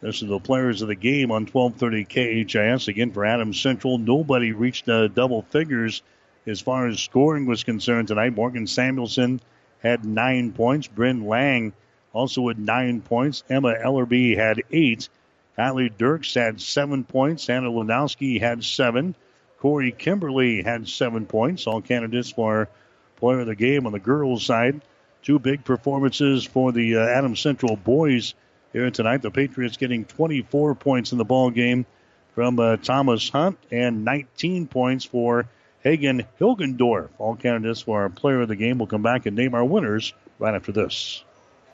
[0.00, 2.88] This is the players of the game on 1230 KHAS.
[2.88, 6.02] Again, for Adams Central, nobody reached uh, double figures
[6.46, 8.34] as far as scoring was concerned tonight.
[8.34, 9.40] Morgan Samuelson
[9.82, 10.88] had nine points.
[10.88, 11.72] Bryn Lang
[12.12, 13.44] also had nine points.
[13.48, 15.08] Emma Ellerby had eight.
[15.56, 17.48] Allie Dirks had seven points.
[17.48, 19.14] Anna Lunowski had seven.
[19.58, 21.66] Corey Kimberly had seven points.
[21.66, 22.68] All candidates for
[23.16, 24.80] player of the game on the girls' side.
[25.22, 28.34] Two big performances for the uh, Adams Central boys
[28.72, 29.22] here tonight.
[29.22, 31.86] The Patriots getting 24 points in the ball game
[32.34, 35.46] from uh, Thomas Hunt and 19 points for
[35.82, 37.08] Hagen Hilgendorf.
[37.18, 40.12] All candidates for our player of the game will come back and name our winners
[40.38, 41.24] right after this.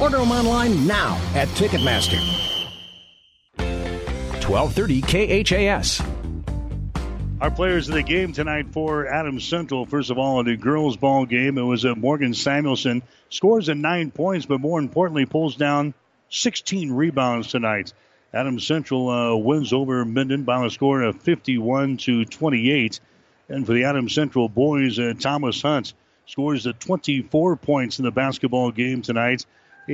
[0.00, 2.18] Order them online now at Ticketmaster.
[3.56, 6.02] 1230 KHAS.
[7.40, 9.86] Our players of the game tonight for Adams Central.
[9.86, 13.76] First of all, in the girls' ball game, it was uh, Morgan Samuelson scores at
[13.76, 15.94] nine points, but more importantly, pulls down
[16.30, 17.92] 16 rebounds tonight.
[18.32, 23.00] Adams Central uh, wins over Minden by a score of 51 to 28.
[23.48, 25.92] And for the Adams Central boys, uh, Thomas Hunt
[26.26, 29.44] scores the 24 points in the basketball game tonight.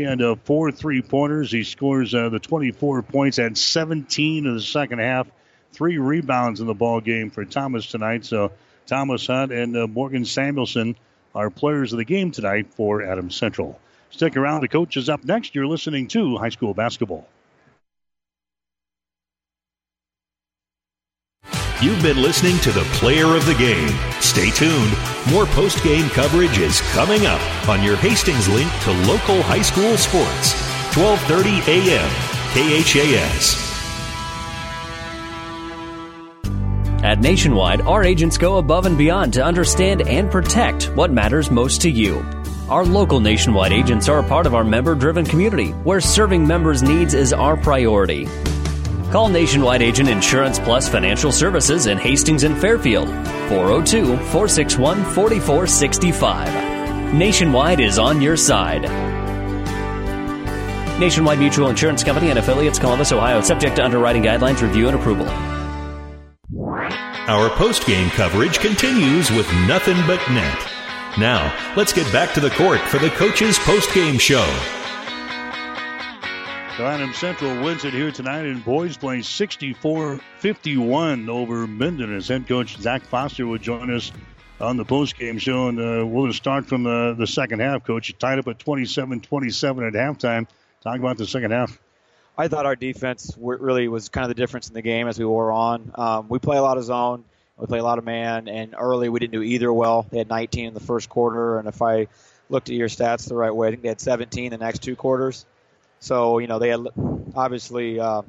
[0.02, 1.50] Had uh, four three pointers.
[1.50, 5.26] He scores uh, the 24 points at 17 in the second half.
[5.72, 8.24] Three rebounds in the ball game for Thomas tonight.
[8.24, 8.52] So
[8.86, 10.96] Thomas Hunt and uh, Morgan Samuelson
[11.34, 13.78] are players of the game tonight for Adams Central.
[14.10, 14.62] Stick around.
[14.62, 15.54] The coach is up next.
[15.54, 17.26] You're listening to high school basketball.
[21.82, 23.90] You've been listening to the player of the game.
[24.22, 24.96] Stay tuned.
[25.30, 29.94] More post game coverage is coming up on your Hastings link to local high school
[29.98, 30.54] sports.
[30.96, 32.08] 1230 AM,
[32.54, 33.62] KHAS.
[37.04, 41.82] At Nationwide, our agents go above and beyond to understand and protect what matters most
[41.82, 42.24] to you.
[42.70, 46.82] Our local Nationwide agents are a part of our member driven community where serving members'
[46.82, 48.26] needs is our priority.
[49.10, 53.08] Call Nationwide Agent Insurance Plus Financial Services in Hastings and Fairfield
[53.48, 57.14] 402 461 4465.
[57.14, 58.82] Nationwide is on your side.
[60.98, 65.26] Nationwide Mutual Insurance Company and affiliates, Columbus, Ohio, subject to underwriting guidelines, review, and approval.
[67.28, 70.72] Our post game coverage continues with nothing but net.
[71.18, 74.44] Now, let's get back to the court for the coach's post game show.
[76.76, 82.14] So Central wins it here tonight, and boys playing 64-51 over Minden.
[82.14, 84.12] As head coach Zach Foster would join us
[84.60, 87.84] on the postgame show, and uh, we'll start from the, the second half.
[87.84, 90.46] Coach, tied up at 27-27 at halftime.
[90.82, 91.80] Talk about the second half.
[92.36, 95.24] I thought our defense really was kind of the difference in the game as we
[95.24, 95.92] wore on.
[95.94, 97.24] Um, we play a lot of zone,
[97.56, 100.06] we play a lot of man, and early we didn't do either well.
[100.10, 102.08] They had 19 in the first quarter, and if I
[102.50, 104.94] looked at your stats the right way, I think they had 17 the next two
[104.94, 105.46] quarters.
[106.00, 106.86] So you know they had
[107.34, 108.22] obviously uh,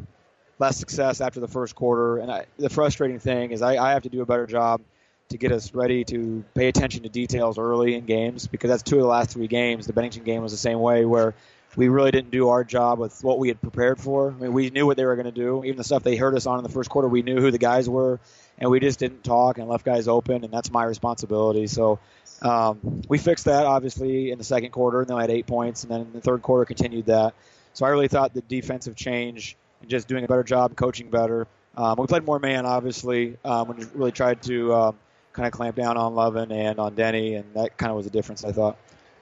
[0.60, 4.03] less success after the first quarter, and I, the frustrating thing is I, I have
[4.03, 4.81] to do a better job
[5.30, 8.95] to get us ready to pay attention to details early in games because that's two
[8.95, 9.85] of the last three games.
[9.85, 11.35] The Bennington game was the same way where
[11.76, 14.31] we really didn't do our job with what we had prepared for.
[14.31, 15.64] I mean, we knew what they were going to do.
[15.64, 17.57] Even the stuff they hurt us on in the first quarter, we knew who the
[17.57, 18.19] guys were,
[18.57, 21.68] and we just didn't talk and left guys open, and that's my responsibility.
[21.68, 21.99] So
[22.41, 25.84] um, we fixed that obviously in the second quarter, and then I had eight points,
[25.84, 27.34] and then in the third quarter continued that.
[27.78, 31.45] So I really thought the defensive change and just doing a better job, coaching better.
[31.76, 34.95] Um, we played more man, obviously, um, when we really tried to um,
[35.32, 38.12] kind of clamp down on Lovin and on Denny, and that kind of was the
[38.12, 38.78] difference, I thought.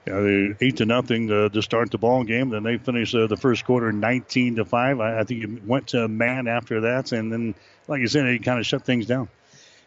[0.06, 2.48] Yeah, they eight to nothing to, to start the ball game.
[2.48, 5.00] Then they finished uh, the first quarter 19 to five.
[5.00, 7.54] I, I think it went to man after that, and then,
[7.88, 9.28] like you said, it kind of shut things down.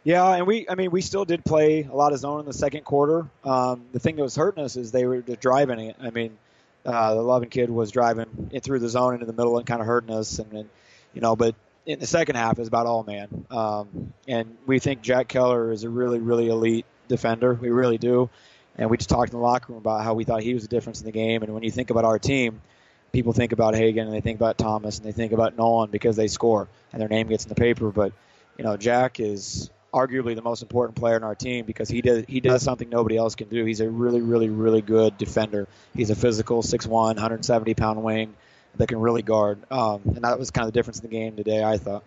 [0.04, 2.54] Yeah, and we, I mean, we still did play a lot of zone in the
[2.54, 3.28] second quarter.
[3.44, 5.96] Um, the thing that was hurting us is they were just driving it.
[6.00, 6.38] I mean,
[6.85, 9.81] uh, the Lovin kid was driving it through the zone into the middle and kind
[9.81, 10.39] of hurting us.
[10.39, 10.69] And, and
[11.14, 13.45] you know, but in the second half is about all man.
[13.49, 17.53] Um, and we think Jack Keller is a really, really elite defender.
[17.53, 18.30] We really do.
[18.77, 20.69] And we just talked in the locker room about how we thought he was the
[20.69, 21.43] difference in the game.
[21.43, 22.61] And when you think about our team,
[23.11, 26.15] people think about Hagen and they think about Thomas and they think about Nolan because
[26.15, 27.89] they score and their name gets in the paper.
[27.89, 28.14] But
[28.57, 32.24] you know, Jack is arguably the most important player in our team because he does
[32.28, 33.66] he does something nobody else can do.
[33.66, 35.68] He's a really, really, really good defender.
[35.95, 38.36] He's a physical 6'1", 170 pound wing
[38.78, 39.60] that can really guard.
[39.72, 42.03] Um, and that was kind of the difference in the game today, I thought.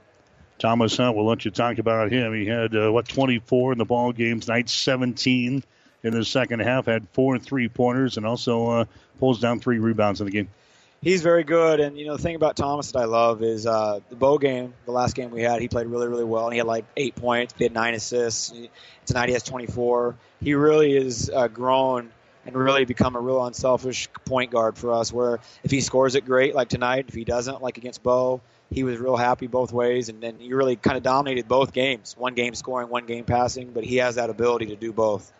[0.58, 2.34] Thomas Hunt, we'll let you talk about him.
[2.34, 5.64] He had uh, what 24 in the ball game tonight, 17
[6.04, 6.86] in the second half.
[6.86, 8.84] Had four three pointers and also uh,
[9.18, 10.48] pulls down three rebounds in the game
[11.02, 11.80] he's very good.
[11.80, 14.72] And you know, the thing about Thomas that I love is uh, the bow game.
[14.86, 17.14] The last game we had, he played really, really well, and he had like eight
[17.16, 17.54] points.
[17.56, 18.52] He had nine assists.
[19.06, 20.16] Tonight he has 24.
[20.40, 22.10] He really is uh, grown
[22.44, 25.12] and really become a real unselfish point guard for us.
[25.12, 26.54] Where if he scores it, great.
[26.54, 30.22] Like tonight, if he doesn't, like against Bo, he was real happy both ways, and
[30.22, 32.16] then he really kind of dominated both games.
[32.16, 35.30] One game scoring, one game passing, but he has that ability to do both.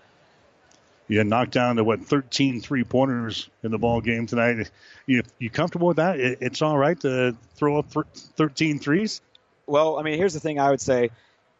[1.13, 4.71] You knocked down to what 13 three pointers in the ball game tonight.
[5.05, 6.19] You you comfortable with that?
[6.19, 9.21] It, it's all right to throw up 13 threes.
[9.67, 10.59] Well, I mean, here's the thing.
[10.59, 11.11] I would say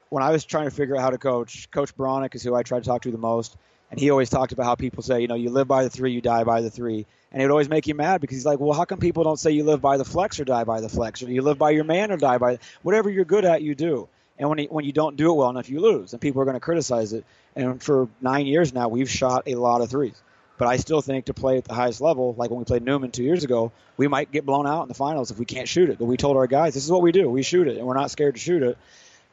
[0.09, 2.63] when I was trying to figure out how to coach, Coach Bronick is who I
[2.63, 3.55] tried to talk to the most,
[3.91, 6.13] and he always talked about how people say, you know, you live by the three,
[6.13, 8.59] you die by the three, and it would always make you mad because he's like,
[8.59, 10.89] well, how come people don't say you live by the flex or die by the
[10.89, 13.75] flex, or you live by your man or die by whatever you're good at, you
[13.75, 14.09] do.
[14.43, 16.45] And when, he, when you don't do it well enough, you lose, and people are
[16.45, 17.25] going to criticize it.
[17.55, 20.21] And for nine years now, we've shot a lot of threes.
[20.59, 23.13] But I still think to play at the highest level, like when we played Newman
[23.13, 25.91] two years ago, we might get blown out in the finals if we can't shoot
[25.91, 25.99] it.
[26.01, 27.31] But we told our guys, this is what we do.
[27.31, 28.79] We shoot it, and we're not scared to shoot it.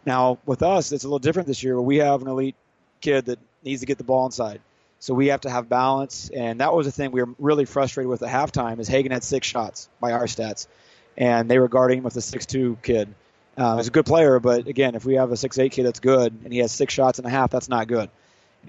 [0.05, 1.81] Now, with us, it's a little different this year.
[1.81, 2.55] We have an elite
[3.01, 4.61] kid that needs to get the ball inside.
[4.99, 8.11] So we have to have balance, and that was the thing we were really frustrated
[8.11, 8.79] with at halftime.
[8.79, 10.67] Is Hagen had six shots by our stats,
[11.17, 13.15] and they were guarding him with a six-two kid.
[13.59, 16.33] Uh, he's a good player, but again, if we have a six-eight kid that's good
[16.45, 18.09] and he has six shots and a half, that's not good.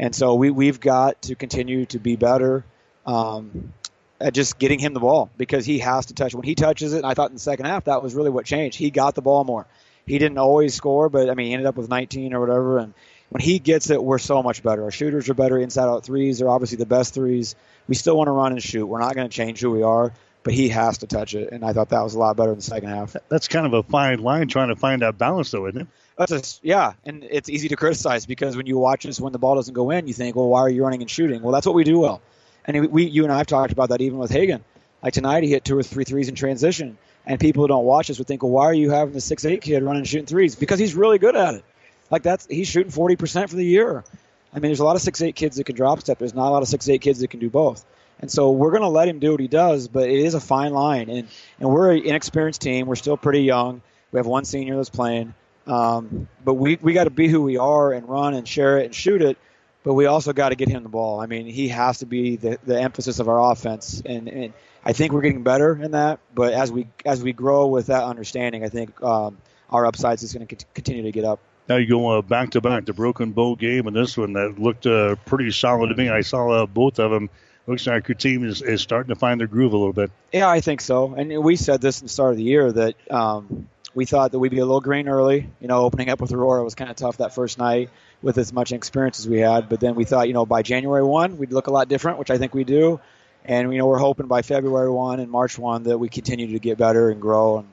[0.01, 2.65] And so we we've got to continue to be better
[3.07, 3.73] um,
[4.21, 6.35] at just getting him the ball because he has to touch.
[6.35, 8.47] When he touches it, and I thought in the second half that was really what
[8.47, 8.77] changed.
[8.77, 9.67] He got the ball more.
[10.07, 12.79] He didn't always score, but I mean, he ended up with 19 or whatever.
[12.79, 12.93] And
[13.29, 14.83] when he gets it, we're so much better.
[14.83, 16.41] Our shooters are better inside out threes.
[16.41, 17.55] They're obviously the best threes.
[17.87, 18.87] We still want to run and shoot.
[18.87, 20.12] We're not going to change who we are,
[20.43, 22.57] but he has to touch it, and I thought that was a lot better in
[22.57, 23.17] the second half.
[23.29, 25.87] That's kind of a fine line trying to find that balance, though, isn't it?
[26.17, 29.39] That's a, yeah, and it's easy to criticize because when you watch us when the
[29.39, 31.43] ball doesn't go in, you think, well, why are you running and shooting?
[31.43, 32.21] Well, that's what we do well,
[32.65, 34.65] and we, you and I have talked about that even with Hagen.
[35.03, 38.11] Like tonight, he hit two or three threes in transition, and people who don't watch
[38.11, 40.27] us would think, well, why are you having the six eight kid running and shooting
[40.27, 40.57] threes?
[40.57, 41.65] Because he's really good at it.
[42.11, 44.05] Like that's he's shooting forty percent for the year.
[44.53, 46.19] I mean, there's a lot of six eight kids that can drop step.
[46.19, 47.85] There's not a lot of six eight kids that can do both.
[48.20, 50.40] And so we're going to let him do what he does, but it is a
[50.40, 51.09] fine line.
[51.09, 51.28] And,
[51.59, 52.86] and we're an inexperienced team.
[52.86, 53.82] We're still pretty young.
[54.12, 55.34] We have one senior that's playing.
[55.66, 58.86] Um, but we, we got to be who we are and run and share it
[58.86, 59.38] and shoot it.
[59.82, 61.20] But we also got to get him the ball.
[61.20, 64.02] I mean, he has to be the, the emphasis of our offense.
[64.05, 64.52] And, and
[64.84, 66.20] I think we're getting better in that.
[66.34, 69.38] But as we as we grow with that understanding, I think um,
[69.70, 71.40] our upsides is going to continue to get up.
[71.68, 74.59] Now you go uh, back to back, the Broken Bow game and this one that
[74.59, 76.09] looked uh, pretty solid to me.
[76.09, 77.30] I saw uh, both of them
[77.70, 80.10] looks like your team is, is starting to find their groove a little bit.
[80.32, 81.14] Yeah, I think so.
[81.14, 84.38] And we said this in the start of the year that um, we thought that
[84.38, 85.48] we'd be a little green early.
[85.60, 87.90] You know, opening up with Aurora was kind of tough that first night
[88.22, 89.68] with as much experience as we had.
[89.68, 92.30] But then we thought, you know, by January 1, we'd look a lot different, which
[92.30, 93.01] I think we do.
[93.44, 96.59] And, you know, we're hoping by February 1 and March 1 that we continue to
[96.59, 97.59] get better and grow.
[97.59, 97.68] And,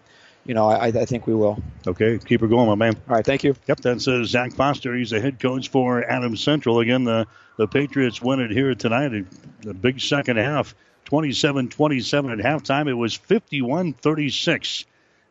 [0.47, 1.61] you know, I, I think we will.
[1.85, 2.95] Okay, keep it going, my man.
[3.09, 3.55] All right, thank you.
[3.67, 4.95] Yep, that's uh, Zach Foster.
[4.95, 6.79] He's the head coach for Adams Central.
[6.79, 9.25] Again, the, the Patriots win it here tonight.
[9.61, 10.73] The big second half,
[11.05, 12.87] 27 27 at halftime.
[12.87, 14.85] It was 51 36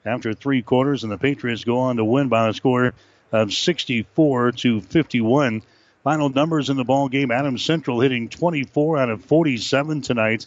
[0.05, 2.93] after three quarters, and the Patriots go on to win by a score
[3.33, 5.63] of 64 to 51.
[6.05, 10.47] Final numbers in the ball game: Adams Central hitting 24 out of 47 tonight.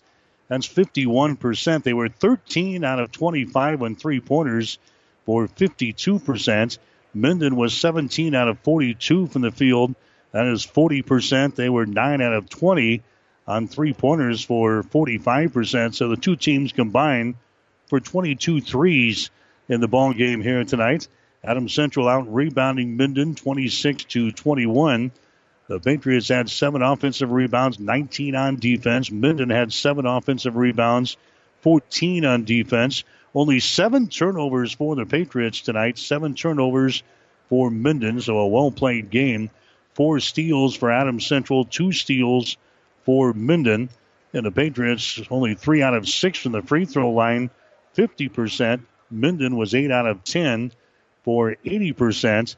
[0.49, 1.83] That's 51%.
[1.83, 4.79] They were 13 out of 25 on three pointers
[5.25, 6.77] for 52%.
[7.13, 9.95] Minden was 17 out of 42 from the field.
[10.31, 11.55] That is 40%.
[11.55, 13.03] They were 9 out of 20
[13.47, 15.95] on three pointers for 45%.
[15.95, 17.35] So the two teams combined
[17.87, 19.29] for 22 threes
[19.67, 21.07] in the ball game here tonight.
[21.43, 25.11] Adam Central out rebounding Minden 26 to 21.
[25.69, 29.11] The Patriots had seven offensive rebounds, 19 on defense.
[29.11, 31.15] Minden had seven offensive rebounds,
[31.61, 33.03] 14 on defense.
[33.35, 37.03] Only seven turnovers for the Patriots tonight, seven turnovers
[37.49, 39.51] for Minden, so a well played game.
[39.93, 42.57] Four steals for Adams Central, two steals
[43.03, 43.89] for Minden.
[44.33, 47.51] And the Patriots only three out of six from the free throw line,
[47.95, 48.81] 50%.
[49.11, 50.71] Minden was eight out of 10
[51.23, 52.55] for 80%.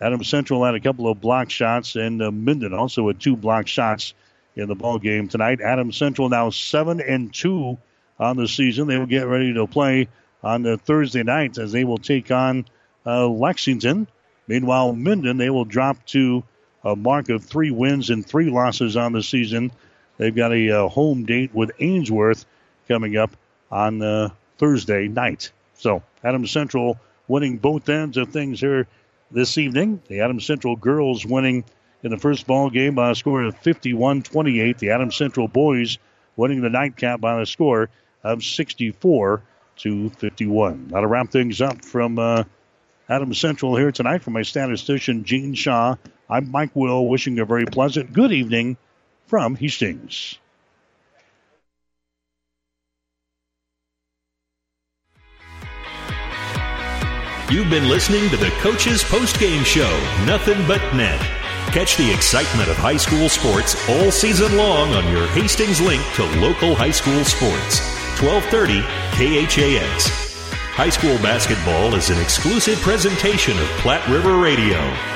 [0.00, 3.66] Adams Central had a couple of block shots, and uh, Minden also had two block
[3.66, 4.14] shots
[4.54, 5.60] in the ball game tonight.
[5.60, 7.78] Adams Central now seven and two
[8.18, 8.86] on the season.
[8.86, 10.08] They will get ready to play
[10.42, 12.66] on the Thursday night as they will take on
[13.06, 14.06] uh, Lexington.
[14.46, 16.44] Meanwhile, Minden, they will drop to
[16.84, 19.72] a mark of three wins and three losses on the season.
[20.18, 22.44] They've got a uh, home date with Ainsworth
[22.86, 23.36] coming up
[23.70, 24.28] on uh,
[24.58, 25.50] Thursday night.
[25.74, 26.98] So, Adams Central
[27.28, 28.86] winning both ends of things here
[29.30, 30.00] this evening.
[30.08, 31.64] The Adams Central girls winning
[32.02, 34.78] in the first ball game by a score of 51 28.
[34.78, 35.98] The Adams Central boys
[36.36, 37.90] winning the nightcap by a score
[38.22, 39.42] of 64
[39.76, 40.88] to 51.
[40.88, 42.44] Now to wrap things up from uh,
[43.08, 45.96] Adams Central here tonight from my statistician Gene Shaw.
[46.28, 48.76] I'm Mike Will, wishing a very pleasant good evening
[49.26, 50.38] from Hastings.
[57.48, 59.88] You've been listening to the Coach's Post Game Show,
[60.24, 61.20] Nothing But Net.
[61.72, 66.24] Catch the excitement of high school sports all season long on your Hastings link to
[66.40, 67.78] local high school sports.
[68.20, 68.82] 1230
[69.14, 70.08] KHAS.
[70.74, 75.15] High school basketball is an exclusive presentation of Platte River Radio.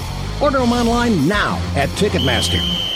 [0.41, 2.90] Order them online now at Ticketmaster.